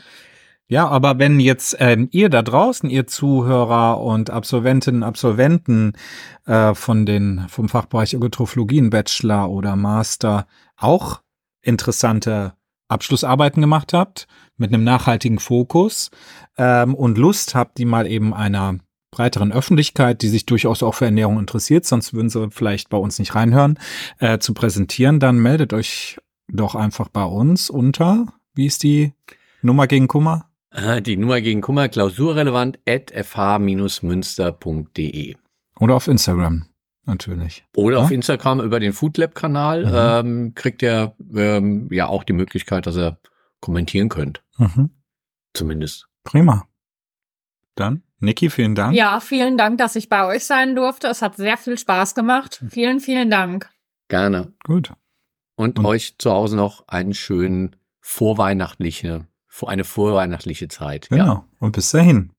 [0.70, 5.94] Ja, aber wenn jetzt ähm, ihr da draußen, ihr Zuhörer und Absolventinnen, Absolventen
[6.47, 11.22] äh, von den vom Fachbereich Ökotrophologien Bachelor oder Master auch
[11.60, 12.52] interessante
[12.86, 14.28] Abschlussarbeiten gemacht habt
[14.59, 16.12] mit einem nachhaltigen Fokus
[16.56, 18.78] ähm, und Lust habt, die mal eben einer
[19.11, 23.19] breiteren Öffentlichkeit, die sich durchaus auch für Ernährung interessiert, sonst würden sie vielleicht bei uns
[23.19, 23.78] nicht reinhören,
[24.19, 26.19] äh, zu präsentieren, dann meldet euch
[26.49, 29.15] doch einfach bei uns unter, wie ist die
[29.62, 30.51] Nummer gegen Kummer?
[30.70, 35.37] Äh, die Nummer gegen Kummer, klausurrelevant at fh-münster.de.
[35.78, 36.66] Oder auf Instagram,
[37.05, 37.65] natürlich.
[37.74, 38.05] Oder ja?
[38.05, 39.93] auf Instagram über den Foodlab-Kanal mhm.
[39.95, 43.19] ähm, kriegt ihr ähm, ja auch die Möglichkeit, dass ihr
[43.61, 44.43] kommentieren könnt.
[44.59, 44.91] Mhm.
[45.53, 46.07] Zumindest.
[46.23, 46.69] Prima.
[47.74, 48.94] Dann Niki, vielen Dank.
[48.94, 51.09] Ja, vielen Dank, dass ich bei euch sein durfte.
[51.09, 52.62] Es hat sehr viel Spaß gemacht.
[52.68, 53.70] Vielen, vielen Dank.
[54.09, 54.52] Gerne.
[54.64, 54.92] Gut.
[55.56, 59.26] Und, Und euch zu Hause noch einen schönen vorweihnachtliche,
[59.66, 61.09] eine vorweihnachtliche Zeit.
[61.09, 61.24] Genau.
[61.24, 61.44] Ja.
[61.59, 62.32] Und bis dahin.